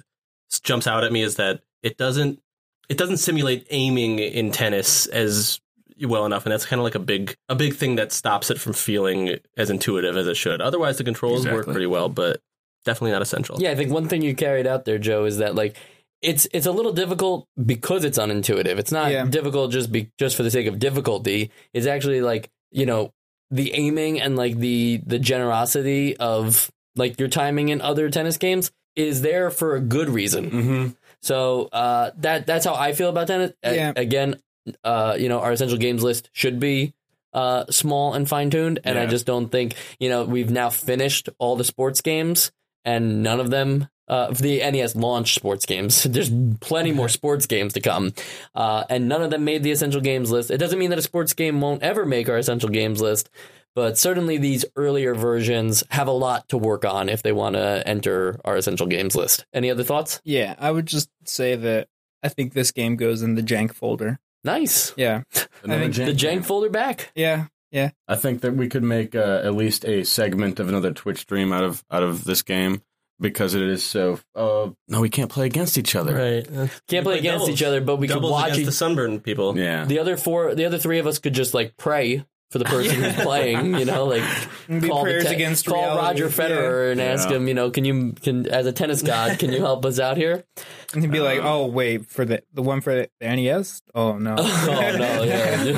jumps 0.63 0.87
out 0.87 1.05
at 1.05 1.13
me 1.13 1.23
is 1.23 1.37
that 1.37 1.61
it 1.83 1.97
doesn't 1.97 2.41
it 2.89 2.99
doesn't 2.99 3.17
simulate 3.19 3.67
aiming 3.71 4.19
in 4.19 4.53
tennis 4.53 5.07
as 5.07 5.61
well 6.01 6.27
enough, 6.27 6.45
and 6.45 6.53
that's 6.53 6.67
kind 6.67 6.79
of 6.81 6.85
like 6.85 6.95
a 6.95 7.01
big 7.01 7.37
a 7.49 7.55
big 7.55 7.75
thing 7.75 7.97
that 7.97 8.13
stops 8.13 8.51
it 8.51 8.61
from 8.61 8.73
feeling 8.73 9.37
as 9.57 9.71
intuitive 9.71 10.17
as 10.17 10.27
it 10.27 10.37
should. 10.37 10.61
Otherwise, 10.61 10.99
the 10.99 11.05
controls 11.05 11.47
work 11.47 11.67
pretty 11.67 11.87
well, 11.87 12.09
but 12.09 12.41
definitely 12.87 13.13
not 13.13 13.21
essential. 13.23 13.57
Yeah, 13.61 13.73
I 13.73 13.75
think 13.75 13.91
one 13.93 14.09
thing 14.09 14.23
you 14.23 14.35
carried 14.35 14.67
out 14.67 14.87
there, 14.87 14.97
Joe, 14.99 15.27
is 15.27 15.37
that 15.39 15.55
like 15.55 15.77
it's 16.23 16.49
it's 16.55 16.65
a 16.67 16.73
little 16.73 16.93
difficult 16.95 17.47
because 17.63 18.05
it's 18.05 18.19
unintuitive. 18.19 18.79
It's 18.79 18.91
not 18.93 19.13
Yeah. 19.13 19.27
difficult 19.27 19.73
just 19.73 19.93
be 19.93 20.11
just 20.19 20.35
for 20.37 20.43
the 20.43 20.51
sake 20.51 20.67
of 20.67 20.79
difficulty. 20.79 21.51
It's 21.75 21.87
actually 21.87 22.23
like 22.23 22.49
you 22.73 22.87
know 22.87 23.13
the 23.51 23.75
aiming 23.75 24.21
and 24.21 24.37
like 24.37 24.57
the 24.59 25.03
the 25.07 25.19
generosity 25.19 26.17
of 26.17 26.71
like 26.97 27.21
your 27.21 27.29
timing 27.29 27.69
in 27.69 27.83
other 27.83 28.09
tennis 28.09 28.39
games 28.39 28.71
is 28.97 29.21
there 29.21 29.51
for 29.51 29.75
a 29.77 29.81
good 29.81 30.09
reason. 30.09 30.51
Mm-hmm. 30.51 30.87
So 31.21 31.69
uh, 31.73 32.13
that 32.19 32.47
that's 32.47 32.65
how 32.65 32.75
I 32.75 32.93
feel 32.95 33.11
about 33.11 33.27
tennis. 33.27 33.53
A- 33.63 33.75
Yeah. 33.75 33.93
again, 33.95 34.41
uh, 34.83 35.17
you 35.19 35.29
know, 35.29 35.41
our 35.41 35.53
essential 35.53 35.77
games 35.79 36.03
list 36.03 36.31
should 36.33 36.59
be 36.59 36.95
uh, 37.35 37.67
small 37.69 38.15
and 38.15 38.27
fine 38.27 38.49
tuned, 38.49 38.79
and 38.85 38.99
I 38.99 39.03
Yeah. 39.03 39.09
just 39.11 39.27
don't 39.27 39.51
think 39.53 39.75
you 40.01 40.09
know 40.09 40.25
we've 40.25 40.51
now 40.51 40.71
finished 40.71 41.29
all 41.39 41.55
the 41.57 41.65
sports 41.65 42.01
games, 42.01 42.51
and 42.87 43.23
none 43.23 43.39
of 43.41 43.51
them. 43.51 43.89
Uh, 44.09 44.31
the 44.31 44.59
NES 44.59 44.95
launch 44.95 45.35
sports 45.35 45.67
games, 45.67 46.05
there's 46.09 46.31
plenty 46.61 46.93
more 46.93 47.09
sports 47.09 47.45
games 47.47 47.73
to 47.73 47.81
come, 47.81 48.13
uh, 48.55 48.85
and 48.89 49.09
none 49.09 49.21
of 49.21 49.31
them 49.31 49.45
made 49.45 49.65
the 49.65 49.73
essential 49.73 50.01
games 50.01 50.31
list. 50.31 50.49
It 50.51 50.59
doesn't 50.59 50.79
mean 50.79 50.91
that 50.91 50.99
a 50.99 51.03
sports 51.03 51.35
game 51.35 51.61
won't 51.61 51.83
ever 51.83 52.07
make 52.07 52.29
our 52.29 52.39
essential 52.39 52.69
games 52.69 53.01
list, 53.01 53.29
but 53.75 53.99
certainly 53.99 54.39
these 54.39 54.65
earlier 54.77 55.13
versions 55.17 55.83
have 55.91 56.07
a 56.07 56.13
lot 56.13 56.49
to 56.51 56.57
work 56.57 56.85
on 56.85 57.09
if 57.09 57.25
they 57.25 57.33
want 57.33 57.57
to 57.57 57.83
enter 57.85 58.39
our 58.45 58.57
essential 58.57 58.87
games 58.87 59.17
list. 59.17 59.45
Any 59.53 59.73
other 59.73 59.83
thoughts? 59.83 60.21
Yeah, 60.25 60.55
I 60.57 60.71
would 60.71 60.87
just 60.87 61.11
say 61.25 61.57
that 61.57 61.89
I 62.23 62.29
think 62.29 62.53
this 62.53 62.71
game 62.71 62.95
goes 62.95 63.23
in 63.23 63.35
the 63.35 63.43
jank 63.43 63.75
folder. 63.75 64.21
Nice. 64.45 64.95
Yeah, 64.97 65.23
Another 65.65 65.93
think 65.93 65.95
The 65.97 66.15
jank 66.27 66.45
folder 66.45 66.71
back. 66.71 67.11
yeah, 67.17 67.47
yeah. 67.71 67.91
I 68.09 68.17
think 68.17 68.41
that 68.43 68.55
we 68.55 68.69
could 68.69 68.83
make 68.83 69.15
uh, 69.15 69.41
at 69.45 69.55
least 69.55 69.85
a 69.85 70.05
segment 70.05 70.61
of 70.61 70.69
another 70.69 70.93
Twitch 70.93 71.21
stream 71.21 71.53
out 71.53 71.65
of 71.65 71.85
out 71.91 72.03
of 72.03 72.25
this 72.25 72.43
game 72.43 72.83
because 73.21 73.55
it 73.55 73.63
is 73.63 73.83
so. 73.83 74.21
Uh, 74.35 74.71
no, 74.89 75.01
we 75.01 75.09
can't 75.09 75.31
play 75.31 75.47
against 75.47 75.79
each 75.79 75.95
other. 75.95 76.15
Right. 76.15 76.71
Can't 76.89 77.05
play 77.05 77.19
against 77.19 77.49
each 77.49 77.63
other, 77.63 77.81
but 77.81 77.97
we 77.97 78.09
could 78.09 78.15
Doubles 78.15 78.33
watch 78.33 78.45
against 78.45 78.61
each. 78.61 78.67
the 78.67 78.73
sunburned 78.73 79.23
people. 79.23 79.59
Yeah. 79.59 79.85
The 79.85 79.99
other 79.99 80.17
four, 80.17 80.55
the 80.55 80.65
other 80.65 80.79
three 80.79 80.99
of 80.99 81.07
us 81.07 81.19
could 81.19 81.35
just 81.35 81.55
like 81.55 81.77
pray 81.77 82.25
for 82.51 82.59
the 82.59 82.65
person 82.65 83.03
who's 83.03 83.15
playing. 83.25 83.75
You 83.77 83.85
know, 83.85 84.05
like 84.05 84.23
Be 84.69 84.89
call 84.89 84.99
the 84.99 85.03
prayers 85.05 85.25
te- 85.27 85.35
against 85.35 85.67
call 85.67 85.79
reality. 85.79 86.23
Roger 86.23 86.29
Federer 86.29 86.93
and 86.93 87.01
ask 87.01 87.29
him. 87.29 87.49
You 87.49 87.55
know, 87.55 87.71
can 87.71 87.85
you 87.85 88.13
can 88.13 88.47
as 88.49 88.67
a 88.67 88.73
tennis 88.73 89.03
god, 89.03 89.39
can 89.39 89.53
you 89.53 89.61
help 89.61 89.85
us 89.85 89.99
out 90.01 90.17
here? 90.17 90.45
And 90.93 91.03
he'd 91.03 91.11
be 91.13 91.21
like, 91.21 91.41
Uh, 91.41 91.43
"Oh, 91.55 91.67
wait, 91.67 92.07
for 92.11 92.25
the 92.25 92.43
the 92.55 92.63
one 92.63 92.81
for 92.81 92.95
the 92.95 93.09
NES? 93.21 93.83
Oh 93.95 94.19
no, 94.19 94.37
Oh 94.39 94.95
no, 94.99 95.23
yeah. 95.25 95.63
you 95.65 95.73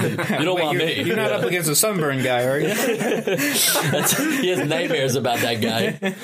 don't 0.44 0.57
Wait, 0.57 0.64
want 0.64 0.78
you're, 0.78 0.87
me. 0.87 1.02
You're 1.02 1.16
not 1.16 1.33
up 1.33 1.44
against 1.44 1.68
a 1.70 1.74
sunburn 1.74 2.22
guy, 2.22 2.44
are 2.44 2.59
you? 2.61 2.68
He 2.68 4.48
has 4.48 4.68
nightmares 4.68 5.14
about 5.16 5.38
that 5.40 5.61
guy. 5.61 6.14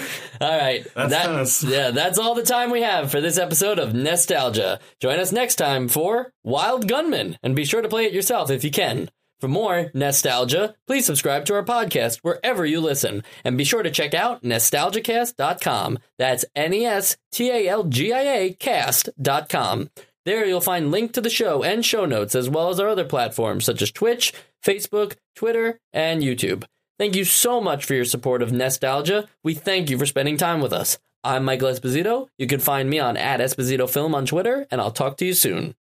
All 0.40 0.59
right. 0.59 0.87
That's 0.94 1.11
that, 1.11 1.26
tennis. 1.26 1.64
Yeah, 1.64 1.90
that's 1.90 2.18
all 2.18 2.35
the 2.35 2.42
time 2.42 2.70
we 2.70 2.83
have 2.83 3.11
for 3.11 3.20
this 3.20 3.38
episode 3.38 3.78
of 3.78 3.90
Nestalgia. 3.92 4.80
Join 5.00 5.18
us 5.18 5.33
next 5.33 5.57
time 5.57 5.88
for 5.88 6.33
Wild 6.42 6.88
Gunman, 6.88 7.38
and 7.42 7.57
be 7.57 7.64
sure 7.64 7.83
to 7.83 7.88
play 7.88 8.04
it 8.04 8.12
yourself 8.12 8.50
if 8.50 8.64
you 8.64 8.70
can. 8.70 9.09
For 9.40 9.49
more 9.49 9.90
Nestalgia, 9.94 10.75
please 10.87 11.05
subscribe 11.07 11.44
to 11.47 11.55
our 11.55 11.64
podcast 11.64 12.20
wherever 12.23 12.64
you 12.64 12.81
listen, 12.81 13.25
and 13.44 13.59
be 13.59 13.64
sure 13.64 13.83
to 13.83 13.90
check 13.90 14.14
out 14.14 14.42
nestalgiacast.com. 14.42 15.99
That's 16.18 16.44
N 16.55 16.73
E 16.73 16.85
S 16.87 17.16
T 17.33 17.51
A 17.51 17.68
L 17.68 17.85
G 17.85 18.12
I 18.12 18.23
A 18.23 18.53
cast.com. 18.53 19.90
There 20.25 20.47
you'll 20.47 20.61
find 20.62 20.90
link 20.90 21.12
to 21.12 21.20
the 21.20 21.29
show 21.29 21.62
and 21.62 21.85
show 21.85 22.07
notes, 22.07 22.35
as 22.35 22.49
well 22.49 22.70
as 22.70 22.81
our 22.81 22.88
other 22.88 23.05
platforms 23.05 23.64
such 23.66 23.83
as 23.83 23.90
Twitch, 23.90 24.33
Facebook, 24.64 25.16
Twitter, 25.37 25.79
and 25.92 26.23
YouTube. 26.23 26.64
Thank 26.99 27.16
you 27.16 27.25
so 27.25 27.61
much 27.61 27.85
for 27.85 27.94
your 27.94 28.05
support 28.05 28.40
of 28.40 28.51
Nestalgia. 28.51 29.27
We 29.42 29.55
thank 29.55 29.90
you 29.90 29.99
for 29.99 30.07
spending 30.07 30.37
time 30.37 30.61
with 30.61 30.73
us. 30.73 30.99
I'm 31.23 31.44
Michael 31.44 31.70
Esposito. 31.70 32.29
You 32.38 32.47
can 32.47 32.61
find 32.61 32.88
me 32.88 32.99
on 32.99 33.16
at 33.16 33.40
Esposito 33.40 33.88
Film 33.90 34.14
on 34.14 34.27
Twitter, 34.27 34.66
and 34.70 34.81
I'll 34.81 34.90
talk 34.92 35.16
to 35.18 35.27
you 35.27 35.35
soon. 35.35 35.75